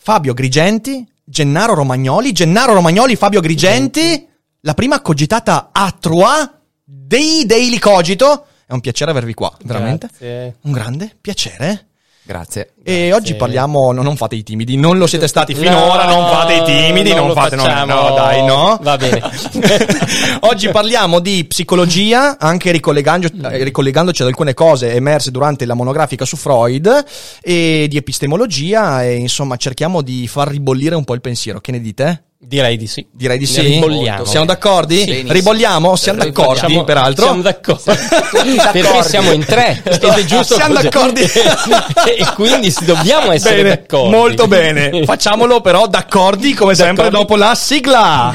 Fabio 0.00 0.32
Grigenti, 0.32 1.06
Gennaro 1.24 1.74
Romagnoli, 1.74 2.32
Gennaro 2.32 2.72
Romagnoli, 2.72 3.16
Fabio 3.16 3.40
Grigenti, 3.40 4.26
la 4.60 4.74
prima 4.74 5.00
cogitata 5.00 5.70
a 5.72 5.90
Trois 5.90 6.50
dei 6.84 7.44
Daily 7.44 7.78
Cogito. 7.78 8.46
È 8.64 8.72
un 8.72 8.80
piacere 8.80 9.10
avervi 9.10 9.34
qua, 9.34 9.54
veramente. 9.64 10.06
Grazie. 10.06 10.56
Un 10.62 10.72
grande 10.72 11.16
piacere. 11.20 11.88
Grazie. 12.22 12.74
E 12.90 13.12
oggi 13.12 13.34
parliamo, 13.34 13.92
no, 13.92 14.00
non 14.00 14.16
fate 14.16 14.34
i 14.34 14.42
timidi, 14.42 14.78
non 14.78 14.96
lo 14.96 15.06
siete 15.06 15.28
stati 15.28 15.54
finora, 15.54 16.06
No, 16.06 16.20
non 16.20 16.30
fate 16.30 16.54
i 16.54 16.62
timidi, 16.64 17.12
non, 17.12 17.26
lo 17.26 17.34
fate, 17.34 17.54
no, 17.54 17.64
no, 17.84 18.14
dai, 18.14 18.42
no. 18.46 18.78
Va 18.80 18.96
bene. 18.96 19.20
Oggi 20.40 20.70
parliamo 20.70 21.18
di 21.18 21.44
psicologia, 21.44 22.38
anche 22.38 22.70
eh, 22.70 22.72
ricollegandoci 22.72 24.22
ad 24.22 24.28
alcune 24.28 24.54
cose 24.54 24.94
emerse 24.94 25.30
durante 25.30 25.66
la 25.66 25.74
monografica 25.74 26.24
su 26.24 26.36
Freud, 26.36 27.04
e 27.42 27.88
di 27.90 27.96
epistemologia, 27.98 29.04
e 29.04 29.16
insomma 29.16 29.56
cerchiamo 29.56 30.00
di 30.00 30.26
far 30.26 30.48
ribollire 30.48 30.94
un 30.94 31.04
po' 31.04 31.12
il 31.12 31.20
pensiero. 31.20 31.60
Che 31.60 31.72
ne 31.72 31.82
dite? 31.82 32.22
Direi 32.40 32.76
di 32.76 32.86
sì. 32.86 33.04
Direi 33.10 33.36
di 33.36 33.46
sì. 33.46 33.60
ribolliamo. 33.62 34.24
Siamo 34.24 34.46
d'accordo? 34.46 34.94
Benissimo. 34.94 35.32
Ribolliamo? 35.32 35.96
Siamo 35.96 36.22
d'accordo, 36.22 36.54
Siamo- 36.54 36.84
peraltro. 36.84 37.24
Siamo 37.24 37.42
d'accordo. 37.42 37.82
Perché 38.72 39.02
siamo 39.02 39.32
in 39.32 39.44
tre. 39.44 39.82
Ed 39.84 40.00
è 40.00 40.24
giusto 40.24 40.54
Siamo 40.54 40.74
così. 40.74 40.88
d'accordi. 40.88 41.22
e 42.16 42.32
quindi 42.36 42.70
si- 42.78 42.84
dobbiamo 42.84 43.32
essere 43.32 43.62
Bene, 43.62 43.68
d'accordo. 43.76 44.16
molto 44.16 44.46
bene. 44.48 45.02
Facciamolo 45.06 45.60
però 45.60 45.86
d'accordi 45.86 46.54
come 46.54 46.74
sempre 46.74 47.04
D'accordi. 47.10 47.18
dopo 47.26 47.36
la 47.36 47.54
sigla. 47.54 48.34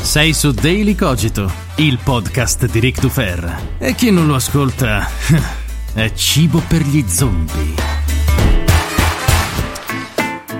Sei 0.00 0.32
su 0.32 0.52
Daily 0.52 0.94
Cogito, 0.94 1.50
il 1.76 1.98
podcast 2.02 2.66
di 2.66 2.78
Rick 2.78 3.00
Dufer. 3.00 3.56
E 3.78 3.94
chi 3.94 4.10
non 4.10 4.26
lo 4.28 4.36
ascolta 4.36 5.08
è 5.94 6.12
cibo 6.12 6.62
per 6.68 6.82
gli 6.82 7.04
zombie. 7.08 7.74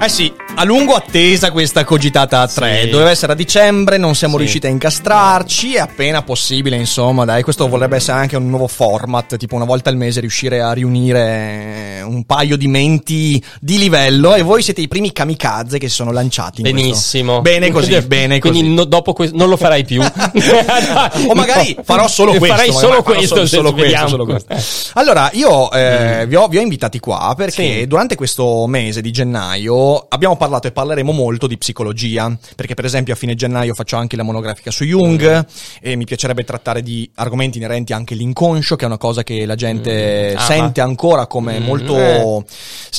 Eh 0.00 0.08
sì, 0.08 0.32
a 0.56 0.64
lungo 0.64 0.94
attesa 0.94 1.50
questa 1.50 1.84
cogitata 1.84 2.40
a 2.40 2.46
tre. 2.48 2.82
Sì. 2.82 2.88
Doveva 2.90 3.10
essere 3.10 3.32
a 3.32 3.34
dicembre, 3.34 3.96
non 3.98 4.14
siamo 4.14 4.34
Sì. 4.34 4.40
riusciti 4.42 4.66
a 4.66 4.70
incastrarci. 4.70 5.74
È 5.74 5.80
appena 5.80 6.22
possibile, 6.22 6.76
insomma, 6.76 7.24
dai. 7.24 7.42
Questo 7.42 7.68
vorrebbe 7.68 7.96
essere 7.96 8.18
anche 8.18 8.36
un 8.36 8.48
nuovo 8.48 8.68
format, 8.68 9.36
tipo 9.36 9.56
una 9.56 9.64
volta 9.64 9.90
al 9.90 9.96
mese 9.96 10.20
riuscire 10.20 10.60
a 10.60 10.72
riunire 10.72 12.02
un 12.04 12.24
paio 12.24 12.56
di 12.56 12.68
menti 12.68 13.42
di 13.60 13.78
livello. 13.78 14.34
E 14.34 14.42
voi 14.42 14.62
siete 14.62 14.80
i 14.80 14.86
primi 14.88 15.12
kamikaze 15.12 15.78
che 15.78 15.88
si 15.88 15.94
sono 15.96 16.12
lanciati. 16.12 16.60
in 16.60 16.68
questo. 16.70 16.80
Benissimo. 16.82 17.40
Bene 17.40 17.70
così, 17.72 18.00
bene 18.06 18.38
così. 18.38 18.52
Quindi 18.54 18.74
no- 18.74 18.84
dopo 18.84 19.12
questo 19.12 19.36
non 19.36 19.48
lo 19.48 19.56
farai 19.56 19.84
più. 19.84 20.00
o 21.28 21.34
magari 21.34 21.76
farò 21.82 22.06
solo 22.06 22.32
questo. 22.34 22.56
Farai 22.56 22.72
solo 22.72 23.02
questo. 23.02 23.34
solo, 23.34 23.46
solo 23.46 23.72
questo, 23.72 24.08
solo 24.08 24.24
questo. 24.24 24.54
Allora, 24.94 25.30
io 25.32 25.70
eh, 25.72 26.26
vi, 26.28 26.36
ho, 26.36 26.46
vi 26.46 26.58
ho 26.58 26.60
invitati 26.60 27.00
qua 27.00 27.34
perché 27.36 27.80
Sì. 27.80 27.86
durante 27.88 28.14
questo 28.14 28.66
mese 28.68 29.00
di 29.00 29.10
gennaio 29.10 30.06
abbiamo 30.08 30.36
parlato 30.36 30.42
e 30.68 30.72
parleremo 30.72 31.12
molto 31.12 31.46
di 31.46 31.56
psicologia. 31.58 32.36
Perché, 32.54 32.74
per 32.74 32.84
esempio, 32.84 33.12
a 33.14 33.16
fine 33.16 33.34
gennaio 33.34 33.74
faccio 33.74 33.96
anche 33.96 34.16
la 34.16 34.22
monografica 34.22 34.70
su 34.70 34.84
Jung 34.84 35.46
e 35.80 35.96
mi 35.96 36.04
piacerebbe 36.04 36.44
trattare 36.44 36.82
di 36.82 37.10
argomenti 37.14 37.58
inerenti 37.58 37.92
anche 37.92 38.14
all'inconscio, 38.14 38.76
che 38.76 38.84
è 38.84 38.86
una 38.86 38.98
cosa 38.98 39.22
che 39.22 39.44
la 39.46 39.54
gente 39.54 40.32
Mm. 40.34 40.36
Ah, 40.36 40.40
sente 40.40 40.80
ma- 40.80 40.86
ancora 40.88 41.26
come 41.26 41.58
Mm, 41.58 41.64
molto, 41.64 41.96
eh. 41.96 42.44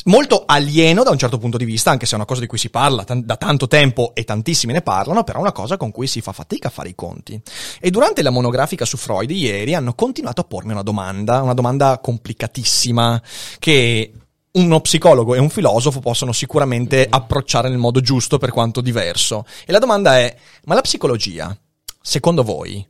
molto 0.06 0.44
alieno 0.46 1.04
da 1.04 1.12
un 1.12 1.18
certo 1.18 1.38
punto 1.38 1.58
di 1.58 1.66
vista, 1.66 1.92
anche 1.92 2.06
se 2.06 2.14
è 2.14 2.16
una 2.16 2.26
cosa 2.26 2.42
di 2.42 2.48
cui 2.48 2.58
si 2.58 2.70
parla 2.70 3.04
tan- 3.04 3.24
da 3.26 3.36
tanto 3.38 3.68
tempo 3.68 4.12
e 4.14 4.24
tantissimi 4.24 4.74
ne 4.74 4.82
parlano, 4.82 5.24
però 5.24 5.40
è 5.40 5.42
una 5.42 5.52
cosa 5.52 5.78
con 5.78 5.92
cui 5.92 6.08
si 6.08 6.22
fa 6.22 6.32
fatica 6.32 6.68
a 6.68 6.72
fare 6.72 6.90
i 6.90 6.96
conti. 6.96 7.40
E 7.80 7.90
durante 7.92 8.22
la 8.22 8.30
monografica 8.30 8.86
su 8.86 8.98
Freud 8.98 9.30
ieri 9.32 9.74
hanno 9.76 9.94
continuato 9.94 10.42
a 10.42 10.44
pormi 10.44 10.72
una 10.72 10.82
domanda, 10.84 11.42
una 11.42 11.54
domanda 11.54 12.00
complicatissima 12.02 13.22
che 13.60 14.12
uno 14.56 14.80
psicologo 14.82 15.36
e 15.36 15.40
un 15.40 15.50
filosofo 15.50 16.00
possono 16.00 16.32
sicuramente 16.32 17.06
approcciare 17.10 17.70
nel 17.70 17.78
modo 17.78 18.02
giusto 18.02 18.38
per 18.38 18.52
quanto 18.52 18.82
diverso. 18.82 19.46
E 19.66 19.72
la 19.72 19.80
domanda 19.80 20.18
è, 20.18 20.36
ma 20.66 20.76
la 20.76 20.82
psicologia, 20.82 21.56
secondo 22.02 22.44
voi, 22.44 22.86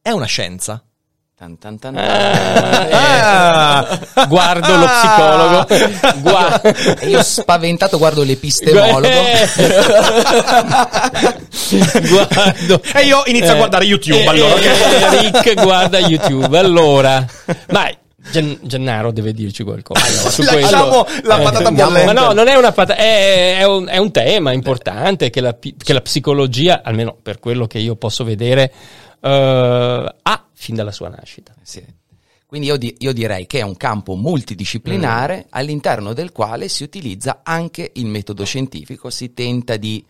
è 0.00 0.10
una 0.10 0.26
scienza? 0.26 0.82
Tan 1.38 1.58
tan 1.58 1.78
tan 1.78 1.94
Eh, 1.98 2.00
Ah! 2.92 3.98
Guardo 4.26 4.76
lo 4.76 4.86
psicologo. 4.86 5.66
Guardo. 6.22 6.68
E 7.00 7.08
Io 7.12 7.22
spaventato 7.22 7.98
guardo 7.98 8.22
l'epistemologo. 8.22 9.06
Guardo. 12.08 12.80
E 12.94 13.04
io 13.04 13.22
inizio 13.26 13.52
a 13.52 13.56
guardare 13.56 13.84
YouTube, 13.84 14.22
eh, 14.22 14.26
allora, 14.26 14.54
eh, 14.54 15.20
Rick 15.20 15.62
guarda 15.62 15.98
YouTube. 15.98 16.58
Allora, 16.58 17.26
ma 17.68 17.90
Gen- 18.30 18.58
Gennaro 18.62 19.10
deve 19.12 19.32
dirci 19.32 19.62
qualcosa. 19.62 20.30
su 20.30 20.42
Lasciamo 20.42 21.04
questo. 21.04 21.26
la 21.26 21.38
patata 21.38 21.68
andiamo- 21.68 21.90
bollente. 21.92 22.12
Ma 22.12 22.20
no, 22.26 22.32
non 22.32 22.48
è 22.48 22.54
una 22.56 22.72
patata, 22.72 22.98
è, 23.00 23.58
è 23.58 23.64
un, 23.64 23.86
è 23.88 23.96
un 23.98 24.10
tema 24.10 24.52
importante 24.52 25.30
che 25.30 25.40
la, 25.40 25.56
che 25.58 25.92
la 25.92 26.00
psicologia, 26.00 26.82
almeno 26.82 27.16
per 27.20 27.38
quello 27.38 27.66
che 27.66 27.78
io 27.78 27.96
posso 27.96 28.24
vedere, 28.24 28.72
eh, 29.20 30.14
ha 30.22 30.44
fin 30.52 30.74
dalla 30.74 30.92
sua 30.92 31.08
nascita. 31.08 31.54
Sì. 31.62 31.82
Quindi 32.46 32.68
io, 32.68 32.76
di- 32.76 32.94
io 33.00 33.12
direi 33.12 33.46
che 33.46 33.58
è 33.58 33.62
un 33.62 33.76
campo 33.76 34.14
multidisciplinare 34.14 35.46
all'interno 35.50 36.12
del 36.12 36.32
quale 36.32 36.68
si 36.68 36.82
utilizza 36.84 37.40
anche 37.42 37.90
il 37.94 38.06
metodo 38.06 38.44
scientifico, 38.44 39.10
si 39.10 39.34
tenta 39.34 39.76
di, 39.76 40.04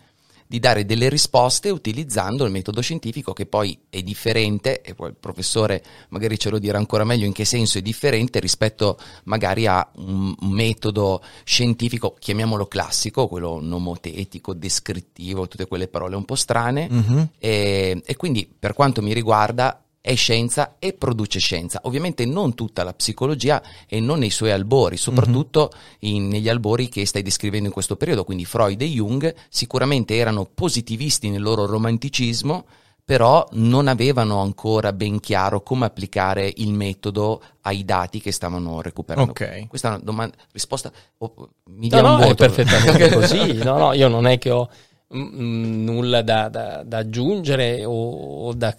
di 0.47 0.59
dare 0.61 0.85
delle 0.85 1.09
risposte 1.09 1.71
utilizzando 1.71 2.45
il 2.45 2.51
metodo 2.53 2.81
scientifico 2.81 3.33
che 3.33 3.47
poi 3.47 3.79
è 3.91 4.03
differente, 4.03 4.81
e 4.83 4.95
poi 4.95 5.09
il 5.09 5.17
professore 5.19 5.83
magari 6.11 6.39
ce 6.39 6.51
lo 6.51 6.59
dirà 6.59 6.79
ancora 6.79 7.05
meglio 7.05 7.27
in 7.27 7.33
che 7.33 7.45
senso 7.45 7.79
è 7.79 7.83
differente 7.83 8.41
rispetto 8.41 8.99
magari 9.25 9.67
a 9.67 9.89
un 9.97 10.35
metodo 10.41 11.23
scientifico, 11.45 12.17
chiamiamolo 12.19 12.67
classico, 12.67 13.29
quello 13.29 13.61
nomotetico, 13.61 14.55
descrittivo, 14.55 15.49
tutte 15.49 15.67
quelle 15.67 15.89
parole 15.89 16.17
un 16.17 16.25
po' 16.25 16.35
strane, 16.37 16.89
Mhm. 16.91 17.29
e, 17.39 18.03
e 18.05 18.17
quindi 18.17 18.49
per 18.59 18.73
quanto 18.75 19.03
mi 19.03 19.13
riguarda 19.13 19.81
è 20.07 20.15
scienza 20.15 20.77
e 20.79 20.93
produce 20.93 21.41
scienza. 21.41 21.81
Ovviamente 21.83 22.25
non 22.25 22.55
tutta 22.55 22.85
la 22.85 22.95
psicologia 22.95 23.61
e 23.89 23.99
non 23.99 24.21
nei 24.21 24.31
suoi 24.31 24.53
albori, 24.53 24.97
soprattutto 24.97 25.73
in- 26.01 26.29
negli 26.29 26.49
albori 26.49 26.89
che 26.89 27.05
stai 27.05 27.23
descrivendo 27.23 27.67
in 27.67 27.73
questo 27.73 27.97
periodo, 27.97 28.23
quindi 28.23 28.45
Freud 28.45 28.81
e 28.81 28.87
Jung 28.87 29.35
sicuramente 29.49 30.15
erano 30.15 30.45
positivisti 30.45 31.29
nel 31.29 31.43
loro 31.43 31.67
romanticismo, 31.67 32.67
però 33.05 33.49
non 33.55 33.89
avevano 33.89 34.41
ancora 34.41 34.93
ben 34.93 35.19
chiaro 35.19 35.63
come 35.63 35.87
applicare 35.87 36.53
il 36.55 36.73
metodo 36.73 37.43
ai 37.63 37.85
dati 37.85 38.21
che 38.21 38.31
stavano 38.31 38.81
recuperando. 38.81 39.33
Ok. 39.33 39.67
Questa 39.67 39.89
è 39.89 39.91
una 39.95 40.01
domanda, 40.05 40.37
risposta, 40.53 40.93
oh, 41.19 41.49
mi 41.71 41.89
No, 41.89 42.01
dia 42.01 42.03
no, 42.03 42.15
un 42.15 42.23
è 42.23 42.35
perfettamente 42.37 43.11
così. 43.15 43.55
No, 43.55 43.77
no, 43.77 43.93
io 43.93 44.07
non 44.07 44.29
è 44.29 44.39
che 44.39 44.51
ho 44.51 44.71
nulla 45.09 46.23
da, 46.23 46.49
da- 46.49 46.83
da 46.85 46.99
aggiungere 46.99 47.85
o, 47.85 48.47
o 48.47 48.53
da 48.55 48.75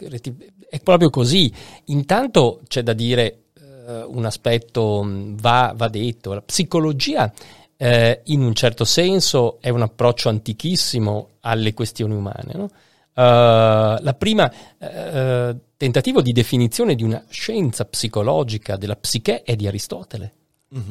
è 0.69 0.79
proprio 0.81 1.09
così. 1.09 1.51
Intanto 1.85 2.62
c'è 2.68 2.83
da 2.83 2.94
dire 2.94 3.44
eh, 3.88 4.03
un 4.03 4.25
aspetto 4.25 5.06
va, 5.07 5.74
va 5.75 5.88
detto, 5.88 6.33
la 6.33 6.41
psicologia 6.41 7.31
eh, 7.77 8.21
in 8.25 8.41
un 8.41 8.53
certo 8.53 8.83
senso 8.83 9.57
è 9.62 9.69
un 9.69 9.81
approccio 9.81 10.29
antichissimo 10.29 11.29
alle 11.41 11.74
questioni 11.74 12.13
umane. 12.13 12.53
no? 12.53 12.69
Eh, 13.13 13.97
la 14.01 14.15
prima 14.18 14.51
eh, 14.77 15.56
tentativo 15.77 16.21
di 16.21 16.31
definizione 16.31 16.95
di 16.95 17.03
una 17.03 17.24
scienza 17.29 17.85
psicologica 17.85 18.75
della 18.75 18.95
psiche 18.95 19.44
è 19.44 19.56
di 19.56 19.68
Aristotele. 19.68 20.33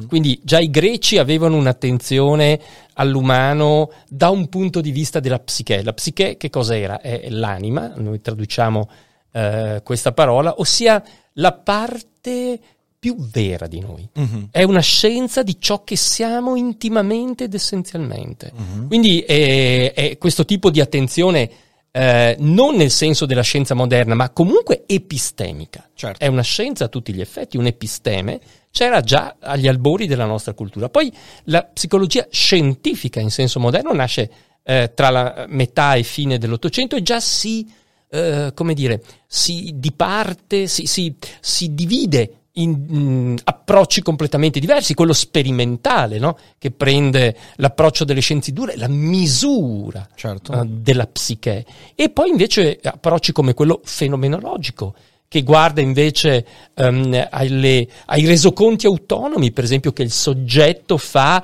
Quindi 0.07 0.39
già 0.43 0.59
i 0.59 0.71
greci 0.71 1.19
avevano 1.19 1.55
un'attenzione 1.55 2.59
all'umano 2.93 3.91
da 4.09 4.29
un 4.29 4.49
punto 4.49 4.81
di 4.81 4.91
vista 4.91 5.19
della 5.19 5.39
psiche. 5.39 5.83
La 5.83 5.93
psiche 5.93 6.37
che 6.37 6.49
cosa 6.49 6.75
era? 6.75 6.99
È 6.99 7.29
l'anima, 7.29 7.93
noi 7.95 8.19
traduciamo 8.19 8.89
eh, 9.33 9.81
questa 9.83 10.13
parola, 10.13 10.55
ossia 10.57 11.03
la 11.33 11.53
parte 11.53 12.59
più 12.97 13.15
vera 13.31 13.67
di 13.67 13.79
noi. 13.79 14.09
Mhm. 14.11 14.47
È 14.51 14.63
una 14.63 14.81
scienza 14.81 15.43
di 15.43 15.57
ciò 15.59 15.83
che 15.83 15.95
siamo 15.95 16.55
intimamente 16.55 17.43
ed 17.43 17.53
essenzialmente. 17.53 18.51
Quindi 18.87 19.21
è, 19.21 19.93
è 19.93 20.17
questo 20.17 20.43
tipo 20.43 20.71
di 20.71 20.81
attenzione 20.81 21.49
eh, 21.91 22.35
non 22.39 22.75
nel 22.75 22.91
senso 22.91 23.25
della 23.25 23.41
scienza 23.41 23.73
moderna, 23.73 24.13
ma 24.13 24.29
comunque 24.29 24.83
epistemica. 24.85 25.89
Certo. 25.93 26.23
È 26.23 26.27
una 26.27 26.41
scienza 26.41 26.85
a 26.85 26.87
tutti 26.89 27.13
gli 27.13 27.21
effetti, 27.21 27.57
un 27.57 27.65
episteme, 27.65 28.39
c'era 28.77 29.01
già 29.01 29.37
agli 29.39 29.67
albori 29.67 30.05
della 30.05 30.25
nostra 30.25 30.53
cultura. 30.53 30.87
Poi 30.87 31.11
la 31.45 31.63
psicologia 31.63 32.27
scientifica 32.29 33.19
in 33.19 33.31
senso 33.31 33.59
moderno 33.59 33.91
nasce 33.91 34.29
eh, 34.61 34.91
tra 34.93 35.09
la 35.09 35.47
metà 35.49 35.95
e 35.95 36.03
fine 36.03 36.37
dell'Ottocento 36.37 36.95
e 36.95 37.01
già 37.01 37.19
si, 37.19 37.67
eh, 38.07 38.51
come 38.53 38.75
dire, 38.75 39.01
si 39.25 39.71
diparte, 39.77 40.67
si, 40.67 40.85
si, 40.85 41.15
si 41.39 41.73
divide 41.73 42.33
in 42.51 42.69
mh, 42.69 43.37
approcci 43.45 44.03
completamente 44.03 44.59
diversi, 44.59 44.93
quello 44.93 45.13
sperimentale, 45.13 46.19
no? 46.19 46.37
che 46.59 46.69
prende 46.69 47.35
l'approccio 47.55 48.03
delle 48.03 48.21
scienze 48.21 48.51
dure, 48.51 48.77
la 48.77 48.87
misura 48.87 50.07
Certo. 50.13 50.53
eh, 50.53 50.65
della 50.67 51.07
psiche, 51.07 51.65
e 51.95 52.09
poi 52.11 52.29
invece 52.29 52.77
approcci 52.79 53.31
come 53.31 53.55
quello 53.55 53.81
fenomenologico, 53.83 54.93
che 55.27 55.43
guarda 55.43 55.81
invece 55.81 56.45
ehm, 56.73 57.27
alle- 57.29 57.87
ai 58.05 58.25
resoconti 58.25 58.85
autonomi, 58.85 59.51
per 59.51 59.63
esempio, 59.63 59.91
che 59.91 60.03
il 60.03 60.11
soggetto 60.11 60.97
fa 60.97 61.43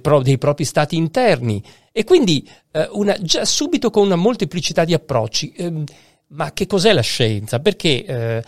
pro- 0.00 0.22
dei 0.22 0.38
propri 0.38 0.64
stati 0.64 0.96
interni. 0.96 1.62
E 1.92 2.04
quindi 2.04 2.48
eh, 2.72 2.88
una- 2.92 3.16
già 3.20 3.44
subito 3.44 3.90
con 3.90 4.04
una 4.04 4.16
molteplicità 4.16 4.84
di 4.84 4.92
approcci. 4.92 5.52
Ehm, 5.56 5.84
ma 6.28 6.52
che 6.52 6.66
cos'è 6.66 6.92
la 6.92 7.02
scienza? 7.02 7.60
Perché 7.60 8.04
eh, 8.04 8.42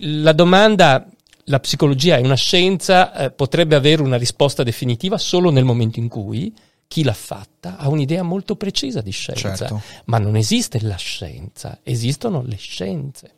la 0.00 0.32
domanda, 0.32 1.08
la 1.44 1.60
psicologia 1.60 2.16
è 2.18 2.20
una 2.20 2.34
scienza, 2.34 3.14
eh, 3.14 3.30
potrebbe 3.30 3.74
avere 3.74 4.02
una 4.02 4.18
risposta 4.18 4.62
definitiva 4.62 5.16
solo 5.16 5.50
nel 5.50 5.64
momento 5.64 5.98
in 5.98 6.08
cui 6.08 6.54
chi 6.86 7.02
l'ha 7.02 7.14
fatta 7.14 7.78
ha 7.78 7.88
un'idea 7.88 8.22
molto 8.22 8.54
precisa 8.56 9.00
di 9.00 9.10
scienza. 9.10 9.56
Certo. 9.56 9.80
Ma 10.04 10.18
non 10.18 10.36
esiste 10.36 10.80
la 10.82 10.96
scienza, 10.96 11.80
esistono 11.82 12.42
le 12.46 12.56
scienze. 12.56 13.30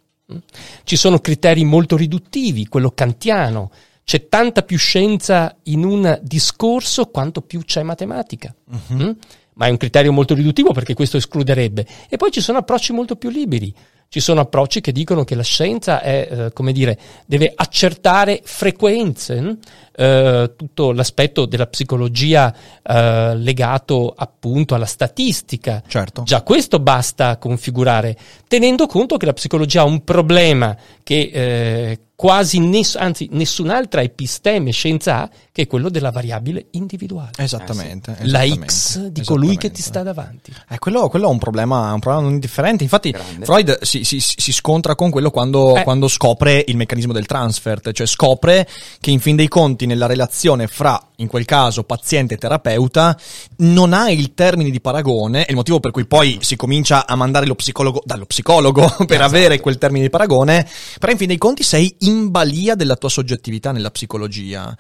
Ci 0.85 0.97
sono 0.97 1.21
criteri 1.21 1.65
molto 1.65 1.97
riduttivi, 1.97 2.67
quello 2.67 2.91
kantiano. 2.91 3.71
C'è 4.05 4.29
tanta 4.29 4.63
più 4.63 4.77
scienza 4.77 5.57
in 5.65 5.85
un 5.85 6.19
discorso 6.23 7.07
quanto 7.07 7.41
più 7.41 7.63
c'è 7.63 7.83
matematica. 7.83 8.55
Mm? 8.93 9.11
Ma 9.55 9.67
è 9.67 9.71
un 9.71 9.77
criterio 9.77 10.13
molto 10.13 10.35
riduttivo 10.35 10.73
perché 10.73 10.95
questo 10.95 11.17
escluderebbe. 11.17 11.87
E 12.09 12.17
poi 12.17 12.31
ci 12.31 12.41
sono 12.41 12.59
approcci 12.59 12.93
molto 12.93 13.17
più 13.17 13.31
liberi. 13.31 13.75
Ci 14.11 14.21
sono 14.21 14.41
approcci 14.41 14.81
che 14.81 14.91
dicono 14.91 15.23
che 15.23 15.35
la 15.35 15.43
scienza 15.43 16.01
è, 16.01 16.29
eh, 16.31 16.53
come 16.55 16.73
dire, 16.73 16.99
deve 17.27 17.53
accertare 17.55 18.41
frequenze, 18.43 19.41
mm? 19.41 19.51
Eh, 19.95 20.53
tutto 20.57 20.93
l'aspetto 20.93 21.45
della 21.45 21.67
psicologia 21.67 22.55
eh, 22.83 23.37
legato 23.37 24.15
appunto 24.17 24.75
alla 24.75 24.87
statistica. 24.87 25.83
Certo. 25.87 26.23
Già 26.23 26.43
questo 26.43 26.79
basta 26.79 27.37
configurare, 27.37 28.17
tenendo 28.47 28.87
conto 28.87 29.19
che 29.19 29.27
la 29.27 29.35
psicologia 29.35 29.83
ha 29.83 29.85
un 29.85 30.03
problema 30.05 30.75
che 31.03 31.31
eh, 31.31 31.99
quasi 32.21 32.59
ness- 32.59 32.97
anzi 32.97 33.29
nessun'altra 33.31 34.03
episteme 34.03 34.73
scienza 34.73 35.19
ha, 35.23 35.31
che 35.53 35.63
è 35.63 35.67
quello 35.69 35.89
della 35.89 36.11
variabile 36.11 36.67
individuale. 36.73 37.31
Esattamente. 37.37 38.17
La 38.23 38.43
esattamente, 38.43 38.67
X 38.67 39.07
di 39.07 39.23
colui 39.23 39.57
che 39.57 39.71
ti 39.71 39.83
sta 39.83 40.03
davanti. 40.03 40.53
Eh, 40.69 40.81
quello, 40.81 41.09
quello 41.09 41.29
è 41.29 41.31
un 41.31 41.39
problema, 41.39 41.93
un 41.93 42.01
problema 42.01 42.25
non 42.25 42.35
indifferente. 42.35 42.83
Infatti, 42.83 43.13
Grande. 43.13 43.45
Freud 43.45 43.83
si, 43.83 44.03
si- 44.03 44.19
si 44.19 44.53
scontra 44.53 44.97
con 44.97 45.11
quello 45.11 45.31
quando, 45.31 45.77
Eh. 45.77 45.85
quando 45.85 46.09
scopre 46.09 46.65
il 46.67 46.75
meccanismo 46.77 47.13
del 47.13 47.27
transfert, 47.27 47.93
cioè 47.93 48.07
scopre 48.09 48.67
che 49.01 49.13
in 49.13 49.21
fin 49.21 49.37
dei 49.37 49.47
conti 49.47 49.87
nella 49.87 50.07
relazione 50.07 50.67
fra, 50.67 51.01
in 51.21 51.27
quel 51.27 51.45
caso, 51.45 51.83
paziente 51.85 52.35
e 52.35 52.39
terapeuta, 52.39 53.17
non 53.59 53.93
ha 53.93 54.11
il 54.11 54.35
termine 54.35 54.71
di 54.71 54.81
paragone, 54.81 55.45
è 55.45 55.51
il 55.51 55.57
motivo 55.57 55.81
per 55.81 55.91
cui 55.91 56.07
poi 56.07 56.39
si 56.43 56.55
comincia 56.57 57.07
a 57.07 57.17
mandare 57.17 57.47
lo 57.47 57.55
psicologo 57.55 58.03
dallo 58.05 58.25
psicologo 58.27 58.87
per 59.07 59.21
avere 59.23 59.61
quel 59.61 59.79
termine 59.79 60.05
di 60.05 60.11
paragone, 60.11 60.69
però 60.99 61.11
in 61.13 61.19
fin 61.19 61.27
dei 61.29 61.39
conti 61.39 61.63
sei 61.63 61.95
in 62.01 62.31
balia 62.31 62.75
della 62.75 62.97
tua 62.97 63.09
soggettività 63.09 63.73
nella 63.73 63.91
psicologia. 63.91 64.77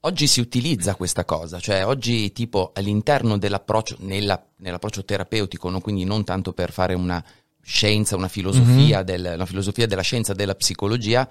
Oggi 0.00 0.26
si 0.26 0.40
utilizza 0.40 0.94
questa 0.96 1.24
cosa, 1.24 1.58
cioè 1.60 1.86
oggi 1.86 2.32
tipo 2.32 2.72
all'interno 2.74 3.38
dell'approccio, 3.38 3.96
nella- 4.00 4.42
nell'approccio 4.56 5.04
terapeutico, 5.04 5.68
no? 5.70 5.80
quindi 5.80 6.04
non 6.04 6.24
tanto 6.24 6.52
per 6.52 6.72
fare 6.72 6.92
una 6.94 7.22
scienza, 7.62 8.14
una 8.16 8.28
filosofia, 8.28 9.02
del- 9.02 9.32
una 9.34 9.46
filosofia 9.46 9.86
della 9.86 10.02
scienza 10.02 10.34
della 10.34 10.54
psicologia, 10.54 11.26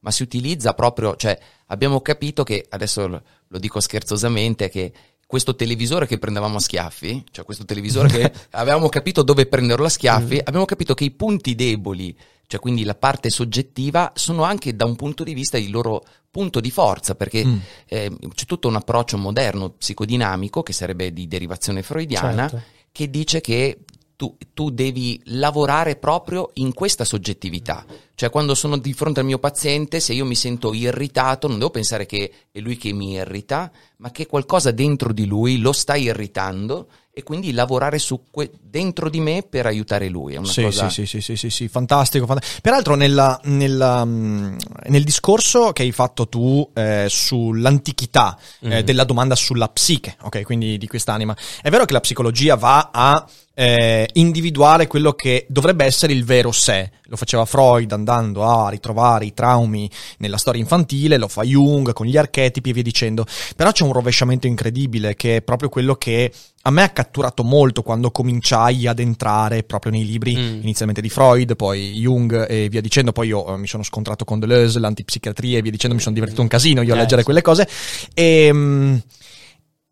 ma 0.00 0.10
si 0.10 0.22
utilizza 0.22 0.74
proprio, 0.74 1.16
cioè 1.16 1.38
abbiamo 1.66 2.00
capito 2.00 2.42
che, 2.44 2.64
adesso 2.68 3.06
lo, 3.06 3.58
dico 3.58 3.80
scherzosamente, 3.80 4.68
che 4.68 4.92
questo 5.26 5.56
televisore 5.56 6.06
che 6.06 6.18
prendevamo 6.18 6.56
a 6.56 6.60
schiaffi, 6.60 7.24
cioè 7.32 7.44
questo 7.44 7.64
televisore 7.64 8.08
che 8.08 8.32
avevamo 8.52 8.88
capito 8.88 9.22
dove 9.22 9.46
prenderlo 9.46 9.86
a 9.86 9.88
schiaffi, 9.88 10.38
abbiamo 10.42 10.64
capito 10.64 10.94
che 10.94 11.04
i 11.04 11.10
punti 11.10 11.54
deboli, 11.56 12.16
cioè 12.46 12.60
quindi 12.60 12.84
la 12.84 12.94
parte 12.94 13.28
soggettiva, 13.30 14.12
sono 14.14 14.44
anche 14.44 14.76
da 14.76 14.84
un 14.84 14.94
punto 14.94 15.24
di 15.24 15.34
vista 15.34 15.58
il 15.58 15.70
loro 15.72 16.04
punto 16.30 16.60
di 16.60 16.70
forza, 16.70 17.16
perché 17.16 17.44
Mm. 17.44 17.58
eh, 17.88 18.16
c'è 18.34 18.44
tutto 18.44 18.68
un 18.68 18.76
approccio 18.76 19.18
moderno 19.18 19.70
psicodinamico, 19.70 20.62
che 20.62 20.72
sarebbe 20.72 21.12
di 21.12 21.26
derivazione 21.26 21.82
freudiana, 21.82 22.48
Certo. 22.48 22.66
che 22.92 23.10
dice 23.10 23.40
che 23.40 23.78
tu, 24.16 24.36
tu 24.54 24.70
devi 24.70 25.20
lavorare 25.26 25.96
proprio 25.96 26.50
in 26.54 26.72
questa 26.72 27.04
soggettività. 27.04 27.84
Cioè, 28.14 28.30
quando 28.30 28.54
sono 28.54 28.78
di 28.78 28.94
fronte 28.94 29.20
al 29.20 29.26
mio 29.26 29.38
paziente, 29.38 30.00
se 30.00 30.14
io 30.14 30.24
mi 30.24 30.34
sento 30.34 30.72
irritato, 30.72 31.48
non 31.48 31.58
devo 31.58 31.70
pensare 31.70 32.06
che 32.06 32.32
è 32.50 32.58
lui 32.60 32.78
che 32.78 32.92
mi 32.92 33.12
irrita, 33.12 33.70
ma 33.98 34.10
che 34.10 34.26
qualcosa 34.26 34.70
dentro 34.70 35.12
di 35.12 35.26
lui 35.26 35.58
lo 35.58 35.72
sta 35.72 35.96
irritando 35.96 36.88
e 37.10 37.22
quindi 37.22 37.52
lavorare 37.52 37.98
su 37.98 38.24
que- 38.30 38.50
dentro 38.60 39.08
di 39.08 39.20
me 39.20 39.42
per 39.48 39.64
aiutare 39.66 40.08
lui. 40.08 40.34
È 40.34 40.36
una 40.38 40.48
Sì, 40.48 40.62
cosa... 40.62 40.88
sì, 40.90 41.06
sì, 41.06 41.06
sì, 41.06 41.20
sì, 41.20 41.36
sì, 41.36 41.50
sì, 41.50 41.68
fantastico, 41.68 42.26
fanta- 42.26 42.44
Peraltro 42.62 42.94
nella- 42.94 43.38
nella, 43.44 44.04
mm, 44.04 44.56
nel 44.88 45.04
discorso 45.04 45.72
che 45.72 45.82
hai 45.82 45.92
fatto 45.92 46.28
tu 46.28 46.68
eh, 46.74 47.06
sull'antichità 47.08 48.38
eh, 48.60 48.82
della 48.84 49.04
domanda 49.04 49.34
sulla 49.34 49.68
psiche, 49.68 50.16
ok, 50.22 50.42
quindi 50.42 50.76
di 50.78 50.86
quest'anima, 50.86 51.34
è 51.62 51.70
vero 51.70 51.84
che 51.84 51.92
la 51.94 52.00
psicologia 52.00 52.54
va 52.56 52.90
a 52.92 53.26
eh, 53.58 54.06
individuare 54.12 54.86
quello 54.86 55.14
che 55.14 55.46
dovrebbe 55.48 55.86
essere 55.86 56.12
il 56.12 56.24
vero 56.24 56.52
sé. 56.52 56.90
Lo 57.04 57.16
faceva 57.16 57.46
Freud 57.46 57.90
andando 57.90 58.44
a 58.44 58.68
ritrovare 58.68 59.24
i 59.24 59.32
traumi 59.32 59.90
nella 60.18 60.36
storia 60.36 60.60
infantile, 60.60 61.16
lo 61.16 61.26
fa 61.26 61.42
Jung 61.42 61.94
con 61.94 62.04
gli 62.04 62.18
archetipi 62.18 62.68
e 62.68 62.72
via 62.74 62.82
dicendo. 62.82 63.24
Però 63.56 63.72
c'è 63.72 63.84
un 63.84 63.92
rovesciamento 63.92 64.46
incredibile 64.46 65.14
che 65.14 65.36
è 65.36 65.42
proprio 65.42 65.70
quello 65.70 65.94
che 65.94 66.30
a 66.62 66.70
me 66.70 66.82
ha 66.82 66.90
catturato 66.90 67.44
molto 67.44 67.82
quando 67.82 68.10
cominciai 68.10 68.86
ad 68.86 68.98
entrare 68.98 69.62
proprio 69.62 69.92
nei 69.92 70.04
libri 70.04 70.34
Mm. 70.36 70.60
inizialmente 70.62 71.00
di 71.00 71.08
Freud, 71.08 71.56
poi 71.56 71.92
Jung 71.94 72.46
e 72.50 72.68
via 72.68 72.82
dicendo, 72.82 73.12
poi 73.12 73.28
io 73.28 73.54
eh, 73.54 73.56
mi 73.56 73.66
sono 73.66 73.82
scontrato 73.82 74.26
con 74.26 74.38
Deleuze, 74.38 74.78
l'antipsichiatria 74.80 75.58
e 75.58 75.62
via 75.62 75.70
dicendo, 75.70 75.96
mi 75.96 76.02
sono 76.02 76.14
divertito 76.14 76.42
un 76.42 76.48
casino 76.48 76.82
io 76.82 76.92
a 76.92 76.96
leggere 76.96 77.20
sì. 77.20 77.24
quelle 77.24 77.40
cose. 77.40 77.66
E, 78.12 78.50
mm, 78.52 78.96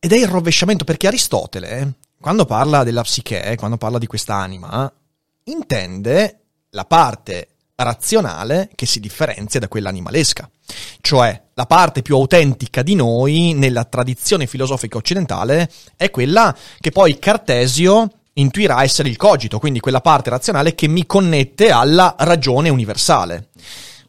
ed 0.01 0.13
è 0.13 0.17
il 0.17 0.29
rovesciamento 0.29 0.85
perché 0.85 1.07
Aristotele, 1.07 1.95
quando 2.25 2.47
parla 2.47 2.85
della 2.85 3.03
psiche, 3.03 3.55
quando 3.59 3.77
parla 3.77 3.99
di 3.99 4.07
quest'anima, 4.07 4.91
intende 5.45 6.39
la 6.71 6.87
parte 6.87 7.49
razionale 7.75 8.71
che 8.75 8.87
si 8.87 8.99
differenzia 8.99 9.61
da 9.61 9.69
quella 9.69 9.91
animalesca. 9.91 10.49
Cioè, 11.03 11.43
la 11.53 11.67
parte 11.67 12.01
più 12.01 12.15
autentica 12.15 12.81
di 12.81 12.95
noi 12.95 13.53
nella 13.53 13.85
tradizione 13.85 14.47
filosofica 14.47 14.97
occidentale 14.97 15.71
è 15.99 16.09
quella 16.09 16.57
che 16.81 16.93
poi 16.93 17.19
Cartesio 17.19 18.09
intuirà 18.33 18.83
essere 18.83 19.11
il 19.11 19.19
cogito, 19.19 19.59
quindi 19.59 19.81
quella 19.81 20.01
parte 20.01 20.31
razionale 20.31 20.75
che 20.75 20.89
mi 20.89 21.05
connette 21.05 21.71
alla 21.71 22.15
ragione 22.21 22.71
universale. 22.71 23.49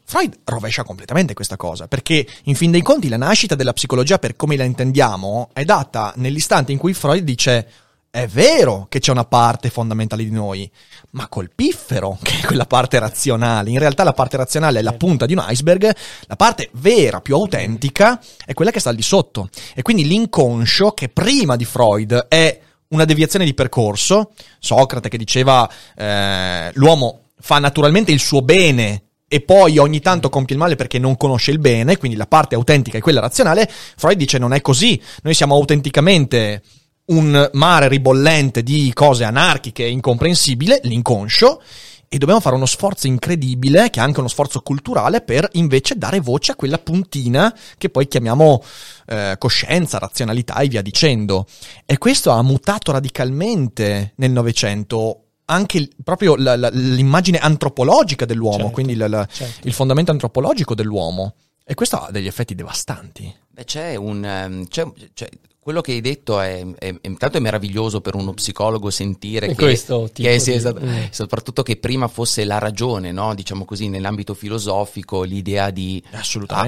Freud 0.04 0.38
rovescia 0.44 0.84
completamente 0.84 1.34
questa 1.34 1.58
cosa, 1.58 1.86
perché 1.86 2.26
in 2.44 2.54
fin 2.54 2.70
dei 2.70 2.80
conti 2.80 3.10
la 3.10 3.18
nascita 3.18 3.54
della 3.54 3.74
psicologia 3.74 4.18
per 4.18 4.36
come 4.36 4.56
la 4.56 4.64
intendiamo 4.64 5.50
è 5.52 5.66
data 5.66 6.14
nell'istante 6.16 6.72
in 6.72 6.78
cui 6.78 6.94
Freud 6.94 7.22
dice 7.22 7.84
è 8.16 8.26
vero 8.28 8.86
che 8.88 8.98
c'è 8.98 9.10
una 9.10 9.26
parte 9.26 9.68
fondamentale 9.68 10.24
di 10.24 10.30
noi, 10.30 10.70
ma 11.10 11.28
col 11.28 11.50
piffero, 11.54 12.16
che 12.24 12.38
è 12.40 12.46
quella 12.46 12.64
parte 12.64 12.98
razionale. 12.98 13.68
In 13.68 13.78
realtà 13.78 14.04
la 14.04 14.14
parte 14.14 14.38
razionale 14.38 14.78
è 14.78 14.82
la 14.82 14.94
punta 14.94 15.26
di 15.26 15.34
un 15.34 15.44
iceberg, 15.46 15.94
la 16.26 16.36
parte 16.36 16.70
vera, 16.72 17.20
più 17.20 17.34
autentica, 17.34 18.18
è 18.46 18.54
quella 18.54 18.70
che 18.70 18.80
sta 18.80 18.88
al 18.88 18.96
di 18.96 19.02
sotto. 19.02 19.50
E 19.74 19.82
quindi 19.82 20.06
l'inconscio, 20.06 20.92
che 20.92 21.10
prima 21.10 21.56
di 21.56 21.66
Freud 21.66 22.26
è 22.28 22.58
una 22.88 23.04
deviazione 23.04 23.44
di 23.44 23.52
percorso, 23.52 24.32
Socrate 24.60 25.10
che 25.10 25.18
diceva 25.18 25.68
eh, 25.94 26.70
l'uomo 26.72 27.32
fa 27.38 27.58
naturalmente 27.58 28.12
il 28.12 28.20
suo 28.20 28.40
bene 28.40 29.02
e 29.28 29.42
poi 29.42 29.76
ogni 29.76 30.00
tanto 30.00 30.30
compie 30.30 30.54
il 30.54 30.62
male 30.62 30.76
perché 30.76 30.98
non 30.98 31.18
conosce 31.18 31.50
il 31.50 31.58
bene, 31.58 31.98
quindi 31.98 32.16
la 32.16 32.26
parte 32.26 32.54
autentica 32.54 32.96
è 32.96 33.02
quella 33.02 33.20
razionale, 33.20 33.68
Freud 33.68 34.16
dice 34.16 34.38
non 34.38 34.54
è 34.54 34.62
così, 34.62 34.98
noi 35.22 35.34
siamo 35.34 35.54
autenticamente 35.54 36.62
un 37.06 37.50
mare 37.52 37.88
ribollente 37.88 38.62
di 38.62 38.90
cose 38.94 39.24
anarchiche 39.24 39.84
e 39.84 39.90
incomprensibile, 39.90 40.80
l'inconscio, 40.84 41.62
e 42.08 42.18
dobbiamo 42.18 42.40
fare 42.40 42.54
uno 42.54 42.66
sforzo 42.66 43.06
incredibile, 43.08 43.90
che 43.90 43.98
è 43.98 44.02
anche 44.02 44.20
uno 44.20 44.28
sforzo 44.28 44.60
culturale, 44.60 45.22
per 45.22 45.48
invece 45.52 45.96
dare 45.96 46.20
voce 46.20 46.52
a 46.52 46.56
quella 46.56 46.78
puntina 46.78 47.52
che 47.76 47.90
poi 47.90 48.06
chiamiamo 48.06 48.62
eh, 49.06 49.34
coscienza, 49.38 49.98
razionalità 49.98 50.56
e 50.58 50.68
via 50.68 50.82
dicendo. 50.82 51.46
E 51.84 51.98
questo 51.98 52.30
ha 52.30 52.42
mutato 52.42 52.92
radicalmente 52.92 54.12
nel 54.16 54.30
Novecento 54.30 55.20
anche 55.46 55.76
il- 55.78 55.90
proprio 56.02 56.34
la- 56.36 56.56
la- 56.56 56.70
l'immagine 56.70 57.38
antropologica 57.38 58.24
dell'uomo, 58.24 58.56
Certo, 58.56 58.70
quindi 58.72 58.94
la- 58.96 59.06
la- 59.08 59.28
certo. 59.30 59.66
il 59.66 59.72
fondamento 59.72 60.10
antropologico 60.10 60.74
dell'uomo. 60.74 61.34
E 61.64 61.74
questo 61.74 61.98
ha 61.98 62.10
degli 62.10 62.26
effetti 62.26 62.54
devastanti. 62.54 63.32
Beh, 63.48 63.64
c'è 63.64 63.94
un. 63.96 64.24
ehm, 64.24 64.66
c'è- 64.68 64.86
c'è- 65.14 65.28
quello 65.66 65.80
che 65.80 65.90
hai 65.94 66.00
detto 66.00 66.38
è, 66.38 66.64
è- 66.78 66.94
è- 66.94 67.08
intanto 67.08 67.38
è 67.38 67.40
meraviglioso 67.40 68.00
per 68.00 68.14
uno 68.14 68.32
psicologo 68.34 68.88
sentire 68.88 69.48
che, 69.48 69.54
questo 69.56 70.08
tipo 70.12 70.28
che 70.28 70.38
sì, 70.38 70.52
di- 70.52 70.56
esatto, 70.58 70.80
mm. 70.84 71.06
soprattutto 71.10 71.64
che 71.64 71.74
prima 71.76 72.06
fosse 72.06 72.44
la 72.44 72.58
ragione, 72.58 73.10
no? 73.10 73.34
diciamo 73.34 73.64
così, 73.64 73.88
nell'ambito 73.88 74.32
filosofico, 74.32 75.24
l'idea 75.24 75.70
di 75.70 76.00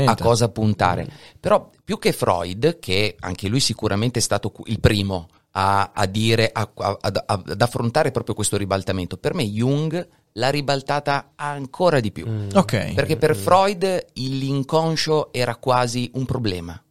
a, 0.06 0.10
a 0.10 0.16
cosa 0.16 0.48
puntare. 0.48 1.06
Però 1.38 1.70
più 1.84 1.96
che 2.00 2.10
Freud, 2.12 2.80
che 2.80 3.14
anche 3.20 3.46
lui 3.46 3.60
sicuramente 3.60 4.18
è 4.18 4.22
stato 4.22 4.52
il 4.64 4.80
primo 4.80 5.28
a, 5.52 5.92
a 5.94 6.06
dire, 6.06 6.50
a- 6.52 6.68
a- 6.74 6.98
ad, 7.00 7.22
ad 7.24 7.62
affrontare 7.62 8.10
proprio 8.10 8.34
questo 8.34 8.56
ribaltamento, 8.56 9.16
per 9.16 9.32
me 9.32 9.44
Jung 9.44 10.08
l'ha 10.32 10.50
ribaltata 10.50 11.34
ancora 11.36 12.00
di 12.00 12.10
più. 12.10 12.28
Mm. 12.28 12.48
Ok. 12.54 12.94
Perché 12.94 13.16
per 13.16 13.36
Freud 13.36 14.06
il- 14.14 14.38
l'inconscio 14.38 15.32
era 15.32 15.54
quasi 15.54 16.10
un 16.14 16.24
problema. 16.24 16.82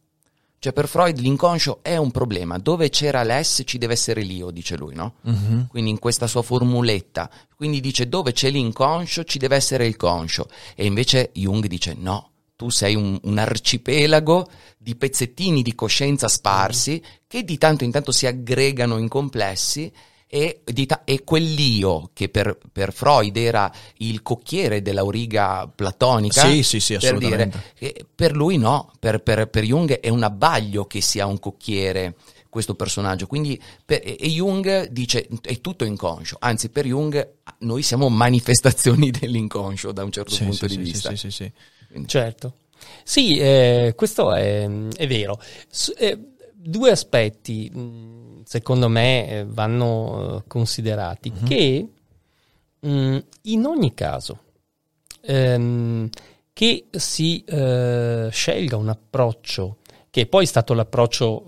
Cioè 0.60 0.72
per 0.72 0.88
Freud 0.88 1.18
l'inconscio 1.18 1.78
è 1.82 1.96
un 1.96 2.10
problema. 2.10 2.58
Dove 2.58 2.90
c'era 2.90 3.22
l'ess 3.22 3.62
ci 3.64 3.78
deve 3.78 3.92
essere 3.92 4.22
l'io, 4.22 4.50
dice 4.50 4.76
lui, 4.76 4.94
no? 4.94 5.14
Mhm. 5.22 5.66
Quindi 5.68 5.90
in 5.90 5.98
questa 5.98 6.26
sua 6.26 6.42
formuletta. 6.42 7.30
Quindi 7.54 7.80
dice 7.80 8.08
dove 8.08 8.32
c'è 8.32 8.50
l'inconscio 8.50 9.24
ci 9.24 9.38
deve 9.38 9.56
essere 9.56 9.86
il 9.86 9.96
conscio. 9.96 10.48
E 10.74 10.84
invece 10.86 11.30
Jung 11.34 11.66
dice 11.66 11.94
no, 11.96 12.30
tu 12.56 12.70
sei 12.70 12.96
un, 12.96 13.18
un 13.22 13.38
arcipelago 13.38 14.48
di 14.76 14.96
pezzettini 14.96 15.62
di 15.62 15.76
coscienza 15.76 16.26
sparsi 16.26 17.00
che 17.28 17.44
di 17.44 17.56
tanto 17.56 17.84
in 17.84 17.92
tanto 17.92 18.10
si 18.10 18.26
aggregano 18.26 18.98
in 18.98 19.06
complessi 19.08 19.92
e, 20.30 20.60
di 20.64 20.84
ta- 20.86 21.04
e 21.04 21.24
quell'io 21.24 22.10
che 22.12 22.28
per, 22.28 22.58
per 22.70 22.92
Freud 22.92 23.34
era 23.36 23.72
il 23.98 24.20
cocchiere 24.22 24.82
dell'auriga 24.82 25.66
platonica, 25.74 26.42
Sì, 26.48 26.62
sì, 26.62 26.80
sì, 26.80 26.96
per, 26.98 27.16
dire, 27.18 27.50
per 28.14 28.36
lui 28.36 28.58
no, 28.58 28.92
per, 29.00 29.22
per- 29.22 29.48
per 29.48 29.64
Jung 29.64 29.90
è 30.00 30.08
un 30.10 30.22
abbaglio 30.22 30.84
che 30.86 31.00
sia 31.00 31.24
un 31.26 31.38
cocchiere 31.38 32.14
questo 32.50 32.74
personaggio. 32.74 33.26
Quindi 33.26 33.60
per- 33.84 34.02
e 34.04 34.28
Jung 34.28 34.88
dice 34.88 35.26
è 35.40 35.60
tutto 35.60 35.84
inconscio, 35.84 36.36
anzi 36.40 36.68
per 36.68 36.84
Jung 36.86 37.34
noi 37.60 37.82
siamo 37.82 38.08
manifestazioni 38.10 39.10
dell'inconscio 39.12 39.92
da 39.92 40.04
un 40.04 40.10
certo 40.12 40.34
Sì, 40.34 40.44
punto 40.44 40.68
sì, 40.68 40.76
di 40.76 40.84
sì, 40.84 40.90
vista. 40.90 41.10
sì, 41.10 41.16
sì, 41.16 41.30
sì. 41.30 41.52
Certo. 42.06 42.54
Sì, 43.02 43.38
eh, 43.38 43.94
questo 43.96 44.32
è, 44.34 44.68
è 44.96 45.06
vero. 45.06 45.40
S- 45.68 45.92
eh, 45.96 46.18
due 46.54 46.90
aspetti, 46.90 47.70
mh, 47.70 48.27
secondo 48.48 48.88
me, 48.88 49.28
eh, 49.28 49.44
vanno 49.44 50.38
eh, 50.38 50.42
considerati, 50.46 51.30
che 51.44 51.86
mh, 52.80 53.18
in 53.42 53.66
ogni 53.66 53.92
caso 53.92 54.38
ehm, 55.20 56.08
che 56.54 56.86
si 56.90 57.44
eh, 57.44 58.28
scelga 58.32 58.76
un 58.78 58.88
approccio 58.88 59.76
che 60.08 60.24
poi 60.24 60.44
è 60.44 60.46
stato 60.46 60.72
l'approccio 60.72 61.44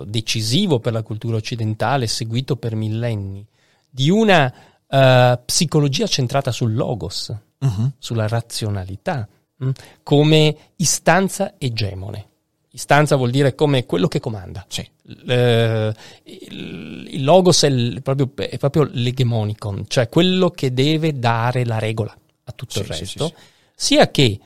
eh, 0.00 0.04
decisivo 0.06 0.80
per 0.80 0.92
la 0.92 1.02
cultura 1.04 1.36
occidentale, 1.36 2.08
seguito 2.08 2.56
per 2.56 2.74
millenni, 2.74 3.46
di 3.88 4.10
una 4.10 4.52
eh, 4.88 5.38
psicologia 5.44 6.08
centrata 6.08 6.50
sul 6.50 6.74
logos, 6.74 7.32
Mhm. 7.60 7.92
sulla 7.98 8.26
razionalità, 8.26 9.28
mh, 9.56 9.70
come 10.02 10.56
istanza 10.76 11.54
egemone. 11.58 12.29
Istanza 12.72 13.16
vuol 13.16 13.30
dire 13.30 13.54
come 13.54 13.84
quello 13.84 14.06
che 14.08 14.20
comanda. 14.20 14.64
Sì. 14.68 14.88
Eh, 15.28 15.92
il, 16.24 17.08
il 17.10 17.24
logos 17.24 17.62
è, 17.64 17.66
il- 17.68 18.00
proprio, 18.02 18.30
è 18.36 18.58
proprio 18.58 18.88
l'egemonicon, 18.92 19.84
cioè 19.88 20.08
quello 20.08 20.50
che 20.50 20.72
deve 20.72 21.18
dare 21.18 21.64
la 21.64 21.78
regola 21.78 22.16
a 22.44 22.52
tutto 22.52 22.72
Sì, 22.74 22.78
il 22.80 22.84
resto, 22.86 23.26
sì, 23.26 23.34
sia 23.74 24.10
che 24.10 24.38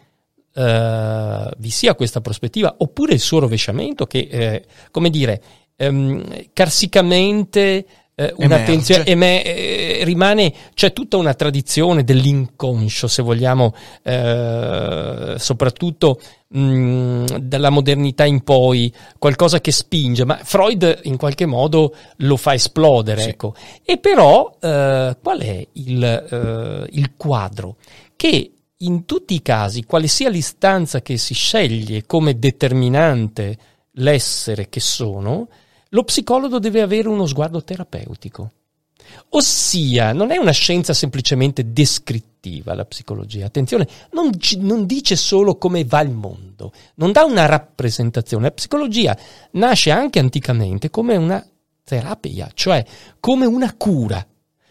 eh, 0.55 1.51
vi 1.59 1.71
sia 1.71 1.95
questa 1.95 2.21
prospettiva 2.21 2.75
oppure 2.79 3.13
il 3.13 3.21
suo 3.21 3.41
rovesciamento 3.41 4.07
che, 4.07 4.29
eh, 4.31 4.65
come 4.91 5.11
dire, 5.11 5.43
ehm, 5.77 6.47
carsicamente 6.53 7.87
eh, 8.17 8.33
un'attenzione 8.37 9.05
eme- 9.05 9.43
eh, 9.43 10.05
rimane, 10.05 10.53
c'è 10.75 10.93
tutta 10.93 11.17
una 11.17 11.35
tradizione 11.35 12.05
dell'inconscio, 12.05 13.09
se 13.09 13.23
vogliamo, 13.23 13.75
eh, 14.03 15.35
soprattutto 15.37 16.21
mh, 16.49 17.25
dalla 17.41 17.71
modernità 17.71 18.25
in 18.25 18.43
poi, 18.43 18.93
qualcosa 19.19 19.61
che 19.61 19.73
spinge, 19.73 20.25
ma 20.25 20.39
Freud 20.43 21.01
in 21.05 21.17
qualche 21.17 21.47
modo 21.47 21.95
lo 22.19 22.37
fa 22.37 22.55
esplodere, 22.55 23.23
Sì. 23.23 23.29
ecco. 23.31 23.55
E 23.85 23.99
però 23.99 24.57
eh, 24.61 25.17
qual 25.23 25.41
è 25.41 25.67
il, 25.73 26.05
eh, 26.05 26.87
il 26.97 27.13
quadro? 27.17 27.77
Che 28.15 28.51
in 28.79 29.05
tutti 29.07 29.35
i 29.35 29.43
casi, 29.43 29.85
quale 29.85 30.07
sia 30.07 30.29
l'istanza 30.29 31.01
che 31.03 31.17
si 31.17 31.35
sceglie 31.35 32.05
come 32.07 32.39
determinante 32.39 33.57
l'essere 33.93 34.69
che 34.69 34.81
sono, 34.81 35.49
lo 35.95 36.03
psicologo 36.03 36.59
deve 36.59 36.83
avere 36.83 37.09
uno 37.09 37.25
sguardo 37.25 37.63
terapeutico. 37.63 38.51
Ossia, 39.31 40.13
non 40.13 40.33
è 40.33 40.37
una 40.37 40.51
scienza 40.51 40.93
semplicemente 40.93 41.73
descrittiva 41.73 42.75
la 42.75 42.85
psicologia, 42.85 43.47
attenzione, 43.47 43.87
non, 44.11 44.31
non 44.59 44.87
dice 44.87 45.15
solo 45.15 45.57
come 45.57 45.85
va 45.85 46.01
il 46.01 46.11
mondo, 46.11 46.73
non 46.97 47.13
dà 47.13 47.25
una 47.25 47.47
rappresentazione. 47.47 48.45
La 48.45 48.51
psicologia 48.51 49.17
nasce 49.53 49.91
anche 49.91 50.19
anticamente 50.19 50.91
come 50.91 51.17
una 51.17 51.45
terapia, 51.85 52.51
cioè 52.55 52.85
come 53.21 53.47
una 53.47 53.73
cura 53.77 54.27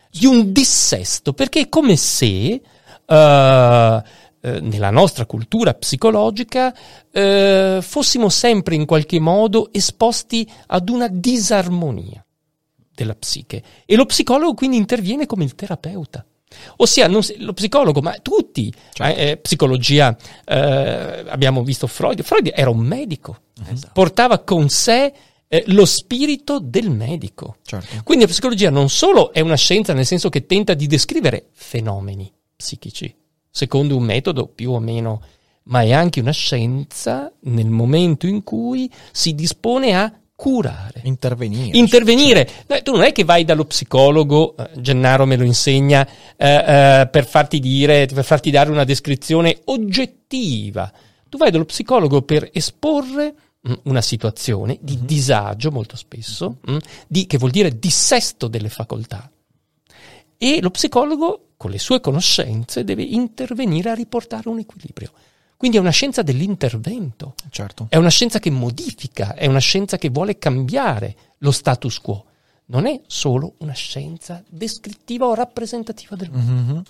di 0.09 0.25
un 0.25 0.51
dissesto, 0.51 1.33
perché 1.33 1.61
è 1.61 1.69
come 1.69 1.95
se 1.95 2.61
eh, 3.05 4.03
eh, 4.45 4.59
nella 4.59 4.89
nostra 4.89 5.25
cultura 5.25 5.73
psicologica 5.73 6.75
eh, 7.11 7.79
fossimo 7.81 8.27
sempre 8.27 8.75
in 8.75 8.85
qualche 8.85 9.17
modo 9.19 9.69
esposti 9.71 10.45
ad 10.67 10.89
una 10.89 11.07
disarmonia 11.07 12.23
della 12.93 13.15
psiche 13.15 13.63
e 13.85 13.95
lo 13.95 14.05
psicologo 14.05 14.53
quindi 14.53 14.75
interviene 14.75 15.25
come 15.25 15.45
il 15.45 15.55
terapeuta. 15.55 16.25
Ossia, 16.77 17.07
non 17.07 17.21
lo 17.37 17.53
psicologo, 17.53 18.01
ma 18.01 18.15
tutti, 18.21 18.71
Certo. 18.91 19.19
eh, 19.19 19.29
eh, 19.29 19.37
psicologia, 19.37 20.15
eh, 20.45 21.23
abbiamo 21.27 21.63
visto 21.63 21.87
Freud, 21.87 22.21
Freud 22.21 22.51
era 22.53 22.69
un 22.69 22.79
medico, 22.79 23.37
Esatto. 23.71 23.91
portava 23.93 24.39
con 24.39 24.67
sé 24.69 25.13
lo 25.67 25.85
spirito 25.85 26.59
del 26.59 26.89
medico. 26.89 27.57
Certo. 27.63 28.01
Quindi 28.03 28.25
la 28.25 28.31
psicologia 28.31 28.69
non 28.71 28.89
solo 28.89 29.31
è 29.31 29.39
una 29.39 29.55
scienza 29.55 29.93
nel 29.93 30.05
senso 30.05 30.29
che 30.29 30.45
tenta 30.47 30.73
di 30.73 30.87
descrivere 30.87 31.47
fenomeni 31.53 32.31
psichici, 32.55 33.15
secondo 33.53 33.95
un 33.95 34.03
metodo 34.03 34.47
più 34.47 34.71
o 34.71 34.79
meno, 34.79 35.21
ma 35.65 35.83
è 35.83 35.93
anche 35.93 36.19
una 36.19 36.31
scienza 36.31 37.31
nel 37.41 37.69
momento 37.69 38.25
in 38.25 38.43
cui 38.43 38.91
si 39.11 39.35
dispone 39.35 39.95
a 39.95 40.11
curare. 40.35 41.01
Intervenire. 41.03 41.77
Intervenire. 41.77 42.49
No, 42.65 42.81
tu 42.81 42.93
non 42.93 43.03
è 43.03 43.11
che 43.11 43.23
vai 43.23 43.45
dallo 43.45 43.65
psicologo, 43.65 44.57
eh, 44.57 44.81
Gennaro 44.81 45.27
me 45.27 45.35
lo 45.35 45.43
insegna, 45.43 46.05
eh, 46.35 47.01
eh, 47.01 47.07
per 47.11 47.27
farti 47.27 47.59
dire, 47.59 48.07
per 48.07 48.25
farti 48.25 48.49
dare 48.49 48.71
una 48.71 48.85
descrizione 48.85 49.61
oggettiva. 49.65 50.91
Tu 51.29 51.37
vai 51.37 51.51
dallo 51.51 51.65
psicologo 51.65 52.23
per 52.23 52.49
esporre 52.51 53.35
mm, 53.69 53.73
una 53.83 54.01
situazione 54.01 54.79
di 54.81 54.97
disagio 55.05 55.69
molto 55.69 55.95
spesso, 55.95 56.57
mm, 56.67 56.77
di, 57.07 57.27
che 57.27 57.37
vuol 57.37 57.51
dire 57.51 57.77
dissesto 57.77 58.47
delle 58.47 58.69
facoltà. 58.69 59.29
E 60.39 60.59
lo 60.59 60.71
psicologo, 60.71 61.52
con 61.63 61.71
le 61.71 61.79
sue 61.79 62.01
conoscenze, 62.01 62.83
deve 62.83 63.03
intervenire 63.03 63.89
a 63.89 63.93
riportare 63.93 64.49
un 64.49 64.59
equilibrio. 64.59 65.13
Quindi 65.55 65.77
è 65.77 65.79
una 65.79 65.91
scienza 65.91 66.21
dell'intervento. 66.21 67.35
Certo. 67.49 67.87
È 67.87 67.95
una 67.95 68.09
scienza 68.09 68.39
che 68.39 68.49
modifica, 68.49 69.33
è 69.33 69.45
una 69.45 69.59
scienza 69.59 69.97
che 69.97 70.09
vuole 70.09 70.37
cambiare 70.37 71.15
lo 71.37 71.51
status 71.51 71.99
quo. 71.99 72.25
Non 72.65 72.85
è 72.85 72.99
solo 73.07 73.53
una 73.59 73.71
scienza 73.71 74.43
descrittiva 74.49 75.25
o 75.25 75.35
rappresentativa 75.35 76.17
del 76.17 76.31
mondo. 76.31 76.73
Mhm. 76.73 76.83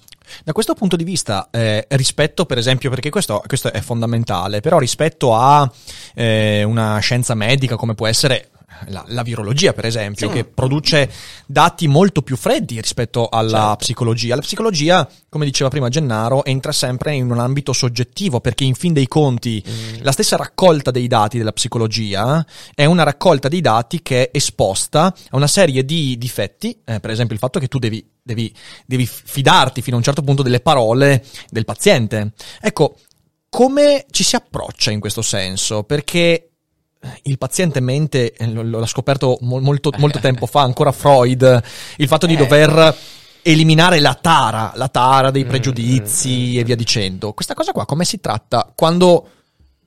Da 0.44 0.54
questo 0.54 0.74
punto 0.74 0.96
di 0.96 1.04
vista, 1.04 1.50
eh, 1.52 1.86
rispetto 1.90 2.48
per 2.48 2.58
esempio, 2.58 2.90
perché 2.90 3.12
questo, 3.12 3.44
questo 3.46 3.72
è 3.72 3.80
fondamentale, 3.80 4.60
però 4.60 4.80
rispetto 4.80 5.36
a 5.36 5.72
eh, 6.16 6.64
una 6.64 6.98
scienza 6.98 7.36
medica 7.36 7.76
come 7.76 7.94
può 7.94 8.08
essere 8.08 8.50
la, 8.88 9.04
la 9.08 9.24
virologia, 9.24 9.74
per 9.74 9.86
esempio, 9.86 10.28
Sì. 10.30 10.34
che 10.36 10.46
produce 10.46 11.10
dati 11.46 11.88
molto 11.88 12.22
più 12.22 12.36
freddi 12.36 12.80
rispetto 12.82 13.30
alla 13.30 13.60
Certo. 13.60 13.76
psicologia. 13.78 14.36
La 14.36 14.42
psicologia, 14.42 15.10
come 15.30 15.46
diceva 15.46 15.70
prima 15.70 15.90
Gennaro, 15.90 16.44
entra 16.46 16.72
sempre 16.72 17.14
in 17.14 17.30
un 17.32 17.40
ambito 17.40 17.74
soggettivo, 17.74 18.40
perché 18.40 18.64
in 18.64 18.76
fin 18.76 18.94
dei 18.94 19.08
conti 19.08 19.64
la 20.02 20.12
stessa 20.12 20.36
raccolta 20.36 20.92
dei 20.92 21.08
dati 21.08 21.38
della 21.38 21.52
psicologia 21.52 22.46
è 22.76 22.86
una 22.86 23.04
raccolta 23.04 23.48
dei 23.48 23.62
dati 23.62 24.02
che 24.02 24.30
è 24.30 24.38
esposta 24.38 25.06
a 25.06 25.36
una 25.36 25.48
serie 25.48 25.84
di 25.86 26.18
difetti, 26.18 26.78
eh, 26.86 27.00
per 27.00 27.10
esempio 27.12 27.34
il 27.36 27.40
fatto 27.42 27.60
che 27.60 27.68
tu 27.68 27.80
devi, 27.80 28.06
devi, 28.22 28.54
devi 28.86 29.06
fidarti 29.06 29.82
fino 29.82 29.96
a 29.96 30.00
un 30.00 30.04
certo 30.06 30.22
punto 30.22 30.44
delle 30.44 30.60
parole 30.60 31.24
del 31.50 31.66
paziente. 31.66 32.32
Ecco, 32.62 32.98
come 33.50 34.06
ci 34.10 34.24
si 34.24 34.36
approccia 34.36 34.90
in 34.92 35.00
questo 35.00 35.22
senso? 35.22 35.84
Perché 35.84 36.53
il 37.24 37.38
paziente 37.38 37.80
mente, 37.80 38.34
eh, 38.34 38.48
l'ha 38.52 38.86
scoperto 38.86 39.38
mo- 39.42 39.60
molto, 39.60 39.92
molto 39.98 40.20
tempo 40.20 40.46
fa, 40.46 40.62
ancora 40.62 40.92
Freud, 40.92 41.64
il 41.98 42.08
fatto 42.08 42.26
di 42.26 42.34
Eh. 42.34 42.38
dover 42.38 42.96
eliminare 43.42 44.00
la 44.00 44.14
tara, 44.14 44.72
la 44.76 44.88
tara 44.88 45.30
Mm, 45.30 45.32
dei 45.32 45.46
pregiudizi 45.46 46.58
e 46.58 46.64
via 46.64 46.76
dicendo. 46.76 47.34
Questa 47.34 47.54
cosa 47.54 47.72
qua 47.74 47.86
come 47.86 48.06
si 48.06 48.20
tratta 48.20 48.72
quando, 48.76 49.28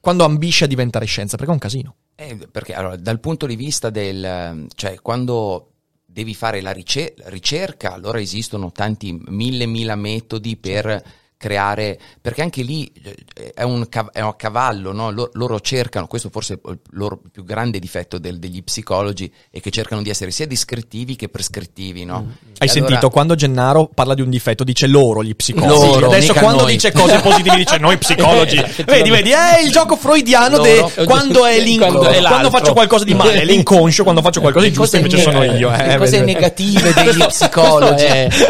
quando 0.00 0.24
ambisce 0.24 0.64
a 0.64 0.68
diventare 0.68 1.06
scienza? 1.06 1.36
Perché 1.36 1.50
è 1.50 1.54
un 1.54 1.60
casino. 1.60 1.94
Eh, 2.16 2.48
perché 2.50 2.74
allora, 2.74 2.96
dal 2.96 3.20
punto 3.20 3.46
di 3.46 3.56
vista 3.56 3.90
del, 3.90 4.66
cioè 4.74 5.00
quando 5.00 5.70
devi 6.04 6.34
fare 6.34 6.60
la 6.60 6.70
rice- 6.72 7.14
ricerca, 7.24 7.92
allora 7.92 8.20
esistono 8.20 8.72
tanti 8.72 9.18
mille, 9.28 9.66
mila 9.66 9.96
metodi 9.96 10.56
per 10.56 11.02
creare, 11.38 11.98
perché 12.20 12.40
anche 12.42 12.62
lì 12.62 12.90
eh, 13.34 13.52
è 13.54 13.62
un, 13.62 13.86
cav- 13.88 14.10
è 14.12 14.20
un 14.20 14.34
cavallo, 14.36 14.92
no? 14.92 15.10
Lo- 15.10 15.30
loro 15.34 15.60
cercano, 15.60 16.06
questo 16.06 16.30
forse 16.30 16.54
è 16.54 16.58
il 16.70 16.78
loro 16.92 17.20
più 17.30 17.44
grande 17.44 17.78
difetto 17.78 18.18
del- 18.18 18.38
degli 18.38 18.62
psicologi, 18.64 19.30
è 19.50 19.60
che 19.60 19.70
cercano 19.70 20.00
di 20.02 20.08
essere 20.10 20.30
sia 20.30 20.46
descrittivi 20.46 21.14
che 21.14 21.28
prescrittivi, 21.28 22.04
no? 22.04 22.14
Hai 22.14 22.22
E 22.22 22.70
allora- 22.70 22.72
sentito 22.72 23.10
quando 23.10 23.34
Gennaro 23.34 23.88
parla 23.92 24.14
di 24.14 24.22
un 24.22 24.30
difetto 24.30 24.64
dice 24.64 24.86
loro 24.86 25.22
gli 25.22 25.34
psicologi. 25.36 25.86
Loro, 26.00 26.06
Adesso 26.06 26.32
quando 26.34 26.62
noi. 26.62 26.72
dice 26.72 26.90
cose 26.92 27.18
positive 27.20 27.56
dice 27.56 27.76
noi 27.78 27.98
psicologi. 27.98 28.56
Vedi, 28.86 29.10
vedi, 29.10 29.30
è 29.30 29.60
il 29.62 29.70
gioco 29.70 29.96
freudiano 29.96 30.58
de 30.58 30.76
Loro. 30.80 31.04
quando 31.04 31.44
è 31.44 31.58
l'inconscio. 31.60 32.20
Quando 32.26 32.50
faccio 32.50 32.72
qualcosa 32.72 33.04
di 33.04 33.14
male, 33.14 33.42
è 33.42 33.44
l'inconscio, 33.44 34.02
quando 34.04 34.22
faccio 34.22 34.40
qualcosa 34.40 34.64
di 34.66 34.70
Le 34.70 34.76
giusto 34.78 34.96
cose 34.98 35.08
invece 35.16 35.30
sono 35.30 35.40
neg- 35.44 35.58
io. 35.58 35.70
le 35.70 35.94
eh, 35.94 35.96
cose 35.98 36.18
vedi. 36.20 36.32
negative 36.32 36.92
degli 36.94 37.24
psicologi. 37.26 38.04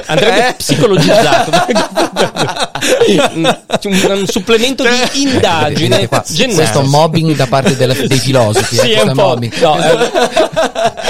andrebbe 0.06 0.48
Eh? 0.50 0.54
psicologizzato. 0.54 1.50
un, 3.34 3.56
un 4.18 4.26
supplemento 4.26 4.84
di 4.84 5.22
indagine. 5.22 6.06
Qua, 6.08 6.22
Gennaro. 6.26 6.54
questo 6.56 6.82
mobbing 6.82 7.34
da 7.34 7.46
parte 7.46 7.76
della- 7.76 7.94
dei 7.94 8.18
filosofi. 8.18 8.76
Sì, 8.76 8.90
eh, 8.92 8.96
è 8.96 9.02
un 9.02 9.12
po'. 9.14 9.22
mobbing. 9.28 9.54
No, 9.60 9.76
è, 9.76 9.90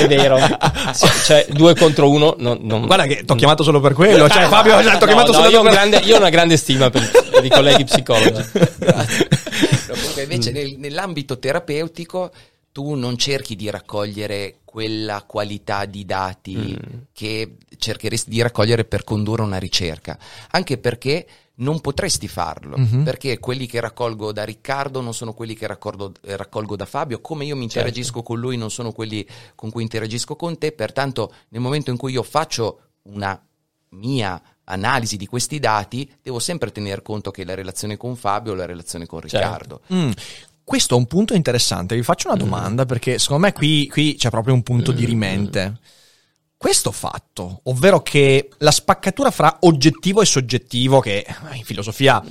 è 0.02 0.06
vero. 0.06 0.38
Sì, 0.92 1.06
cioè, 1.24 1.46
due 1.50 1.74
contro 1.74 2.10
uno. 2.10 2.34
non- 2.38 2.58
non- 2.62 2.86
Guarda 2.86 3.06
che 3.06 3.24
ti 3.24 3.32
ho 3.32 3.34
chiamato 3.34 3.62
solo 3.62 3.80
per 3.80 3.92
quello. 3.94 4.28
Cioè, 4.28 4.46
Fabio, 4.48 4.78
ti 4.80 4.86
ho 4.86 4.90
No, 4.92 4.98
chiamato 4.98 5.32
no, 5.32 5.38
solo 5.38 5.48
io, 5.50 5.60
ho 5.60 5.62
per 5.62 5.72
grande- 5.72 5.98
io 5.98 6.14
ho 6.14 6.18
una 6.18 6.30
grande 6.30 6.56
stima 6.56 6.90
per, 6.90 7.10
per 7.30 7.44
i 7.44 7.48
colleghi 7.50 7.84
psicologi. 7.84 8.44
No, 8.52 9.04
comunque 9.94 10.22
invece 10.22 10.50
nel- 10.52 10.76
nell'ambito 10.78 11.38
terapeutico 11.38 12.30
tu 12.72 12.94
non 12.94 13.16
cerchi 13.16 13.56
di 13.56 13.70
raccogliere 13.70 14.56
quella 14.64 15.24
qualità 15.26 15.86
di 15.86 16.04
dati 16.04 16.76
che 17.14 17.52
cercheresti 17.78 18.28
di 18.28 18.42
raccogliere 18.42 18.84
per 18.84 19.02
condurre 19.04 19.42
una 19.42 19.56
ricerca, 19.58 20.18
anche 20.50 20.76
perché 20.76 21.26
non 21.58 21.80
potresti 21.80 22.28
farlo, 22.28 22.76
Mhm. 22.76 23.02
perché 23.02 23.38
quelli 23.38 23.66
che 23.66 23.80
raccolgo 23.80 24.30
da 24.32 24.44
Riccardo 24.44 25.00
non 25.00 25.14
sono 25.14 25.32
quelli 25.32 25.54
che 25.54 25.66
raccolgo, 25.66 26.12
eh, 26.22 26.36
raccolgo 26.36 26.76
da 26.76 26.84
Fabio, 26.84 27.20
come 27.20 27.44
io 27.46 27.56
mi 27.56 27.62
Certo. 27.68 27.78
interagisco 27.78 28.22
con 28.22 28.38
lui 28.38 28.56
non 28.58 28.70
sono 28.70 28.92
quelli 28.92 29.26
con 29.54 29.70
cui 29.70 29.82
interagisco 29.82 30.36
con 30.36 30.58
te, 30.58 30.72
pertanto 30.72 31.32
nel 31.48 31.60
momento 31.62 31.90
in 31.90 31.96
cui 31.96 32.12
io 32.12 32.22
faccio 32.22 32.80
una 33.04 33.40
mia 33.90 34.40
analisi 34.64 35.16
di 35.16 35.26
questi 35.26 35.58
dati, 35.58 36.10
devo 36.20 36.38
sempre 36.40 36.72
tener 36.72 37.00
conto 37.00 37.30
che 37.30 37.44
la 37.44 37.54
relazione 37.54 37.96
con 37.96 38.16
Fabio 38.16 38.52
è 38.52 38.56
la 38.56 38.66
relazione 38.66 39.06
con 39.06 39.20
Certo. 39.20 39.36
Riccardo. 39.38 39.80
Mm, 39.94 40.10
Questo 40.64 40.96
è 40.96 40.98
un 40.98 41.06
punto 41.06 41.32
interessante. 41.32 41.94
Vi 41.94 42.02
faccio 42.02 42.26
una 42.28 42.36
domanda 42.36 42.84
perché 42.86 43.20
secondo 43.20 43.44
me 43.46 43.52
qui, 43.52 43.86
qui 43.88 44.16
c'è 44.16 44.30
proprio 44.30 44.52
un 44.52 44.64
punto 44.64 44.90
di 44.90 45.04
rimente. 45.04 45.78
Questo 46.58 46.90
fatto, 46.90 47.60
ovvero 47.64 48.00
che 48.00 48.48
la 48.58 48.70
spaccatura 48.70 49.30
fra 49.30 49.58
oggettivo 49.60 50.22
e 50.22 50.24
soggettivo, 50.24 51.00
che 51.00 51.18
eh, 51.18 51.56
in 51.56 51.64
filosofia 51.64 52.22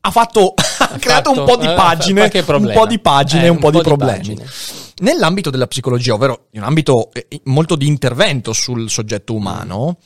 ha 0.00 0.10
fatto, 0.10 0.54
ha 0.78 0.96
creato 0.98 1.30
un 1.30 1.44
po' 1.44 1.56
di 1.56 1.66
eh, 1.66 1.74
pagine, 1.74 2.30
un 2.46 2.70
po' 2.72 2.86
di 2.86 2.98
pagine, 2.98 3.44
Eh, 3.44 3.48
un 3.48 3.58
po' 3.58 3.70
di 3.70 3.80
problemi. 3.82 4.16
pagine. 4.16 4.46
Nell'ambito 4.98 5.50
della 5.50 5.66
psicologia, 5.66 6.14
ovvero 6.14 6.46
in 6.52 6.60
un 6.60 6.66
ambito 6.66 7.10
eh, 7.12 7.26
molto 7.44 7.76
di 7.76 7.86
intervento 7.86 8.52
sul 8.52 8.88
soggetto 8.88 9.34
umano, 9.34 9.98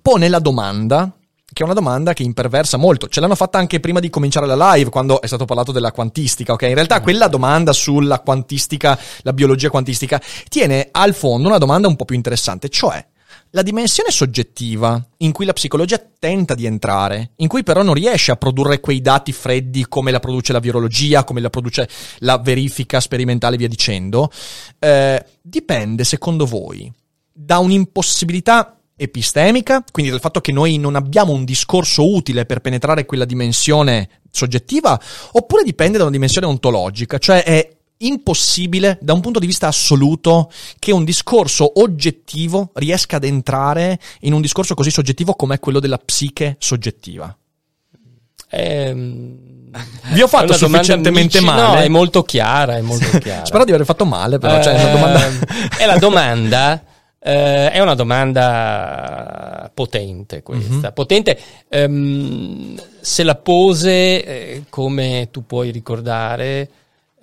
pone 0.00 0.28
la 0.28 0.40
domanda, 0.40 1.12
che 1.52 1.62
è 1.62 1.64
una 1.64 1.74
domanda 1.74 2.14
che 2.14 2.24
imperversa 2.24 2.76
molto. 2.76 3.08
Ce 3.08 3.20
l'hanno 3.20 3.34
fatta 3.36 3.58
anche 3.58 3.78
prima 3.78 4.00
di 4.00 4.10
cominciare 4.10 4.46
la 4.46 4.74
live, 4.74 4.90
quando 4.90 5.20
è 5.20 5.26
stato 5.26 5.44
parlato 5.44 5.70
della 5.70 5.92
quantistica, 5.92 6.54
ok? 6.54 6.62
In 6.62 6.74
realtà 6.74 7.00
quella 7.00 7.28
domanda 7.28 7.72
sulla 7.72 8.20
quantistica, 8.20 8.98
la 9.22 9.32
biologia 9.32 9.70
quantistica, 9.70 10.20
tiene 10.48 10.88
al 10.90 11.14
fondo 11.14 11.46
una 11.48 11.58
domanda 11.58 11.88
un 11.88 11.96
po' 11.96 12.04
più 12.04 12.16
interessante, 12.16 12.68
cioè 12.68 13.04
la 13.54 13.62
dimensione 13.62 14.10
soggettiva 14.10 15.02
in 15.18 15.32
cui 15.32 15.44
la 15.44 15.52
psicologia 15.52 16.02
tenta 16.18 16.54
di 16.54 16.66
entrare, 16.66 17.32
in 17.36 17.48
cui 17.48 17.62
però 17.62 17.82
non 17.82 17.94
riesce 17.94 18.30
a 18.30 18.36
produrre 18.36 18.80
quei 18.80 19.00
dati 19.00 19.32
freddi 19.32 19.86
come 19.88 20.10
la 20.10 20.20
produce 20.20 20.52
la 20.52 20.58
virologia, 20.58 21.24
come 21.24 21.40
la 21.40 21.50
produce 21.50 21.88
la 22.18 22.38
verifica 22.38 23.00
sperimentale 23.00 23.56
e 23.56 23.58
via 23.58 23.68
dicendo, 23.68 24.30
eh, 24.78 25.24
dipende 25.40 26.04
secondo 26.04 26.46
voi 26.46 26.90
da 27.30 27.58
un'impossibilità 27.58 28.78
epistemica, 28.96 29.84
quindi 29.90 30.10
dal 30.10 30.20
fatto 30.20 30.40
che 30.40 30.52
noi 30.52 30.78
non 30.78 30.96
abbiamo 30.96 31.32
un 31.32 31.44
discorso 31.44 32.10
utile 32.10 32.46
per 32.46 32.60
penetrare 32.60 33.04
quella 33.04 33.24
dimensione 33.24 34.20
soggettiva, 34.30 34.98
oppure 35.32 35.62
dipende 35.62 35.98
da 35.98 36.04
una 36.04 36.12
dimensione 36.12 36.46
ontologica, 36.46 37.18
cioè 37.18 37.42
è 37.42 37.68
impossibile 38.06 38.98
da 39.00 39.12
un 39.12 39.20
punto 39.20 39.38
di 39.38 39.46
vista 39.46 39.66
assoluto 39.68 40.50
che 40.78 40.92
un 40.92 41.04
discorso 41.04 41.80
oggettivo 41.80 42.70
riesca 42.74 43.16
ad 43.16 43.24
entrare 43.24 43.98
in 44.20 44.32
un 44.32 44.40
discorso 44.40 44.74
così 44.74 44.90
soggettivo 44.90 45.34
come 45.34 45.58
quello 45.58 45.80
della 45.80 45.98
psiche 45.98 46.56
soggettiva. 46.58 47.34
Ehm, 48.50 49.70
Vi 50.12 50.20
ho 50.20 50.28
fatto 50.28 50.52
sufficientemente 50.52 51.38
amici- 51.38 51.44
male. 51.56 51.78
No, 51.78 51.84
è 51.84 51.88
molto 51.88 52.22
chiara, 52.22 52.76
è 52.76 52.80
molto 52.82 53.18
chiara. 53.18 53.44
Spero 53.46 53.64
di 53.64 53.72
aver 53.72 53.86
fatto 53.86 54.04
male, 54.04 54.38
però 54.38 54.62
cioè, 54.62 54.74
è 54.74 54.82
una 54.82 54.88
Eh, 54.88 54.92
domanda... 54.92 55.46
è 55.78 55.86
la 55.86 55.96
domanda. 55.98 56.84
eh, 57.24 57.70
è 57.70 57.80
una 57.80 57.94
domanda 57.94 59.70
potente 59.72 60.42
questa. 60.42 60.88
Mhm. 60.88 60.92
Potente. 60.92 61.38
ehm, 61.68 62.80
se 63.00 63.22
la 63.22 63.36
pose, 63.36 64.24
eh, 64.24 64.62
come 64.68 65.28
tu 65.30 65.46
puoi 65.46 65.70
ricordare, 65.70 66.68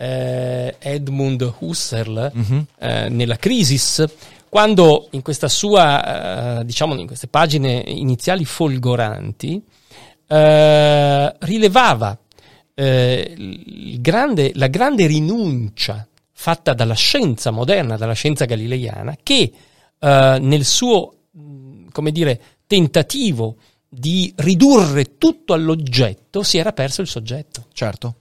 eh, 0.02 0.76
Edmund 0.80 1.56
Husserl 1.60 2.32
Mhm. 2.34 2.66
eh, 2.80 3.10
nella 3.10 3.36
Crisis, 3.36 4.06
quando 4.48 5.10
in 5.12 5.22
questa 5.22 5.50
sua, 5.50 6.60
eh, 6.62 6.66
diciamo, 6.66 6.96
in 6.98 7.06
queste 7.06 7.28
pagine 7.28 7.84
iniziali 7.86 8.46
folgoranti, 8.46 9.62
eh, 10.28 11.36
rilevava 11.40 12.18
eh, 12.76 13.36
grande- 14.00 14.52
la 14.56 14.68
grande 14.68 15.06
rinuncia 15.06 16.08
fatta 16.32 16.74
dalla 16.74 16.94
scienza 16.94 17.52
moderna, 17.52 17.98
dalla 17.98 18.14
scienza 18.14 18.46
galileiana, 18.46 19.18
che 19.22 19.52
eh, 20.00 20.38
nel 20.40 20.64
suo, 20.64 21.14
come 21.92 22.12
dire, 22.14 22.42
tentativo 22.66 23.58
di 23.90 24.32
ridurre 24.38 25.18
tutto 25.18 25.54
all'oggetto 25.54 26.42
si 26.42 26.58
era 26.58 26.72
perso 26.72 27.02
il 27.02 27.08
soggetto. 27.08 27.66
Certo. 27.74 28.16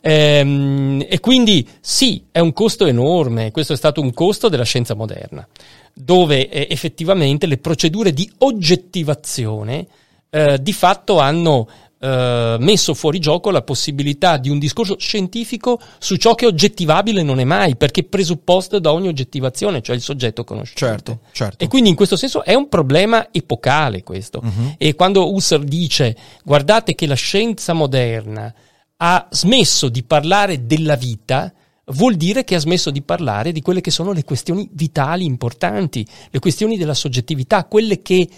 Ehm, 0.00 1.04
e 1.08 1.20
quindi 1.20 1.66
sì, 1.80 2.24
è 2.30 2.38
un 2.38 2.52
costo 2.52 2.86
enorme, 2.86 3.50
questo 3.50 3.74
è 3.74 3.76
stato 3.76 4.00
un 4.00 4.12
costo 4.12 4.48
della 4.48 4.64
scienza 4.64 4.94
moderna, 4.94 5.46
dove 5.92 6.48
eh, 6.48 6.66
effettivamente 6.70 7.46
le 7.46 7.58
procedure 7.58 8.12
di 8.12 8.30
oggettivazione 8.38 9.86
eh, 10.30 10.58
di 10.60 10.72
fatto 10.72 11.18
hanno 11.18 11.68
eh, 12.02 12.56
messo 12.58 12.94
fuori 12.94 13.18
gioco 13.18 13.50
la 13.50 13.60
possibilità 13.60 14.38
di 14.38 14.48
un 14.48 14.58
discorso 14.58 14.96
scientifico 14.98 15.78
su 15.98 16.16
ciò 16.16 16.34
che 16.34 16.46
oggettivabile 16.46 17.22
non 17.22 17.40
è 17.40 17.44
mai, 17.44 17.76
perché 17.76 18.04
presupposto 18.04 18.78
da 18.78 18.92
ogni 18.92 19.08
oggettivazione, 19.08 19.82
cioè 19.82 19.96
il 19.96 20.02
soggetto 20.02 20.44
conosciuto. 20.44 20.78
Certo, 20.78 21.18
certo. 21.32 21.62
E 21.62 21.68
quindi 21.68 21.90
in 21.90 21.96
questo 21.96 22.16
senso 22.16 22.42
è 22.42 22.54
un 22.54 22.70
problema 22.70 23.28
epocale 23.30 24.02
questo. 24.02 24.42
E 24.78 24.94
quando 24.94 25.30
Husserl 25.30 25.64
dice 25.64 26.16
guardate 26.42 26.94
che 26.94 27.06
la 27.06 27.14
scienza 27.14 27.74
moderna 27.74 28.54
ha 29.02 29.28
smesso 29.30 29.88
di 29.88 30.02
parlare 30.02 30.66
della 30.66 30.96
vita, 30.96 31.52
vuol 31.86 32.16
dire 32.16 32.44
che 32.44 32.54
ha 32.54 32.58
smesso 32.58 32.90
di 32.90 33.00
parlare 33.02 33.50
di 33.52 33.62
quelle 33.62 33.80
che 33.80 33.90
sono 33.90 34.12
le 34.12 34.24
questioni 34.24 34.68
vitali 34.72 35.24
importanti, 35.24 36.06
le 36.30 36.38
questioni 36.38 36.76
della 36.76 36.94
soggettività, 36.94 37.64
quelle 37.64 38.02
che 38.02 38.28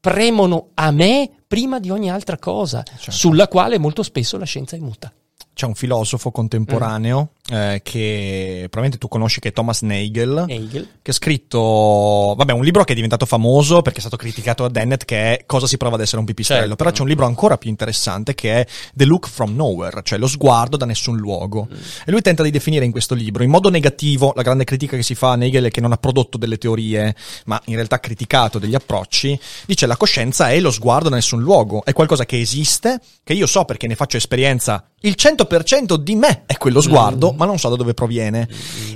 premono 0.00 0.70
a 0.74 0.90
me 0.90 1.30
prima 1.46 1.78
di 1.78 1.90
ogni 1.90 2.10
altra 2.10 2.38
cosa, 2.38 2.82
sulla 2.96 3.46
quale 3.46 3.78
molto 3.78 4.02
spesso 4.02 4.36
la 4.36 4.44
scienza 4.44 4.74
è 4.76 4.80
muta. 4.80 5.12
C'è 5.54 5.66
un 5.66 5.74
filosofo 5.74 6.30
contemporaneo 6.30 7.32
eh, 7.50 7.80
che 7.82 8.56
probabilmente 8.70 8.98
tu 8.98 9.08
conosci 9.08 9.40
che 9.40 9.48
è 9.48 9.52
Thomas 9.52 9.82
Nagel. 9.82 10.44
Hegel. 10.48 10.88
che 11.02 11.10
ha 11.10 11.14
scritto, 11.14 12.34
vabbè, 12.36 12.52
un 12.52 12.62
libro 12.62 12.84
che 12.84 12.92
è 12.92 12.94
diventato 12.94 13.26
famoso 13.26 13.82
perché 13.82 13.98
è 13.98 14.00
stato 14.00 14.16
criticato 14.16 14.62
da 14.64 14.68
Dennett 14.68 15.04
che 15.04 15.16
è 15.36 15.46
Cosa 15.46 15.66
si 15.66 15.76
prova 15.76 15.94
ad 15.96 16.02
essere 16.02 16.18
un 16.18 16.24
pipistrello, 16.26 16.60
Certo. 16.60 16.76
però 16.76 16.90
c'è 16.90 17.02
un 17.02 17.08
libro 17.08 17.26
ancora 17.26 17.56
più 17.56 17.70
interessante 17.70 18.34
che 18.34 18.60
è 18.60 18.66
The 18.94 19.04
Look 19.04 19.28
from 19.28 19.54
Nowhere, 19.54 20.00
cioè 20.04 20.18
lo 20.18 20.26
sguardo 20.26 20.76
da 20.76 20.84
nessun 20.86 21.16
luogo. 21.16 21.68
E 22.04 22.10
lui 22.10 22.20
tenta 22.20 22.42
di 22.42 22.50
definire 22.50 22.84
in 22.84 22.90
questo 22.90 23.14
libro 23.14 23.42
in 23.42 23.50
modo 23.50 23.70
negativo 23.70 24.32
la 24.36 24.42
grande 24.42 24.64
critica 24.64 24.96
che 24.96 25.02
si 25.02 25.14
fa 25.14 25.32
a 25.32 25.36
Nagel 25.36 25.64
è 25.64 25.70
che 25.70 25.80
non 25.80 25.92
ha 25.92 25.96
prodotto 25.96 26.36
delle 26.38 26.58
teorie, 26.58 27.14
ma 27.46 27.60
in 27.66 27.74
realtà 27.74 27.96
ha 27.96 28.00
criticato 28.00 28.58
degli 28.58 28.74
approcci, 28.74 29.38
dice 29.66 29.86
la 29.86 29.96
coscienza 29.96 30.50
è 30.50 30.60
lo 30.60 30.70
sguardo 30.70 31.08
da 31.08 31.14
nessun 31.16 31.40
luogo, 31.40 31.84
è 31.84 31.92
qualcosa 31.92 32.26
che 32.26 32.38
esiste, 32.38 33.00
che 33.24 33.32
io 33.32 33.46
so 33.46 33.64
perché 33.64 33.86
ne 33.86 33.94
faccio 33.94 34.16
esperienza, 34.16 34.84
il 35.02 35.14
100% 35.16 35.94
di 35.94 36.14
me 36.16 36.42
è 36.46 36.56
quello 36.56 36.80
sguardo, 36.80 37.32
ma 37.38 37.46
non 37.46 37.58
so 37.58 37.68
da 37.70 37.76
dove 37.76 37.94
proviene. 37.94 38.46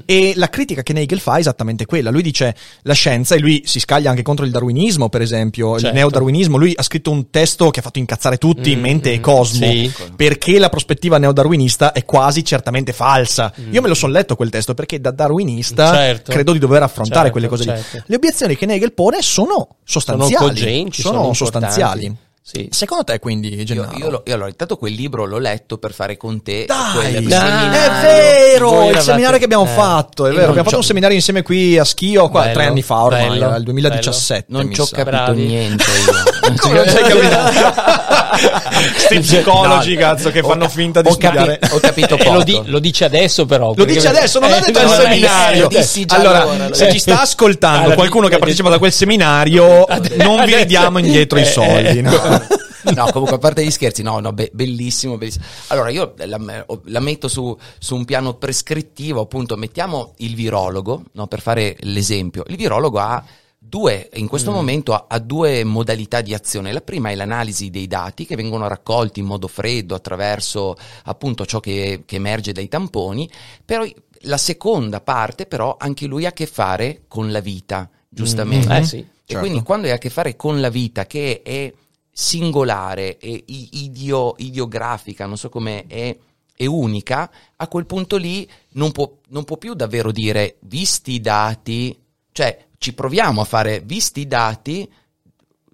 E 0.04 0.32
la 0.36 0.48
critica 0.50 0.82
che 0.82 0.92
Nagel 0.92 1.20
fa 1.20 1.36
è 1.36 1.38
esattamente 1.38 1.86
quella. 1.86 2.10
Lui 2.10 2.22
dice 2.22 2.54
la 2.82 2.92
scienza, 2.92 3.34
e 3.34 3.38
lui 3.38 3.62
si 3.64 3.80
scaglia 3.80 4.10
anche 4.10 4.22
contro 4.22 4.44
il 4.44 4.50
darwinismo, 4.50 5.08
per 5.08 5.22
esempio, 5.22 5.74
il 5.76 5.80
Certo. 5.80 5.96
neodarwinismo. 5.96 6.56
Lui 6.58 6.72
ha 6.76 6.82
scritto 6.82 7.10
un 7.10 7.30
testo 7.30 7.70
che 7.70 7.80
ha 7.80 7.82
fatto 7.82 7.98
incazzare 7.98 8.36
tutti, 8.36 8.74
Mm, 8.76 8.80
mente 8.80 9.12
e 9.12 9.18
mm, 9.18 9.22
Cosmo, 9.22 9.66
sì. 9.66 9.92
perché 10.16 10.58
la 10.58 10.68
prospettiva 10.68 11.18
neodarwinista 11.18 11.92
è 11.92 12.04
quasi 12.04 12.44
certamente 12.44 12.92
falsa. 12.92 13.52
Mm. 13.60 13.72
Io 13.72 13.80
me 13.80 13.88
lo 13.88 13.94
son 13.94 14.10
letto 14.10 14.34
quel 14.36 14.50
testo 14.50 14.74
perché 14.74 15.00
da 15.00 15.10
darwinista 15.12 15.92
Certo. 15.94 16.32
credo 16.32 16.52
di 16.52 16.58
dover 16.58 16.82
affrontare 16.82 17.30
Certo, 17.30 17.32
quelle 17.32 17.46
cose 17.48 17.64
lì. 17.64 17.70
certo. 17.70 18.04
Le 18.06 18.16
obiezioni 18.16 18.56
che 18.56 18.66
Nagel 18.66 18.92
pone 18.92 19.22
sono 19.22 19.76
sostanziali. 19.84 20.32
Sono 20.34 20.48
cogenti, 20.48 21.00
sono 21.02 21.20
sono 21.22 21.32
sostanziali. 21.34 22.16
Sì. 22.44 22.68
Secondo 22.72 23.04
te, 23.04 23.20
quindi, 23.20 23.54
Io, 23.54 23.62
Gennaro? 23.64 23.96
io, 23.96 24.10
lo- 24.10 24.22
io 24.26 24.34
allora, 24.34 24.48
intanto 24.48 24.76
quel 24.76 24.92
libro 24.94 25.24
l'ho 25.26 25.38
letto 25.38 25.78
per 25.78 25.92
fare 25.92 26.16
con 26.16 26.42
te 26.42 26.64
Dai, 26.66 27.22
dai. 27.24 27.70
È 27.70 27.88
Voi 27.88 28.02
vero, 28.02 28.70
il 28.72 28.82
eravate- 28.88 29.00
seminario 29.00 29.38
che 29.38 29.44
abbiamo 29.44 29.64
eh, 29.64 29.68
fatto, 29.68 30.24
è 30.24 30.28
io 30.28 30.32
vero. 30.34 30.40
non 30.40 30.48
Abbiamo 30.50 30.64
fatto 30.64 30.76
un 30.78 30.84
seminario 30.84 31.16
insieme 31.16 31.42
qui 31.42 31.78
a 31.78 31.84
Schio 31.84 32.28
qua, 32.30 32.40
Bello, 32.42 32.52
tre 32.54 32.64
anni 32.66 32.82
fa 32.82 33.02
ormai, 33.04 33.28
bello, 33.28 33.44
era 33.46 33.56
il 33.56 33.62
2017. 33.62 34.44
Non 34.48 34.66
mi 34.66 34.74
ci 34.74 34.80
ho 34.80 34.86
capito 34.86 35.10
Bravi. 35.10 35.46
niente 35.46 35.84
io. 36.44 36.56
Come 36.58 36.74
non 36.74 36.88
ci 36.88 36.96
hai 36.96 37.02
capito? 37.04 38.40
Sti 38.98 39.20
psicologi, 39.20 39.94
No, 39.94 40.00
cazzo, 40.00 40.30
che 40.30 40.40
ho 40.40 40.48
fanno 40.48 40.68
finta 40.68 41.00
di 41.00 41.08
ho 41.08 41.16
capi- 41.16 41.36
studiare. 41.38 41.60
ho 41.70 41.78
capito 41.78 42.14
Eh, 42.18 42.24
poco. 42.24 42.36
lo, 42.38 42.42
di- 42.42 42.60
lo 42.64 42.78
dice 42.80 43.04
adesso 43.04 43.46
però. 43.46 43.72
Lo 43.76 43.84
dice 43.84 44.08
adesso, 44.08 44.40
non 44.40 44.48
Eh, 44.50 44.52
l'ha 44.54 44.60
detto 44.66 44.78
al 44.80 44.88
seminario. 44.90 45.68
già 45.68 46.16
allora, 46.16 46.42
allora, 46.42 46.68
lo 46.68 46.74
se 46.74 46.90
ci 46.90 46.98
sta 46.98 47.20
ascoltando 47.20 47.94
qualcuno 47.94 48.26
che 48.26 48.34
ha 48.34 48.38
l'hai 48.38 48.38
partecipato 48.38 48.74
a 48.74 48.78
quel 48.78 48.92
seminario, 48.92 49.86
non 50.16 50.44
vi 50.44 50.56
ridiamo 50.56 50.98
indietro 50.98 51.38
i 51.38 51.44
soldi. 51.44 52.00
no? 52.02 52.31
No, 52.94 53.10
comunque 53.12 53.36
a 53.36 53.38
parte 53.38 53.64
gli 53.64 53.70
scherzi, 53.70 54.02
no, 54.02 54.18
no, 54.18 54.32
be- 54.32 54.50
bellissimo, 54.52 55.16
bellissimo. 55.16 55.44
Allora 55.68 55.90
io 55.90 56.14
la, 56.16 56.64
la 56.84 57.00
metto 57.00 57.28
su, 57.28 57.56
su 57.78 57.94
un 57.94 58.04
piano 58.04 58.34
prescrittivo, 58.34 59.20
appunto, 59.20 59.56
mettiamo 59.56 60.14
il 60.18 60.34
virologo, 60.34 61.04
no, 61.12 61.26
per 61.28 61.40
fare 61.40 61.76
l'esempio. 61.80 62.42
Il 62.48 62.56
virologo 62.56 62.98
ha 62.98 63.24
due, 63.56 64.10
in 64.14 64.26
questo 64.26 64.50
momento 64.50 64.94
ha, 64.94 65.04
ha 65.08 65.18
due 65.20 65.62
modalità 65.62 66.20
di 66.20 66.34
azione. 66.34 66.72
La 66.72 66.80
prima 66.80 67.10
è 67.10 67.14
l'analisi 67.14 67.70
dei 67.70 67.86
dati 67.86 68.26
che 68.26 68.34
vengono 68.34 68.66
raccolti 68.66 69.20
in 69.20 69.26
modo 69.26 69.46
freddo 69.46 69.94
attraverso 69.94 70.76
appunto 71.04 71.46
ciò 71.46 71.60
che, 71.60 72.02
che 72.04 72.16
emerge 72.16 72.50
dai 72.52 72.68
tamponi, 72.68 73.30
però 73.64 73.86
la 74.22 74.38
seconda 74.38 75.00
parte 75.00 75.46
però 75.46 75.76
anche 75.78 76.06
lui 76.06 76.26
ha 76.26 76.30
a 76.30 76.32
che 76.32 76.46
fare 76.46 77.02
con 77.06 77.30
la 77.30 77.40
vita, 77.40 77.88
giustamente. 78.08 78.76
Eh 78.76 78.84
sì. 78.84 78.96
E 78.98 79.06
Certo. 79.24 79.46
quindi 79.46 79.64
quando 79.64 79.86
hai 79.86 79.92
a 79.92 79.98
che 79.98 80.10
fare 80.10 80.34
con 80.34 80.60
la 80.60 80.68
vita 80.68 81.06
che 81.06 81.42
è 81.42 81.72
singolare 82.12 83.16
e 83.18 83.44
idio- 83.46 84.34
idiografica, 84.36 85.24
non 85.24 85.38
so 85.38 85.48
come 85.48 85.86
è, 85.86 86.16
è 86.54 86.66
unica, 86.66 87.30
a 87.56 87.68
quel 87.68 87.86
punto 87.86 88.16
lì 88.16 88.48
non 88.72 88.92
può, 88.92 89.18
non 89.28 89.44
può 89.44 89.56
più 89.56 89.72
davvero 89.72 90.12
dire 90.12 90.56
visti 90.60 91.12
i 91.12 91.20
dati, 91.20 91.98
cioè 92.30 92.66
ci 92.76 92.92
proviamo 92.92 93.40
a 93.40 93.44
fare 93.44 93.80
visti 93.80 94.20
i 94.20 94.26
dati, 94.26 94.90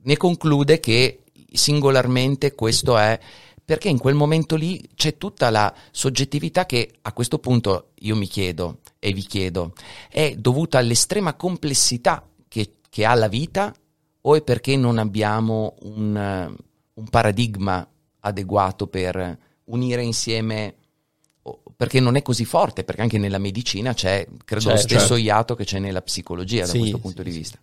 ne 0.02 0.16
conclude 0.16 0.78
che 0.78 1.24
singolarmente 1.50 2.54
questo 2.54 2.96
è 2.96 3.18
perché 3.64 3.88
in 3.88 3.98
quel 3.98 4.14
momento 4.14 4.56
lì 4.56 4.82
c'è 4.94 5.18
tutta 5.18 5.50
la 5.50 5.74
soggettività 5.90 6.64
che 6.64 6.90
a 7.02 7.12
questo 7.12 7.38
punto 7.38 7.90
io 7.96 8.16
mi 8.16 8.26
chiedo 8.26 8.78
e 8.98 9.12
vi 9.12 9.22
chiedo, 9.22 9.74
è 10.08 10.34
dovuta 10.36 10.78
all'estrema 10.78 11.34
complessità 11.34 12.26
che, 12.48 12.76
che 12.88 13.04
ha 13.04 13.14
la 13.14 13.28
vita 13.28 13.74
o 14.28 14.34
è 14.36 14.42
perché 14.42 14.76
non 14.76 14.98
abbiamo 14.98 15.74
un, 15.82 16.16
eh, 16.16 16.54
un 16.94 17.08
paradigma 17.08 17.86
adeguato 18.20 18.86
per 18.86 19.38
unire 19.64 20.02
insieme 20.02 20.74
perché 21.74 21.98
non 22.00 22.16
è 22.16 22.22
così 22.22 22.44
forte, 22.44 22.84
perché 22.84 23.00
anche 23.00 23.16
nella 23.18 23.38
medicina 23.38 23.94
c'è, 23.94 24.26
credo, 24.44 24.70
lo 24.70 24.76
Certo. 24.76 24.88
stesso 24.94 25.16
iato 25.16 25.54
che 25.54 25.64
c'è 25.64 25.78
nella 25.78 26.02
psicologia 26.02 26.66
da 26.66 26.72
Sì, 26.72 26.78
questo 26.78 26.96
sì, 26.96 27.02
punto 27.02 27.22
di 27.22 27.30
sì. 27.30 27.38
vista. 27.38 27.58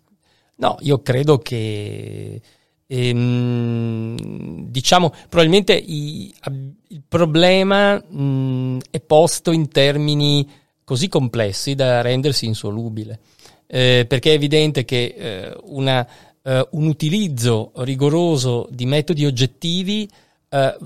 No, 0.56 0.78
io 0.80 1.02
credo 1.02 1.38
che 1.38 2.42
ehm, 2.88 4.68
diciamo 4.70 5.10
probabilmente 5.30 5.74
i- 5.74 6.34
il 6.88 7.04
problema 7.08 7.96
mh, 7.98 8.80
è 8.90 9.00
posto 9.02 9.52
in 9.52 9.68
termini 9.68 10.48
così 10.84 11.08
complessi 11.10 11.76
da 11.76 12.02
rendersi 12.02 12.46
insolubile. 12.46 13.20
Eh, 13.68 14.06
perché 14.08 14.32
è 14.32 14.36
evidente 14.36 14.86
che 14.86 15.16
eh, 15.18 15.58
una, 15.64 16.08
eh, 16.46 16.68
un 16.72 16.86
utilizzo 16.88 17.72
rigoroso 17.78 18.68
di 18.72 18.86
metodi 18.86 19.26
oggettivi 19.26 20.08
eh, 20.50 20.78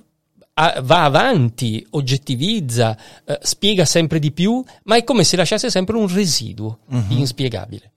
va 0.81 1.05
avanti, 1.05 1.85
oggettivizza, 1.91 2.97
eh, 3.23 3.39
spiega 3.41 3.85
sempre 3.85 4.19
di 4.19 4.31
più, 4.31 4.61
ma 4.83 4.97
è 4.97 5.05
come 5.05 5.23
se 5.23 5.37
lasciasse 5.37 5.69
sempre 5.69 5.95
un 5.95 6.13
residuo 6.13 6.79
di 7.07 7.17
inspiegabile. 7.19 7.91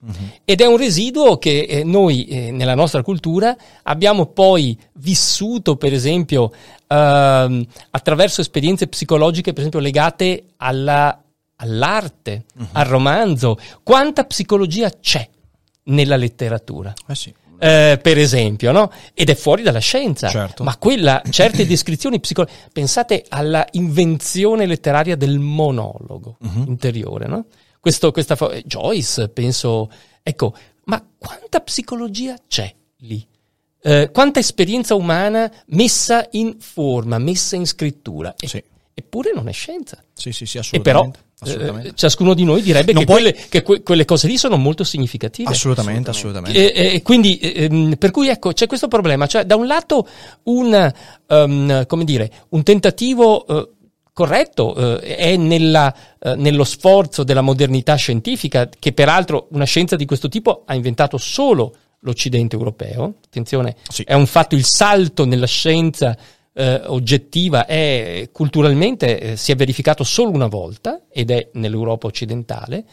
Ed 0.44 0.61
è 0.61 0.66
un 0.66 0.77
residuo 0.77 1.38
che 1.38 1.62
eh, 1.62 1.83
noi 1.83 2.27
eh, 2.27 2.53
nella 2.53 2.77
nostra 2.77 3.03
cultura 3.03 3.57
abbiamo 3.83 4.27
poi 4.27 4.79
vissuto, 4.94 5.75
per 5.77 5.92
esempio, 5.92 6.53
ehm, 6.87 7.66
attraverso 7.90 8.40
esperienze 8.40 8.87
psicologiche, 8.87 9.51
per 9.51 9.59
esempio, 9.61 9.81
legate 9.81 10.44
alla- 10.59 11.20
all'arte, 11.57 12.44
al 12.72 12.85
romanzo. 12.87 13.59
Quanta 13.83 14.25
psicologia 14.25 14.88
c'è 15.01 15.29
nella 15.85 16.16
letteratura? 16.16 16.92
Eh 17.09 17.14
sì. 17.16 17.35
Eh, 17.64 17.96
per 18.03 18.18
esempio, 18.18 18.72
no? 18.72 18.90
Ed 19.14 19.31
è 19.31 19.37
fuori 19.37 19.62
dalla 19.62 19.79
scienza. 19.79 20.29
Certo. 20.29 20.64
Ma 20.64 20.77
quella, 20.79 21.22
certe 21.31 21.64
descrizioni 21.64 22.18
psicologiche. 22.18 22.70
Pensate 22.72 23.25
alla 23.29 23.64
invenzione 23.72 24.66
letteraria 24.66 25.14
del 25.14 25.38
monologo 25.38 26.38
interiore, 26.66 27.29
no? 27.29 27.46
Questo, 27.79 28.11
questa 28.11 28.37
Joyce, 28.64 29.29
penso. 29.29 29.88
Ecco, 30.25 30.55
ma 30.87 31.05
quanta 31.16 31.61
psicologia 31.61 32.37
c'è 32.48 32.72
lì? 32.98 33.25
Eh, 33.81 34.11
quanta 34.12 34.40
esperienza 34.40 34.96
umana 34.96 35.48
messa 35.66 36.27
in 36.33 36.57
forma, 36.59 37.18
messa 37.18 37.55
in 37.55 37.66
scrittura? 37.66 38.35
E- 38.40 38.48
Sì. 38.48 38.62
Eppure 38.94 39.33
non 39.35 39.46
è 39.48 39.53
scienza. 39.53 40.03
Sì, 40.12 40.33
sì, 40.33 40.46
sì, 40.46 40.59
E 40.59 40.81
però 40.81 40.98
assolutamente. 41.01 41.18
assolutamente. 41.18 41.20
Eh, 41.44 41.92
ciascuno 41.94 42.35
di 42.35 42.44
noi 42.44 42.62
direbbe 42.62 42.92
Non 42.92 43.05
che, 43.05 43.07
puoi- 43.11 43.22
quelle, 43.22 43.46
che 43.48 43.62
que- 43.62 43.83
quelle 43.83 44.05
cose 44.05 44.26
lì 44.26 44.37
sono 44.37 44.57
molto 44.57 44.85
significative. 44.85 45.50
assolutamente, 45.50 46.11
assolutamente. 46.11 46.72
E, 46.72 46.94
e 46.94 47.02
quindi, 47.02 47.38
ehm, 47.38 47.96
per 47.96 48.11
cui 48.11 48.28
ecco, 48.28 48.52
c'è 48.52 48.66
questo 48.66 48.88
problema, 48.88 49.26
cioè 49.26 49.44
da 49.44 49.57
un 49.57 49.66
lato 49.66 50.07
un, 50.44 50.92
ehm, 51.26 51.87
come 51.87 52.05
dire, 52.05 52.31
un 52.50 52.62
tentativo 52.62 53.46
eh, 53.46 53.68
corretto 54.12 54.98
eh, 55.00 55.16
è 55.16 55.37
nella, 55.37 55.94
eh, 56.20 56.35
nello 56.37 56.64
sforzo 56.64 57.24
della 57.24 57.40
modernità 57.40 57.94
scientifica, 57.94 58.68
che 58.78 58.92
peraltro 58.92 59.48
una 59.52 59.64
scienza 59.64 59.96
di 59.96 60.05
questo 60.05 60.28
tipo 60.28 60.62
ha 60.66 60.74
inventato 60.74 61.16
solo 61.16 61.74
l'Occidente 62.00 62.57
europeo. 62.57 63.14
Attenzione, 63.24 63.76
Sì. 63.88 64.02
è 64.02 64.14
un 64.14 64.26
fatto 64.26 64.55
il 64.55 64.64
salto 64.66 65.24
nella 65.24 65.46
scienza 65.46 66.16
eh, 66.55 66.83
oggettiva 66.87 67.67
è 67.67 68.29
culturalmente 68.33 69.21
eh, 69.21 69.37
si 69.37 69.53
è 69.53 69.57
verificato 69.57 70.05
solo 70.05 70.31
una 70.31 70.47
volta 70.47 71.03
ed 71.11 71.31
è 71.31 71.49
nell'Europa 71.55 72.07
occidentale. 72.07 72.85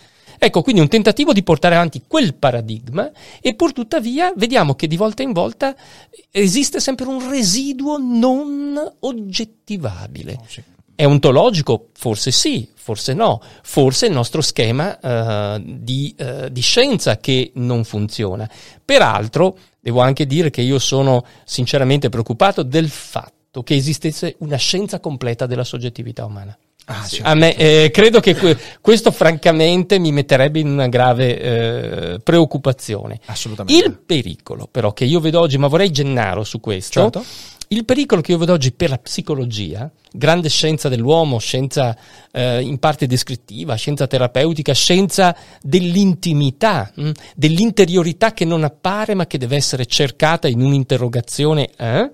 Ecco, 0.42 0.62
quindi 0.62 0.82
un 0.82 0.88
tentativo 0.88 1.34
di 1.34 1.44
portare 1.44 1.76
avanti 1.76 2.04
quel 2.08 2.34
paradigma 2.34 3.12
e 3.42 3.56
pur 3.56 3.74
tuttavia 3.74 4.32
vediamo 4.38 4.74
che 4.74 4.88
di 4.88 4.96
volta 4.96 5.22
in 5.22 5.34
volta 5.34 5.76
esiste 6.32 6.80
sempre 6.80 7.08
un 7.08 7.30
residuo 7.30 7.98
non 7.98 8.80
oggettivabile. 9.00 10.38
Oh, 10.40 10.46
sì. 10.48 10.64
È 10.96 11.06
ontologico? 11.06 11.90
Forse 11.94 12.32
sì, 12.32 12.70
forse 12.74 13.14
no. 13.14 13.42
Forse 13.64 14.06
il 14.06 14.14
nostro 14.14 14.42
schema 14.42 14.98
eh, 15.00 15.62
di, 15.66 16.14
eh, 16.18 16.50
di 16.52 16.62
scienza 16.62 17.18
che 17.18 17.52
non 17.56 17.84
funziona. 17.84 18.50
Peraltro, 18.84 19.58
devo 19.80 20.00
anche 20.00 20.26
dire 20.26 20.50
che 20.50 20.62
io 20.62 20.80
sono 20.80 21.26
sinceramente 21.44 22.08
preoccupato 22.08 22.64
del 22.64 22.90
fatto 22.90 23.39
che 23.52 23.76
esistesse 23.76 24.36
una 24.40 24.58
scienza 24.58 25.00
completa 25.00 25.46
della 25.46 25.64
soggettività 25.64 26.26
umana. 26.26 26.58
Ah, 26.86 27.04
sì. 27.04 27.20
A 27.24 27.36
me, 27.36 27.56
eh, 27.56 27.92
credo 27.92 28.20
che 28.20 28.36
que- 28.36 28.58
questo 28.82 29.12
francamente 29.12 30.00
mi 30.00 30.12
metterebbe 30.12 30.60
in 30.60 30.70
una 30.70 30.88
grave 30.88 31.40
eh, 31.40 32.20
preoccupazione. 32.20 33.20
Assolutamente. 33.26 33.86
Il 33.86 34.00
pericolo 34.04 34.68
però 34.70 34.92
che 34.92 35.06
io 35.06 35.20
vedo 35.20 35.40
oggi, 35.40 35.60
ma 35.60 35.68
vorrei 35.68 35.92
Gennaro 35.92 36.44
su 36.44 36.60
questo, 36.60 37.02
Certo. 37.02 37.24
il 37.68 37.86
pericolo 37.86 38.22
che 38.22 38.32
io 38.32 38.40
vedo 38.40 38.54
oggi 38.54 38.72
per 38.72 38.90
la 38.90 38.98
psicologia, 38.98 39.88
grande 40.12 40.50
scienza 40.50 40.90
dell'uomo, 40.90 41.38
scienza 41.38 41.96
eh, 42.32 42.62
in 42.62 42.80
parte 42.80 43.06
descrittiva, 43.06 43.76
scienza 43.76 44.08
terapeutica, 44.08 44.74
scienza 44.74 45.36
dell'intimità, 45.62 46.92
mh, 46.96 47.12
dell'interiorità 47.36 48.34
che 48.34 48.46
non 48.46 48.64
appare 48.64 49.14
ma 49.14 49.28
che 49.28 49.38
deve 49.38 49.56
essere 49.58 49.86
cercata 49.86 50.48
in 50.48 50.62
un'interrogazione, 50.62 51.70
eh? 51.78 52.10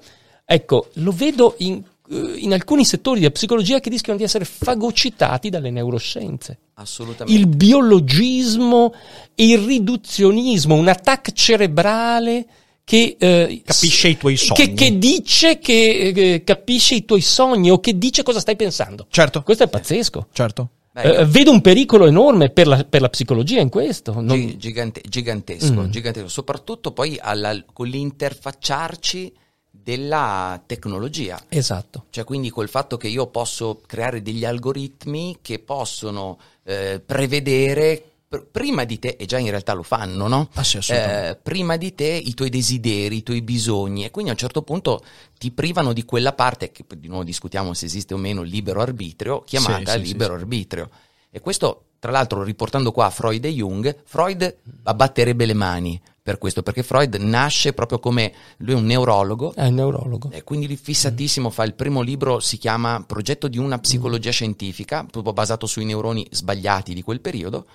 Ecco, 0.45 0.89
lo 0.93 1.12
vedo 1.12 1.55
in, 1.60 1.81
eh, 2.10 2.34
in 2.38 2.53
alcuni 2.53 2.86
settori 2.86 3.19
della 3.19 3.31
psicologia 3.31 3.79
che 3.79 3.89
rischiano 3.89 4.17
di 4.17 4.23
essere 4.23 4.45
fagocitati 4.45 5.49
dalle 5.49 5.71
neuroscienze 5.71 6.60
Assolutamente. 6.75 7.38
il 7.39 7.47
biologismo 7.47 8.93
e 9.34 9.45
il 9.45 9.58
riduzionismo, 9.60 10.75
un 10.75 10.88
attacco 10.88 11.31
cerebrale 11.31 12.45
che 12.84 13.15
eh, 13.17 13.62
Capisce 13.65 14.10
i 14.10 14.17
tuoi 14.17 14.36
che- 14.36 14.45
sogni. 14.45 14.73
Che, 14.75 14.97
dice 14.99 15.58
che 15.58 16.12
eh, 16.15 16.43
capisce 16.43 16.93
i 16.95 17.03
tuoi 17.05 17.21
sogni 17.21 17.71
o 17.71 17.79
che 17.79 17.97
dice 17.97 18.21
cosa 18.21 18.39
stai 18.39 18.55
pensando. 18.55 19.08
Certo. 19.10 19.41
Questo 19.41 19.63
è 19.63 19.67
pazzesco. 19.67 20.27
Certo. 20.31 20.69
Eh, 20.93 21.10
io- 21.10 21.25
vedo 21.27 21.49
un 21.51 21.62
pericolo 21.62 22.05
enorme 22.05 22.51
per 22.51 22.67
la, 22.67 22.86
per 22.88 23.01
la 23.01 23.10
psicologia 23.10 23.60
in 23.60 23.69
questo. 23.69 24.13
Non- 24.21 24.27
Gi- 24.39 24.58
gigante- 24.58 25.01
gigantesco, 25.10 25.81
Mm. 25.81 25.89
gigantesco, 25.89 26.27
soprattutto 26.27 26.91
poi 26.91 27.17
alla- 27.19 27.60
con 27.73 27.88
l'interfacciarci 27.88 29.34
della 29.81 30.61
tecnologia. 30.65 31.41
Esatto. 31.49 32.05
Cioè, 32.09 32.23
quindi 32.23 32.49
col 32.49 32.69
fatto 32.69 32.97
che 32.97 33.07
io 33.07 33.27
posso 33.27 33.81
creare 33.85 34.21
degli 34.21 34.45
algoritmi 34.45 35.38
che 35.41 35.59
possono 35.59 36.39
eh, 36.63 37.01
prevedere 37.05 38.03
pr- 38.27 38.45
prima 38.49 38.83
di 38.83 38.99
te, 38.99 39.15
e 39.19 39.25
già 39.25 39.38
in 39.38 39.49
realtà 39.49 39.73
lo 39.73 39.83
fanno, 39.83 40.27
no? 40.27 40.49
Ah, 40.53 40.63
sì. 40.63 40.79
Eh, 40.91 41.38
prima 41.41 41.77
di 41.77 41.93
te 41.93 42.07
i 42.07 42.33
tuoi 42.33 42.49
desideri, 42.49 43.17
i 43.17 43.23
tuoi 43.23 43.41
bisogni, 43.41 44.05
e 44.05 44.11
quindi 44.11 44.31
a 44.31 44.33
un 44.33 44.39
certo 44.39 44.61
punto 44.61 45.03
ti 45.38 45.51
privano 45.51 45.93
di 45.93 46.03
quella 46.05 46.33
parte, 46.33 46.71
che 46.71 46.83
di 46.97 47.07
nuovo 47.07 47.23
discutiamo 47.23 47.73
se 47.73 47.85
esiste 47.85 48.13
o 48.13 48.17
meno 48.17 48.41
il 48.41 48.49
libero 48.49 48.81
arbitrio, 48.81 49.41
chiamata 49.41 49.93
Sì, 49.93 49.99
sì, 49.99 50.05
libero 50.05 50.33
arbitrio. 50.33 50.89
E 51.29 51.39
questo, 51.39 51.85
tra 51.99 52.11
l'altro, 52.11 52.43
riportando 52.43 52.91
qua 52.91 53.09
Freud 53.09 53.43
e 53.45 53.51
Jung, 53.51 53.95
Freud 54.05 54.57
abbatterebbe 54.83 55.45
le 55.45 55.53
mani 55.53 56.01
per 56.25 56.39
questo, 56.39 56.63
perché 56.63 56.81
Freud 56.81 57.13
nasce 57.17 57.73
proprio 57.73 57.99
come 57.99 58.33
lui 58.57 58.73
è 58.73 58.75
un 58.75 58.85
neurologo, 58.88 59.53
È 59.53 59.67
un 59.67 59.75
neurologo. 59.75 60.31
e 60.31 60.43
quindi 60.43 60.65
lì 60.65 60.75
fissatissimo 60.75 61.51
fa 61.51 61.63
il 61.65 61.75
primo 61.75 62.01
libro, 62.01 62.39
si 62.39 62.57
chiama 62.57 63.03
Progetto 63.05 63.47
di 63.47 63.59
una 63.59 63.77
psicologia 63.77 64.31
scientifica, 64.31 65.05
proprio 65.07 65.33
basato 65.33 65.67
sui 65.67 65.85
neuroni 65.85 66.25
sbagliati 66.31 66.95
di 66.95 67.03
quel 67.03 67.21
periodo. 67.21 67.67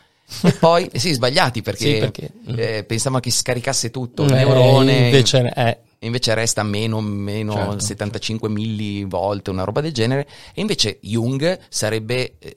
E 0.43 0.51
poi, 0.59 0.87
eh 0.91 0.99
sì, 0.99 1.13
sbagliati 1.13 1.63
perché, 1.63 1.93
Sì, 1.93 1.99
perché- 2.01 2.33
eh, 2.79 2.83
pensava 2.83 3.21
che 3.21 3.31
scaricasse 3.31 3.93
tutto, 3.93 4.25
il 4.25 4.33
Eh, 4.33 4.35
neurone, 4.35 4.95
invece 5.05 5.43
è 5.43 5.79
e 6.03 6.07
invece 6.07 6.35
resta 6.35 6.65
meno, 6.65 7.01
meno 7.01 7.53
Certo. 7.53 7.79
75 7.79 8.49
millivolt, 8.49 9.47
una 9.47 9.63
roba 9.63 9.81
del 9.81 9.93
genere. 9.93 10.27
E 10.55 10.61
invece 10.61 10.99
Jung 11.03 11.57
sarebbe 11.69 12.35
eh, 12.41 12.57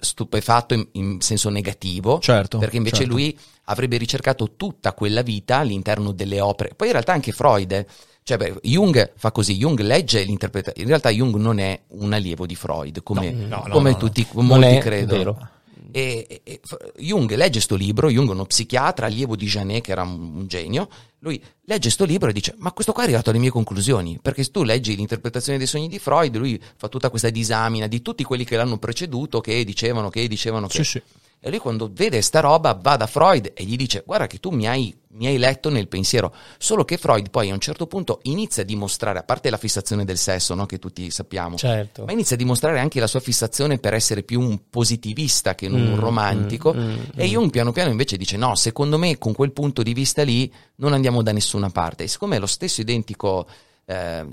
stupefatto 0.00 0.72
in, 0.72 0.86
in 0.92 1.20
senso 1.20 1.50
negativo, 1.50 2.18
Certo, 2.20 2.56
perché 2.56 2.76
invece 2.78 2.96
certo. 2.98 3.12
lui 3.12 3.36
avrebbe 3.68 3.96
ricercato 3.96 4.54
tutta 4.56 4.92
quella 4.92 5.22
vita 5.22 5.58
all'interno 5.58 6.12
delle 6.12 6.40
opere. 6.40 6.72
Poi 6.74 6.88
in 6.88 6.92
realtà 6.94 7.12
anche 7.12 7.32
Freud, 7.32 7.86
cioè 8.22 8.36
beh, 8.36 8.60
Jung 8.62 9.12
fa 9.16 9.30
così, 9.30 9.56
Jung 9.56 9.78
legge 9.80 10.22
l'interpretazione. 10.22 10.82
In 10.82 10.88
realtà 10.88 11.10
Jung 11.10 11.36
non 11.36 11.58
è 11.58 11.80
un 11.88 12.12
allievo 12.12 12.46
di 12.46 12.54
Freud, 12.54 13.02
come, 13.02 13.30
No, 13.30 13.64
no, 13.66 13.68
come 13.70 13.90
no, 13.92 13.96
tutti, 13.96 14.26
molti 14.32 14.78
credono. 14.78 15.50
E, 15.90 16.42
e- 16.44 16.60
Jung 16.98 17.34
legge 17.34 17.60
sto 17.60 17.74
libro, 17.74 18.10
Jung 18.10 18.28
è 18.28 18.32
uno 18.32 18.44
psichiatra, 18.44 19.06
allievo 19.06 19.36
di 19.36 19.46
Janet 19.46 19.82
che 19.82 19.92
era 19.92 20.02
un, 20.02 20.36
un 20.36 20.46
genio, 20.46 20.88
lui 21.20 21.42
legge 21.64 21.88
sto 21.88 22.04
libro 22.04 22.28
e 22.28 22.34
dice 22.34 22.54
ma 22.58 22.72
questo 22.72 22.92
qua 22.92 23.02
è 23.02 23.06
arrivato 23.06 23.30
alle 23.30 23.38
mie 23.38 23.50
conclusioni, 23.50 24.18
perché 24.20 24.44
se 24.44 24.50
tu 24.50 24.62
leggi 24.64 24.94
l'interpretazione 24.94 25.56
dei 25.56 25.66
sogni 25.66 25.88
di 25.88 25.98
Freud, 25.98 26.36
lui 26.36 26.60
fa 26.76 26.88
tutta 26.88 27.08
questa 27.08 27.30
disamina 27.30 27.86
di 27.86 28.02
tutti 28.02 28.22
quelli 28.22 28.44
che 28.44 28.56
l'hanno 28.56 28.78
preceduto, 28.78 29.40
che 29.40 29.64
dicevano, 29.64 30.10
che 30.10 30.28
dicevano, 30.28 30.66
che... 30.66 30.84
Sì, 30.84 30.84
sì. 30.84 31.02
E 31.40 31.50
lui 31.50 31.58
quando 31.60 31.88
vede 31.92 32.20
sta 32.20 32.40
roba 32.40 32.74
va 32.74 32.96
da 32.96 33.06
Freud 33.06 33.52
e 33.54 33.62
gli 33.64 33.76
dice 33.76 34.02
guarda 34.04 34.26
che 34.26 34.38
tu 34.38 34.50
mi 34.50 34.66
hai, 34.66 34.92
mi 35.10 35.26
hai 35.28 35.38
letto 35.38 35.70
nel 35.70 35.86
pensiero, 35.86 36.34
solo 36.58 36.84
che 36.84 36.96
Freud 36.96 37.30
poi 37.30 37.50
a 37.50 37.54
un 37.54 37.60
certo 37.60 37.86
punto 37.86 38.18
inizia 38.22 38.64
a 38.64 38.66
dimostrare, 38.66 39.20
a 39.20 39.22
parte 39.22 39.48
la 39.48 39.56
fissazione 39.56 40.04
del 40.04 40.18
sesso, 40.18 40.54
no, 40.54 40.66
che 40.66 40.80
tutti 40.80 41.10
sappiamo, 41.12 41.56
certo. 41.56 42.04
ma 42.04 42.10
inizia 42.12 42.34
a 42.34 42.38
dimostrare 42.38 42.80
anche 42.80 42.98
la 42.98 43.06
sua 43.06 43.20
fissazione 43.20 43.78
per 43.78 43.94
essere 43.94 44.24
più 44.24 44.40
un 44.40 44.68
positivista 44.68 45.54
che 45.54 45.68
non 45.68 45.80
un 45.80 45.92
Mm, 45.92 45.94
romantico. 45.94 46.74
mm, 46.74 46.80
mm, 46.80 47.00
e 47.14 47.26
Jung 47.28 47.50
piano 47.50 47.70
piano 47.70 47.90
invece 47.90 48.16
dice: 48.16 48.36
No, 48.36 48.56
secondo 48.56 48.98
me 48.98 49.16
con 49.16 49.32
quel 49.32 49.52
punto 49.52 49.84
di 49.84 49.92
vista 49.94 50.24
lì 50.24 50.52
non 50.76 50.92
andiamo 50.92 51.22
da 51.22 51.30
nessuna 51.32 51.70
parte. 51.70 52.02
E 52.02 52.08
siccome 52.08 52.34
è 52.36 52.40
lo 52.40 52.46
stesso 52.46 52.80
identico 52.80 53.46
eh, 53.86 54.26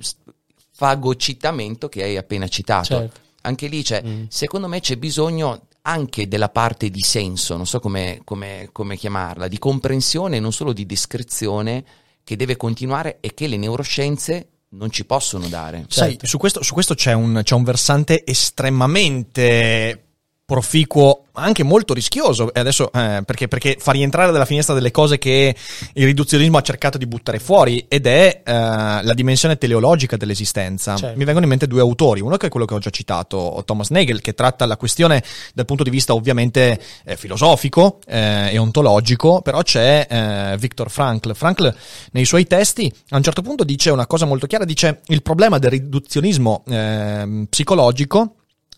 fagocitamento 0.71 1.87
che 1.87 2.03
hai 2.03 2.17
appena 2.17 2.47
citato, 2.47 2.85
Certo. 2.85 3.19
anche 3.41 3.67
lì 3.67 3.81
c'è, 3.83 4.01
Mm. 4.03 4.23
secondo 4.27 4.67
me 4.67 4.79
c'è 4.79 4.97
bisogno 4.97 5.67
anche 5.87 6.27
della 6.27 6.49
parte 6.49 6.89
di 6.89 7.01
senso, 7.01 7.55
non 7.55 7.67
so 7.67 7.79
come, 7.79 8.21
come- 8.23 8.69
come 8.71 8.97
chiamarla, 8.97 9.47
di 9.47 9.59
comprensione, 9.59 10.39
non 10.39 10.51
solo 10.51 10.73
di 10.73 10.85
descrizione, 10.85 11.83
che 12.23 12.35
deve 12.35 12.57
continuare 12.57 13.17
e 13.19 13.35
che 13.35 13.45
le 13.47 13.55
neuroscienze 13.57 14.47
non 14.69 14.89
ci 14.89 15.05
possono 15.05 15.47
dare. 15.47 15.85
Sai, 15.87 16.09
Certo. 16.09 16.25
su 16.25 16.37
questo, 16.39 16.63
su 16.63 16.73
questo 16.73 16.95
c'è, 16.95 17.13
un, 17.13 17.41
c'è 17.43 17.53
un 17.53 17.63
versante 17.63 18.23
estremamente 18.25 20.04
proficuo, 20.45 21.23
anche 21.33 21.63
molto 21.63 21.93
rischioso. 21.93 22.53
E 22.53 22.59
adesso, 22.59 22.91
eh, 22.93 23.23
perché, 23.25 23.47
perché 23.47 23.77
fa 23.79 23.91
rientrare 23.91 24.31
dalla 24.31 24.45
finestra 24.45 24.75
delle 24.75 24.91
cose 24.91 25.17
che 25.17 25.55
il 25.93 26.05
riduzionismo 26.05 26.57
ha 26.57 26.61
cercato 26.61 26.99
di 26.99 27.07
buttare 27.07 27.39
fuori, 27.39 27.85
ed 27.87 28.05
è 28.05 28.43
eh, 28.45 28.51
la 28.53 29.13
dimensione 29.15 29.57
teleologica 29.57 30.17
dell'esistenza. 30.17 30.95
Certo. 30.95 31.17
Mi 31.17 31.25
vengono 31.25 31.45
in 31.45 31.49
mente 31.49 31.67
due 31.67 31.81
autori. 31.81 32.21
Uno 32.21 32.37
che 32.37 32.47
è 32.47 32.49
quello 32.49 32.67
che 32.67 32.75
ho 32.75 32.79
già 32.79 32.91
citato, 32.91 33.63
Thomas 33.65 33.89
Nagel, 33.89 34.21
che 34.21 34.33
tratta 34.33 34.65
la 34.67 34.77
questione 34.77 35.23
dal 35.53 35.65
punto 35.65 35.83
di 35.83 35.89
vista 35.89 36.13
ovviamente 36.13 36.79
eh, 37.03 37.17
filosofico 37.17 37.99
eh, 38.05 38.51
e 38.51 38.57
ontologico, 38.59 39.41
però 39.41 39.63
c'è 39.63 40.05
eh, 40.07 40.57
Viktor 40.57 40.91
Frankl. 40.91 41.33
Frankl 41.33 41.75
nei 42.11 42.25
suoi 42.25 42.45
testi 42.45 42.91
a 43.09 43.17
un 43.17 43.23
certo 43.23 43.41
punto 43.41 43.63
dice 43.63 43.89
una 43.89 44.05
cosa 44.05 44.25
molto 44.25 44.45
chiara, 44.45 44.63
dice 44.63 45.01
il 45.07 45.23
problema 45.23 45.57
del 45.57 45.71
riduzionismo 45.71 46.63
ehm, 46.67 47.47
psicologico 47.49 48.35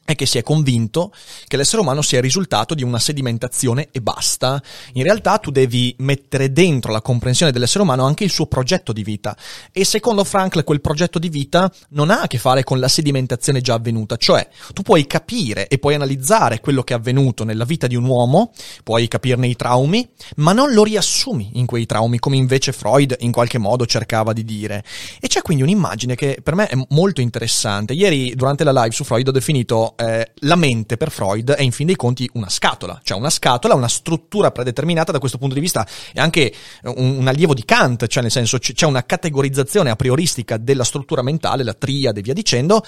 è 0.07 0.15
che 0.15 0.25
si 0.25 0.37
è 0.37 0.41
convinto 0.41 1.11
che 1.47 1.57
l'essere 1.57 1.81
umano 1.81 2.01
sia 2.01 2.19
il 2.19 2.23
risultato 2.23 2.73
di 2.73 2.81
una 2.81 2.97
sedimentazione 2.97 3.89
e 3.91 3.99
basta. 3.99 4.61
In 4.93 5.03
realtà 5.03 5.37
tu 5.37 5.51
devi 5.51 5.93
mettere 5.97 6.53
dentro 6.53 6.93
la 6.93 7.01
comprensione 7.01 7.51
dell'essere 7.51 7.83
umano 7.83 8.05
anche 8.05 8.23
il 8.23 8.29
suo 8.29 8.45
progetto 8.45 8.93
di 8.93 9.03
vita. 9.03 9.35
E 9.69 9.83
secondo 9.83 10.23
Frankl 10.23 10.63
quel 10.63 10.79
progetto 10.79 11.19
di 11.19 11.27
vita 11.27 11.69
non 11.89 12.09
ha 12.09 12.21
a 12.21 12.27
che 12.27 12.37
fare 12.37 12.63
con 12.63 12.79
la 12.79 12.87
sedimentazione 12.87 13.59
già 13.59 13.73
avvenuta, 13.73 14.15
cioè 14.15 14.47
tu 14.71 14.81
puoi 14.81 15.05
capire 15.07 15.67
e 15.67 15.77
puoi 15.77 15.95
analizzare 15.95 16.61
quello 16.61 16.83
che 16.83 16.93
è 16.93 16.95
avvenuto 16.95 17.43
nella 17.43 17.65
vita 17.65 17.87
di 17.87 17.97
un 17.97 18.05
uomo, 18.05 18.53
puoi 18.85 19.09
capirne 19.09 19.47
i 19.47 19.57
traumi, 19.57 20.07
ma 20.37 20.53
non 20.53 20.71
lo 20.71 20.85
riassumi 20.85 21.49
in 21.55 21.65
quei 21.65 21.85
traumi 21.85 22.17
come 22.17 22.37
invece 22.37 22.71
Freud 22.71 23.13
in 23.19 23.33
qualche 23.33 23.57
modo 23.57 23.85
cercava 23.85 24.31
di 24.31 24.45
dire. 24.45 24.85
E 25.19 25.27
c'è 25.27 25.41
quindi 25.41 25.63
un'immagine 25.63 26.15
che 26.15 26.39
per 26.41 26.55
me 26.55 26.67
è 26.67 26.77
molto 26.91 27.19
interessante. 27.19 27.91
Ieri 27.91 28.33
durante 28.35 28.63
la 28.63 28.71
live 28.71 28.91
su 28.91 29.03
Freud 29.03 29.27
ho 29.27 29.31
definito 29.31 29.95
eh, 29.97 30.31
la 30.41 30.55
mente 30.55 30.97
per 30.97 31.11
Freud 31.11 31.51
è 31.51 31.61
in 31.61 31.71
fin 31.71 31.87
dei 31.87 31.95
conti 31.95 32.29
una 32.33 32.49
scatola, 32.49 32.99
cioè 33.03 33.17
una 33.17 33.29
scatola, 33.29 33.73
una 33.73 33.87
struttura 33.87 34.51
predeterminata 34.51 35.11
da 35.11 35.19
questo 35.19 35.37
punto 35.37 35.55
di 35.55 35.61
vista 35.61 35.85
è 36.13 36.19
anche 36.19 36.53
un, 36.83 37.17
un 37.17 37.27
allievo 37.27 37.53
di 37.53 37.65
Kant, 37.65 38.07
cioè 38.07 38.21
nel 38.21 38.31
senso 38.31 38.57
c- 38.59 38.73
c'è 38.73 38.85
una 38.85 39.05
categorizzazione 39.05 39.89
a 39.89 39.95
prioristica 39.95 40.57
della 40.57 40.83
struttura 40.83 41.21
mentale, 41.21 41.63
la 41.63 41.73
triade 41.73 42.19
e 42.19 42.23
via 42.23 42.33
dicendo, 42.33 42.83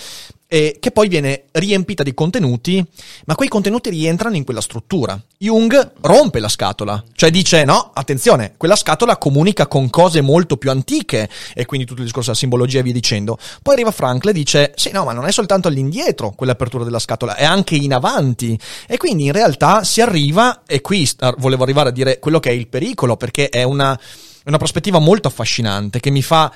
eh, 0.51 0.77
che 0.79 0.91
poi 0.91 1.07
viene 1.07 1.43
riempita 1.51 2.01
di 2.01 2.13
contenuti, 2.13 2.83
ma 3.25 3.35
quei 3.35 3.47
contenuti 3.47 3.89
rientrano 3.91 4.35
in 4.35 4.43
quella 4.43 4.61
struttura. 4.61 5.19
Jung 5.37 5.91
rompe 6.01 6.39
la 6.39 6.49
scatola, 6.49 7.03
cioè 7.13 7.29
dice 7.29 7.63
no, 7.63 7.91
attenzione, 7.93 8.53
quella 8.57 8.75
scatola 8.75 9.17
comunica 9.17 9.67
con 9.67 9.89
cose 9.91 10.21
molto 10.21 10.57
più 10.57 10.71
antiche 10.71 11.29
e 11.53 11.65
quindi 11.65 11.85
tutto 11.85 11.99
il 11.99 12.05
discorso 12.05 12.29
della 12.29 12.39
simbologia 12.41 12.79
e 12.79 12.83
via 12.83 12.93
dicendo. 12.93 13.37
Poi 13.61 13.75
arriva 13.75 13.91
Frankl 13.91 14.29
e 14.29 14.33
dice 14.33 14.73
sì, 14.75 14.89
no, 14.91 15.03
ma 15.05 15.13
non 15.13 15.25
è 15.25 15.31
soltanto 15.31 15.67
all'indietro 15.67 16.31
quell'apertura 16.31 16.83
della 16.83 16.98
scatola, 16.99 17.35
è 17.35 17.45
anche 17.45 17.75
in 17.75 17.93
avanti. 17.93 18.59
E 18.87 18.97
quindi 18.97 19.25
in 19.25 19.31
realtà 19.31 19.83
si 19.83 20.01
arriva, 20.01 20.63
e 20.65 20.81
qui 20.81 21.09
volevo 21.37 21.63
arrivare 21.63 21.89
a 21.89 21.91
dire 21.91 22.19
quello 22.19 22.39
che 22.39 22.49
è 22.49 22.53
il 22.53 22.67
pericolo, 22.67 23.17
perché 23.17 23.49
è 23.49 23.63
una, 23.63 23.99
una 24.45 24.57
prospettiva 24.57 24.99
molto 24.99 25.27
affascinante 25.27 25.99
che 25.99 26.11
mi 26.11 26.21
fa 26.21 26.51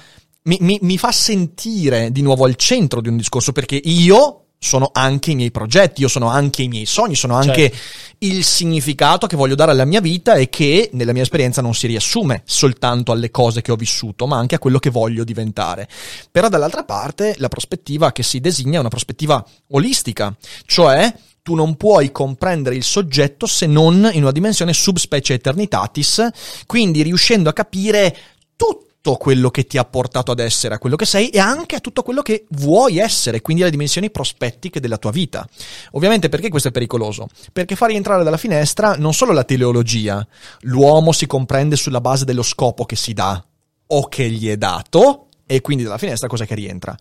mi, 0.45 0.58
mi- 0.60 0.79
mi 0.82 0.97
fa 0.97 1.12
sentire 1.12 2.12
di 2.12 2.21
nuovo 2.21 2.45
al 2.45 2.56
centro 2.56 2.99
di 2.99 3.08
un 3.08 3.15
discorso 3.15 3.53
perché 3.53 3.79
io 3.82 4.42
sono 4.63 4.89
anche 4.93 5.32
i 5.32 5.36
miei 5.36 5.52
progetti, 5.52 6.02
io 6.02 6.08
sono 6.08 6.28
anche 6.30 6.63
i 6.63 6.67
miei 6.67 6.86
sogni, 6.86 7.15
sono 7.15 7.36
anche 7.36 7.69
Certo. 7.69 7.78
il 8.19 8.43
significato 8.43 9.28
che 9.28 9.36
voglio 9.36 9.56
dare 9.56 9.71
alla 9.71 9.86
mia 9.86 9.99
vita 9.99 10.36
e 10.36 10.49
che 10.49 10.89
nella 10.93 11.12
mia 11.12 11.21
esperienza 11.23 11.62
non 11.62 11.73
si 11.73 11.88
riassume 11.88 12.43
soltanto 12.45 13.12
alle 13.12 13.30
cose 13.30 13.62
che 13.62 13.71
ho 13.71 13.76
vissuto, 13.76 14.26
ma 14.26 14.38
anche 14.38 14.56
a 14.56 14.60
quello 14.60 14.80
che 14.80 14.89
voglio 14.89 15.23
diventare. 15.23 15.88
Però 16.32 16.47
dall'altra 16.47 16.84
parte 16.86 17.36
la 17.38 17.49
prospettiva 17.49 18.12
che 18.12 18.23
si 18.23 18.39
designa 18.39 18.78
è 18.78 18.80
una 18.80 18.89
prospettiva 18.89 19.45
olistica, 19.71 20.36
cioè 20.65 21.13
tu 21.41 21.56
non 21.56 21.76
puoi 21.76 22.12
comprendere 22.13 22.76
il 22.76 22.84
soggetto 22.84 23.45
se 23.45 23.65
non 23.67 24.10
in 24.13 24.21
una 24.21 24.32
dimensione 24.32 24.71
subspecie 24.71 25.34
eternitatis, 25.34 26.30
quindi 26.65 27.02
riuscendo 27.02 27.49
a 27.49 27.54
capire 27.54 28.15
tutto 28.56 28.88
quello 29.11 29.51
che 29.51 29.65
ti 29.65 29.77
ha 29.77 29.83
portato 29.83 30.31
ad 30.31 30.39
essere 30.39 30.75
a 30.75 30.79
quello 30.79 30.95
che 30.95 31.05
sei 31.05 31.27
e 31.27 31.37
anche 31.37 31.75
a 31.75 31.79
tutto 31.79 32.03
quello 32.03 32.21
che 32.21 32.45
vuoi 32.51 32.99
essere, 32.99 33.41
quindi 33.41 33.61
alle 33.61 33.71
dimensioni 33.71 34.09
prospettiche 34.09 34.79
della 34.79 34.97
tua 34.97 35.11
vita. 35.11 35.47
Ovviamente 35.91 36.29
perché 36.29 36.47
questo 36.49 36.69
è 36.69 36.71
pericoloso? 36.71 37.27
Perché 37.51 37.75
fa 37.75 37.87
rientrare 37.87 38.23
dalla 38.23 38.37
finestra 38.37 38.95
non 38.95 39.13
solo 39.13 39.33
la 39.33 39.43
teleologia, 39.43 40.25
l'uomo 40.61 41.11
si 41.11 41.27
comprende 41.27 41.75
sulla 41.75 41.99
base 41.99 42.23
dello 42.23 42.43
scopo 42.43 42.85
che 42.85 42.95
si 42.95 43.13
dà 43.13 43.43
o 43.87 44.07
che 44.07 44.29
gli 44.29 44.47
è 44.47 44.55
dato 44.55 45.27
e 45.45 45.59
quindi 45.59 45.83
dalla 45.83 45.97
finestra 45.97 46.29
cosa 46.29 46.45
che 46.45 46.55
rientra? 46.55 46.97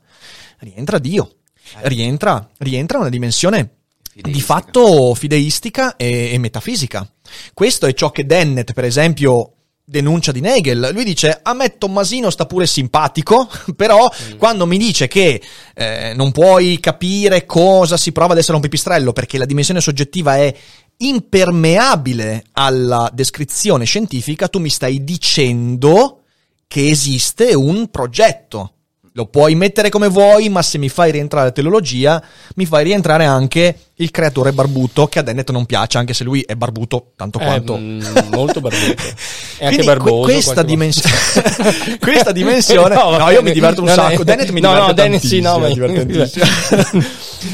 Rientra 0.59 0.99
Dio. 0.99 1.37
Rientra, 1.83 2.51
rientra 2.59 2.99
una 2.99 3.09
dimensione 3.09 3.77
di 4.13 4.21
Fideistica. 4.23 4.55
fatto 4.55 5.15
fideistica 5.15 5.97
e, 5.97 6.33
e 6.33 6.39
metafisica. 6.39 7.09
Questo 7.55 7.87
è 7.87 7.95
ciò 7.95 8.11
che 8.11 8.27
Dennett, 8.27 8.73
per 8.73 8.85
esempio, 8.85 9.55
denuncia 9.93 10.33
di 10.33 10.41
Nagel. 10.41 10.91
Lui 10.93 11.05
dice: 11.05 11.39
A 11.43 11.53
me 11.53 11.77
Tommasino 11.77 12.31
sta 12.31 12.47
pure 12.47 12.67
simpatico, 12.67 13.49
però 13.77 14.11
quando 14.39 14.67
mi 14.67 14.79
dice 14.79 15.07
che 15.07 15.41
eh, 15.75 16.15
non 16.17 16.33
puoi 16.33 16.81
capire 16.81 17.45
cosa 17.45 17.99
si 17.99 18.11
prova 18.11 18.33
ad 18.33 18.39
essere 18.39 18.57
un 18.57 18.63
pipistrello 18.63 19.13
perché 19.13 19.37
la 19.37 19.45
dimensione 19.45 19.81
soggettiva 19.81 20.37
è 20.37 20.55
impermeabile 20.97 22.45
alla 22.53 23.11
descrizione 23.13 23.85
scientifica, 23.85 24.49
tu 24.49 24.61
mi 24.61 24.71
stai 24.71 25.05
dicendo 25.05 26.23
che 26.67 26.89
esiste 26.89 27.55
un 27.55 27.91
progetto. 27.91 28.73
Lo 29.15 29.27
puoi 29.27 29.55
mettere 29.55 29.91
come 29.91 30.09
vuoi, 30.09 30.49
ma 30.49 30.63
se 30.63 30.79
mi 30.79 30.89
fai 30.89 31.11
rientrare 31.11 31.47
la 31.47 31.53
teleologia, 31.53 32.25
mi 32.55 32.65
fai 32.65 32.85
rientrare 32.85 33.27
anche 33.27 33.91
il 33.97 34.11
creatore 34.11 34.53
barbuto, 34.53 35.07
che 35.07 35.19
a 35.19 35.23
Dennett 35.23 35.51
non 35.51 35.67
piace, 35.67 35.99
anche 35.99 36.15
se 36.15 36.25
lui 36.25 36.41
è 36.41 36.55
barbuto 36.55 37.13
tanto 37.15 37.39
Eh, 37.39 37.45
quanto. 37.45 37.77
mm, 37.77 38.01
molto 38.31 38.61
barbuto. 38.61 39.03
E 39.63 39.67
anche 39.67 39.85
barboso. 39.85 40.23
que- 40.25 40.33
questa, 40.43 40.63
dimensione, 40.65 41.97
questa 42.01 42.33
dimensione, 42.33 42.95
no, 42.97 43.11
va 43.11 43.31
io 43.31 43.43
mi 43.43 43.53
diverto 43.53 43.81
un 43.81 43.87
No, 43.87 43.95
no, 43.95 44.03
sacco. 44.09 44.25
Dennett 44.25 44.49
mi 44.51 44.61
no, 44.61 44.69
diverte 44.71 44.89
no, 44.89 44.93
Dennett 44.95 45.21
sì, 45.25 45.41
no, 45.41 45.69
divertentissimo. 45.73 46.45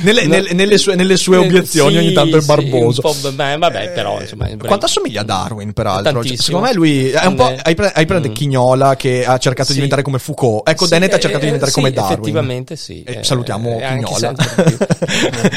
nelle, 0.05 0.23
No. 0.23 0.29
nelle- 0.29 0.53
nelle 0.55 0.79
sue, 0.79 0.95
nelle 0.95 1.17
sue 1.19 1.37
Eh, 1.37 1.41
obiezioni 1.41 1.93
sì, 1.93 1.99
ogni 1.99 2.13
tanto 2.15 2.39
è 2.39 2.41
sì, 2.41 2.47
barboso. 2.47 3.01
po', 3.03 3.15
beh, 3.31 3.59
vabbè, 3.59 3.91
però, 3.93 4.21
insomma, 4.23 4.47
è. 4.47 4.57
Quanto 4.57 4.87
assomiglia 4.87 5.21
a 5.21 5.25
Darwin, 5.25 5.73
peraltro? 5.75 6.25
Cioè, 6.25 6.37
secondo 6.37 6.67
me 6.69 6.73
lui 6.73 7.11
è 7.11 7.27
un 7.27 7.35
po'. 7.35 7.51
Eh, 7.51 7.59
Hai, 7.63 7.75
pre- 7.75 7.93
hai 7.95 8.07
presente 8.07 8.31
mm. 8.31 8.35
Chignola 8.35 8.97
che 8.97 9.27
ha 9.27 9.37
cercato 9.37 9.65
Sì. 9.65 9.69
di 9.69 9.75
diventare 9.75 10.01
come 10.03 10.19
Foucault. 10.19 10.67
Ecco, 10.67 10.85
Sì, 10.85 10.91
Dennett 10.93 11.13
ha 11.13 11.17
eh, 11.17 11.21
cercato 11.21 11.41
di 11.45 11.51
diventare 11.53 11.71
eh, 11.71 11.75
come 11.75 11.89
sì, 11.89 11.95
Darwin. 11.95 12.13
Effettivamente 12.15 12.77
sì. 12.77 13.03
Eh, 13.03 13.23
salutiamo 13.23 13.79
eh, 13.81 13.87
Chignola. 13.87 14.35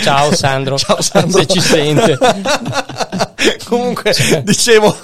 Ciao 0.03 0.35
Sandro. 0.35 0.70
Ciao 0.77 1.01
Sandro. 1.01 1.39
Se 1.39 1.45
ci 1.47 1.59
sente. 1.59 2.17
Comunque, 3.65 4.13
Cioè. 4.13 4.43
dicevo, 4.43 4.95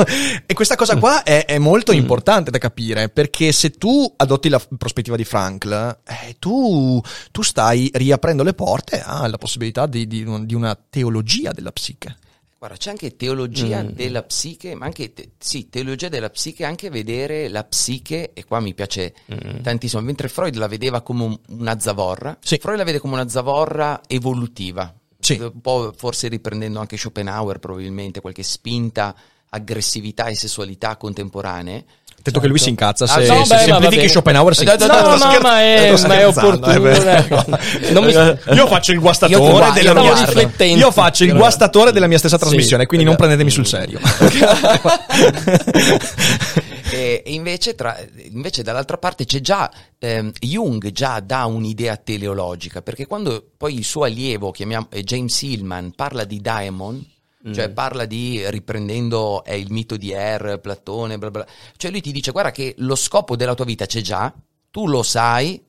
e 0.46 0.54
questa 0.54 0.76
cosa 0.76 0.98
qua 0.98 1.24
è, 1.24 1.46
è 1.46 1.58
molto 1.58 1.92
Mm. 1.94 1.96
importante 1.98 2.52
da 2.52 2.58
capire 2.58 3.10
perché 3.10 3.52
se 3.52 3.72
tu 3.72 4.12
adotti 4.18 4.50
la 4.50 4.62
prospettiva 4.78 5.16
di 5.16 5.24
Frankl, 5.24 5.98
eh, 6.06 6.36
tu, 6.38 7.02
tu 7.32 7.42
stai 7.42 7.90
riaprendo 7.94 8.44
le 8.44 8.54
porte 8.54 9.02
alla 9.04 9.38
possibilità 9.38 9.86
di, 9.88 10.06
di 10.08 10.26
di 10.46 10.54
una 10.54 10.78
teologia 10.90 11.52
della 11.52 11.72
psiche. 11.72 12.18
Guarda, 12.60 12.78
c'è 12.78 12.90
anche 12.90 13.16
teologia 13.16 13.84
Mm. 13.84 13.90
della 13.90 14.24
psiche, 14.24 14.74
ma 14.76 14.86
anche, 14.86 15.14
te- 15.14 15.30
sì, 15.38 15.70
teologia 15.70 16.10
della 16.10 16.30
psiche, 16.32 16.66
anche 16.66 16.90
vedere 16.90 17.48
la 17.50 17.64
psiche, 17.64 18.32
e 18.34 18.46
qua 18.46 18.60
mi 18.60 18.74
piace 18.74 19.14
Mm. 19.32 19.62
tantissimo, 19.62 20.02
mentre 20.02 20.28
Freud 20.28 20.56
la 20.56 20.68
vedeva 20.68 21.02
come 21.02 21.24
un- 21.24 21.40
una 21.50 21.80
zavorra, 21.80 22.36
Sì. 22.42 22.58
Freud 22.58 22.78
la 22.80 22.84
vede 22.84 22.98
come 23.00 23.14
una 23.14 23.30
zavorra 23.30 24.02
evolutiva, 24.08 24.92
Sì. 25.36 25.42
un 25.42 25.62
po' 25.62 25.94
forse 25.96 26.28
riprendendo 26.28 26.80
anche 26.80 26.98
Schopenhauer 26.98 27.60
probabilmente, 27.60 28.20
qualche 28.22 28.44
spinta, 28.44 29.14
aggressività 29.50 30.26
e 30.26 30.36
sessualità 30.36 30.96
contemporanee. 30.98 31.86
Detto 32.20 32.40
che 32.42 32.48
lui 32.48 32.58
si 32.58 32.68
incazza 32.68 33.08
se, 33.08 33.20
Ah, 33.20 33.24
se 33.24 33.28
no, 33.28 33.34
beh, 33.44 33.48
ma 33.48 33.56
va 33.56 33.62
semplifichi. 33.80 34.10
Schopenhauer 34.10 34.54
si 34.56 34.64
incazza. 34.64 34.88
no, 34.88 35.00
No, 35.02 35.10
no, 35.12 35.18
scher- 35.18 35.42
ma 35.42 35.62
è, 35.62 35.94
ma 36.08 36.20
è 36.20 36.28
opportuno. 36.28 36.80
vero. 36.82 37.10
ecco. 37.10 37.46
Non 37.92 38.04
mi- 38.04 38.12
Io 38.12 38.68
faccio 38.68 38.92
il 38.92 39.00
guastatore 39.00 39.72
della 39.72 39.94
mia. 39.94 40.66
Io 40.76 40.92
faccio 40.92 41.24
il 41.24 41.34
guastatore 41.34 41.94
della 41.94 42.08
mia 42.08 42.18
stessa 42.18 42.36
Sì. 42.38 42.42
trasmissione, 42.44 42.86
quindi 42.86 43.06
non 43.06 43.16
prendetemi 43.16 43.50
sul 43.50 43.66
serio. 43.66 44.00
e, 46.92 47.24
e 47.26 47.34
invece, 47.34 47.76
tra- 47.76 47.98
invece 48.30 48.64
dall'altra 48.64 48.98
parte 48.98 49.26
c'è 49.26 49.40
già 49.40 49.72
ehm, 50.00 50.32
Jung 50.40 50.92
già 50.92 51.20
dà 51.20 51.46
un'idea 51.46 51.98
teleologica 51.98 52.82
perché 52.82 53.06
quando 53.06 53.52
poi 53.58 53.76
il 53.76 53.84
suo 53.84 54.04
allievo 54.04 54.52
chiamiamo, 54.52 54.88
eh, 54.92 55.04
James 55.04 55.42
Hillman 55.42 55.92
parla 55.94 56.24
di 56.24 56.42
daemon 56.42 57.16
cioè 57.54 57.70
parla 57.70 58.04
di 58.04 58.44
riprendendo 58.50 59.42
è 59.44 59.54
il 59.54 59.72
mito 59.72 59.96
di 59.96 60.12
Er, 60.12 60.60
Platone 60.60 61.18
bla, 61.18 61.32
bla. 61.32 61.48
cioè 61.78 61.92
lui 61.92 62.02
ti 62.02 62.12
dice 62.12 62.32
guarda 62.32 62.52
che 62.52 62.74
lo 62.80 62.96
scopo 62.96 63.38
della 63.38 63.54
tua 63.54 63.64
vita 63.64 63.86
c'è 63.86 64.02
già 64.02 64.34
tu 64.70 64.86
lo 64.86 65.02
sai 65.02 65.64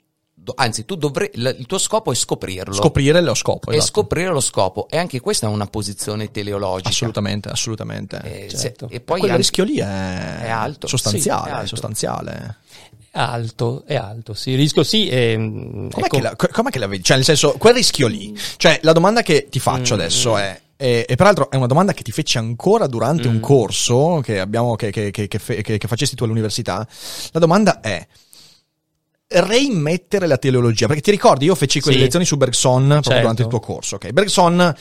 do- 0.49 0.55
anzi 0.57 0.85
tu 0.87 0.95
dovrai 0.97 1.31
l- 1.35 1.55
il 1.59 1.67
tuo 1.67 1.77
scopo 1.79 2.11
è 2.11 2.15
scoprirlo 2.15 2.73
Scoprire 2.75 3.21
lo 3.21 3.35
scopo. 3.35 3.71
e 3.71 3.77
esatto. 3.77 3.91
scoprire 3.93 4.31
lo 4.31 4.41
scopo 4.41 4.87
e 4.89 4.97
anche 4.97 5.21
questa 5.21 5.47
è 5.47 5.51
una 5.51 5.67
posizione 5.67 6.31
teleologica 6.31 6.89
Assolutamente, 6.89 7.49
assolutamente. 7.51 8.21
Eh, 8.25 8.51
se- 8.51 8.57
certo. 8.57 8.89
e 8.91 9.01
poi 9.01 9.19
Quel 9.19 9.31
anche- 9.33 9.43
rischio 9.43 9.65
lì 9.65 9.79
è, 9.79 9.85
È 10.45 10.49
alto. 10.49 10.87
sostanziale, 10.87 11.43
Sì, 11.43 11.49
è 11.49 11.53
alto. 11.53 11.67
sostanziale. 11.67 12.57
Alto, 13.13 13.83
è 13.87 13.97
alto, 13.97 14.33
sì, 14.35 14.51
il 14.51 14.59
rischio 14.59 14.83
sì. 14.85 15.09
È, 15.09 15.35
Com'è, 15.35 15.89
ecco, 15.97 16.17
che 16.17 16.23
la, 16.23 16.37
co- 16.37 16.49
com'è 16.53 16.71
che 16.71 16.79
la 16.79 16.87
vedi? 16.87 17.03
Cioè, 17.03 17.17
nel 17.17 17.25
senso, 17.25 17.53
quel 17.59 17.75
rischio 17.75 18.07
lì. 18.07 18.37
Cioè, 18.57 18.79
la 18.83 18.93
domanda 18.93 19.23
che 19.23 19.49
ti 19.51 19.59
faccio 19.59 19.95
Mm, 19.95 19.99
adesso 19.99 20.37
è. 20.37 20.61
E, 20.81 21.05
e 21.09 21.17
peraltro 21.17 21.51
è 21.51 21.57
una 21.57 21.67
domanda 21.67 21.93
che 21.93 22.05
ti 22.05 22.13
feci 22.13 22.39
ancora 22.39 22.87
durante 22.87 23.29
Mm. 23.29 23.33
un 23.35 23.41
corso 23.41 24.21
che, 24.23 24.39
abbiamo, 24.39 24.77
che, 24.77 24.91
che, 24.93 25.11
che, 25.11 25.27
che 25.27 25.39
fe- 25.41 25.63
che- 25.63 25.79
che 25.79 25.89
facesti 25.89 26.15
tu 26.15 26.23
all'università. 26.25 26.87
La 27.33 27.41
domanda 27.41 27.81
è: 27.81 28.07
reimmettere 29.29 30.27
la 30.27 30.37
teleologia? 30.39 30.87
Perché 30.87 31.03
ti 31.03 31.11
ricordi, 31.11 31.45
io 31.47 31.55
feci 31.55 31.81
quelle 31.81 31.97
Sì. 31.99 32.03
lezioni 32.05 32.25
su 32.25 32.37
Bergson 32.37 32.87
proprio 32.87 33.03
Certo. 33.03 33.21
durante 33.21 33.43
il 33.43 33.49
tuo 33.49 33.61
corso. 33.61 33.95
ok? 33.97 34.11
Bergson, 34.11 34.75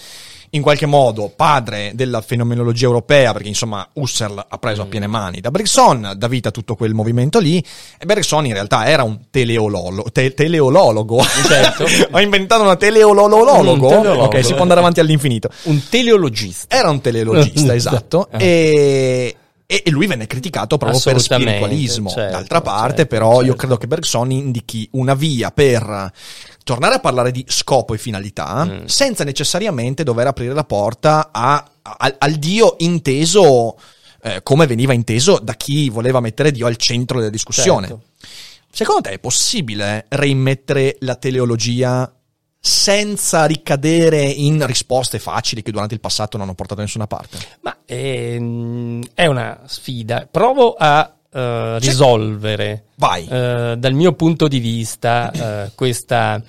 in 0.51 0.61
qualche 0.61 0.85
modo, 0.85 1.29
padre 1.35 1.91
della 1.93 2.21
fenomenologia 2.21 2.85
europea, 2.85 3.33
perché 3.33 3.49
insomma 3.49 3.85
Husserl 3.93 4.45
ha 4.47 4.57
preso 4.57 4.83
a 4.83 4.85
Mm. 4.85 4.89
piene 4.89 5.07
mani 5.07 5.41
da 5.41 5.51
Bergson, 5.51 6.13
dà 6.15 6.27
vita 6.29 6.47
a 6.47 6.51
tutto 6.51 6.75
quel 6.75 6.93
movimento 6.93 7.39
lì. 7.39 7.61
E 7.99 8.05
Bergson 8.05 8.45
in 8.45 8.53
realtà 8.53 8.87
era 8.87 9.03
un 9.03 9.19
teleololo, 9.29 10.05
te- 10.13 10.33
teleolologo. 10.33 11.21
Certo. 11.21 11.83
Ho 12.11 12.19
inventato 12.21 12.61
una 12.63 12.77
teleolologo. 12.77 13.59
Un 13.73 13.79
teleologo. 13.89 14.23
Ok, 14.23 14.45
si 14.45 14.53
può 14.53 14.61
andare 14.61 14.79
avanti 14.79 15.01
all'infinito. 15.01 15.49
un 15.63 15.81
teleologista. 15.89 16.73
Era 16.77 16.89
un 16.89 17.01
teleologista, 17.01 17.75
esatto. 17.75 18.29
E, 18.37 19.35
e- 19.69 19.83
e 19.85 19.91
lui 19.91 20.07
venne 20.07 20.25
criticato 20.27 20.77
proprio 20.77 20.99
per 21.01 21.19
spiritualismo. 21.21 22.09
certo, 22.09 22.31
D'altra 22.31 22.61
parte, 22.61 22.95
certo, 22.99 23.09
però, 23.15 23.31
io 23.41 23.47
certo. 23.47 23.55
credo 23.57 23.77
che 23.77 23.87
Bergson 23.87 24.31
indichi 24.31 24.87
una 24.93 25.13
via 25.13 25.51
per 25.51 26.11
tornare 26.63 26.95
a 26.95 26.99
parlare 26.99 27.31
di 27.31 27.45
scopo 27.47 27.93
e 27.93 27.97
finalità 27.97 28.63
Mm. 28.65 28.85
senza 28.85 29.23
necessariamente 29.25 30.03
dover 30.03 30.27
aprire 30.27 30.53
la 30.53 30.63
porta 30.63 31.29
a- 31.31 31.69
al, 31.81 32.15
al 32.17 32.33
Dio 32.33 32.75
inteso 32.79 33.77
eh, 34.23 34.41
come 34.41 34.65
veniva 34.67 34.93
inteso 34.93 35.39
da 35.41 35.53
chi 35.53 35.89
voleva 35.89 36.19
mettere 36.19 36.51
Dio 36.51 36.65
al 36.65 36.75
centro 36.77 37.19
della 37.19 37.29
discussione. 37.29 37.87
Certo. 37.87 38.03
Secondo 38.69 39.01
te 39.01 39.11
è 39.11 39.19
possibile 39.19 40.05
reimmettere 40.09 40.97
la 41.01 41.15
teleologia 41.15 42.11
senza 42.67 43.45
ricadere 43.45 44.21
in 44.23 44.65
risposte 44.65 45.19
facili 45.19 45.61
che 45.61 45.71
durante 45.71 45.93
il 45.93 46.01
passato 46.01 46.35
non 46.35 46.45
hanno 46.45 46.55
portato 46.55 46.79
da 46.79 46.85
nessuna 46.85 47.07
parte? 47.07 47.37
Ma 47.61 47.77
ehm, 47.85 49.03
è 49.13 49.25
una 49.25 49.61
sfida. 49.65 50.27
Provo 50.29 50.75
a 50.77 51.15
eh, 51.31 51.79
risolvere 51.79 52.87
Vai. 52.95 53.25
eh, 53.25 53.75
dal 53.77 53.93
mio 53.93 54.11
punto 54.13 54.49
di 54.49 54.59
vista 54.59 55.31
eh, 55.31 55.71
questa, 55.75 56.43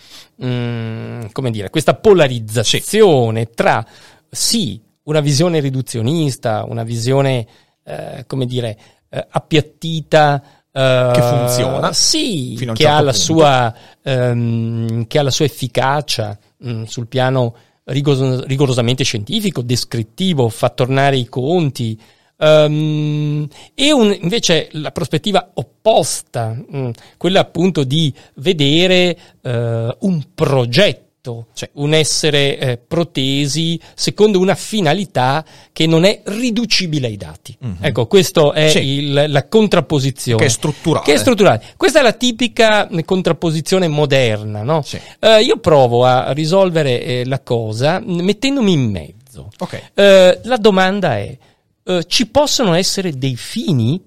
mm, 0.44 1.26
come 1.30 1.50
dire, 1.52 1.70
questa 1.70 1.94
polarizzazione 1.94 3.50
tra 3.50 3.86
sì, 4.28 4.82
una 5.04 5.20
visione 5.20 5.60
riduzionista, 5.60 6.64
una 6.66 6.82
visione, 6.82 7.46
eh, 7.84 8.24
come 8.26 8.44
dire, 8.44 8.76
eh, 9.08 9.24
appiattita. 9.30 10.42
Eh, 10.78 11.10
Che 11.12 11.22
funziona, 11.22 11.92
sì, 11.92 12.54
che, 12.58 12.64
certo 12.84 12.96
ha 12.96 13.00
sua, 13.12 13.74
ehm, 14.02 15.06
che 15.06 15.18
ha 15.18 15.22
la 15.22 15.30
sua 15.30 15.44
efficacia 15.44 16.38
mm, 16.66 16.84
sul 16.84 17.06
piano 17.06 17.54
rigos- 17.84 18.44
rigorosamente 18.46 19.02
scientifico, 19.04 19.62
descrittivo, 19.62 20.48
fa 20.48 20.68
tornare 20.70 21.16
i 21.16 21.28
conti, 21.28 21.98
Ehm, 22.40 23.48
e 23.74 23.92
un- 23.92 24.16
invece 24.20 24.68
la 24.72 24.92
prospettiva 24.92 25.50
opposta, 25.54 26.54
mm, 26.54 26.90
quella 27.16 27.40
appunto 27.40 27.82
di 27.82 28.14
vedere 28.36 29.18
eh, 29.42 29.96
un 29.98 30.22
progetto, 30.34 31.07
Sì. 31.52 31.68
un 31.74 31.92
essere 31.94 32.58
eh, 32.58 32.78
protesi 32.78 33.78
secondo 33.94 34.38
una 34.38 34.54
finalità 34.54 35.44
che 35.72 35.86
non 35.86 36.04
è 36.04 36.22
riducibile 36.24 37.08
ai 37.08 37.16
dati. 37.16 37.56
Ecco, 37.80 38.06
questa 38.06 38.52
è 38.52 38.70
il- 38.78 39.24
la 39.28 39.46
contrapposizione. 39.48 40.38
Che 40.38 40.46
è 40.46 40.48
strutturale. 40.48 41.04
Che 41.04 41.12
è 41.12 41.16
strutturale. 41.18 41.62
Questa 41.76 41.98
è 41.98 42.02
la 42.02 42.12
tipica 42.12 42.88
eh, 42.88 43.04
contrapposizione 43.04 43.88
moderna, 43.88 44.62
no? 44.62 44.82
Eh, 45.18 45.42
io 45.42 45.58
provo 45.58 46.04
a 46.04 46.32
risolvere 46.32 47.02
eh, 47.02 47.24
la 47.26 47.40
cosa 47.40 48.00
mettendomi 48.02 48.72
in 48.72 48.90
mezzo. 48.90 49.50
Ok. 49.58 49.90
Eh, 49.94 50.40
la 50.44 50.56
domanda 50.56 51.18
è, 51.18 51.36
eh, 51.84 52.04
ci 52.06 52.26
possono 52.28 52.72
essere 52.74 53.12
dei 53.18 53.36
fini 53.36 54.02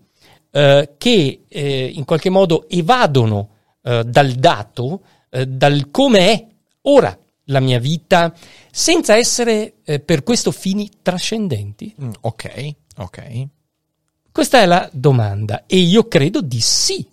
che 0.97 1.39
in 1.49 2.03
qualche 2.03 2.29
modo 2.29 2.67
evadono 2.67 3.49
dal 3.81 4.31
dato, 4.33 5.01
dal 5.47 5.89
come 5.91 6.19
è 6.19 6.45
ora 6.83 7.17
la 7.45 7.59
mia 7.59 7.79
vita, 7.79 8.33
senza 8.71 9.15
essere 9.15 9.75
eh, 9.83 9.99
per 9.99 10.23
questo 10.23 10.51
fini 10.51 10.89
trascendenti? 11.01 11.93
Mm, 12.01 12.11
ok, 12.21 12.75
ok. 12.97 13.47
Questa 14.31 14.61
è 14.61 14.65
la 14.65 14.89
domanda 14.93 15.65
e 15.65 15.77
io 15.77 16.07
credo 16.07 16.41
di 16.41 16.61
sì. 16.61 17.05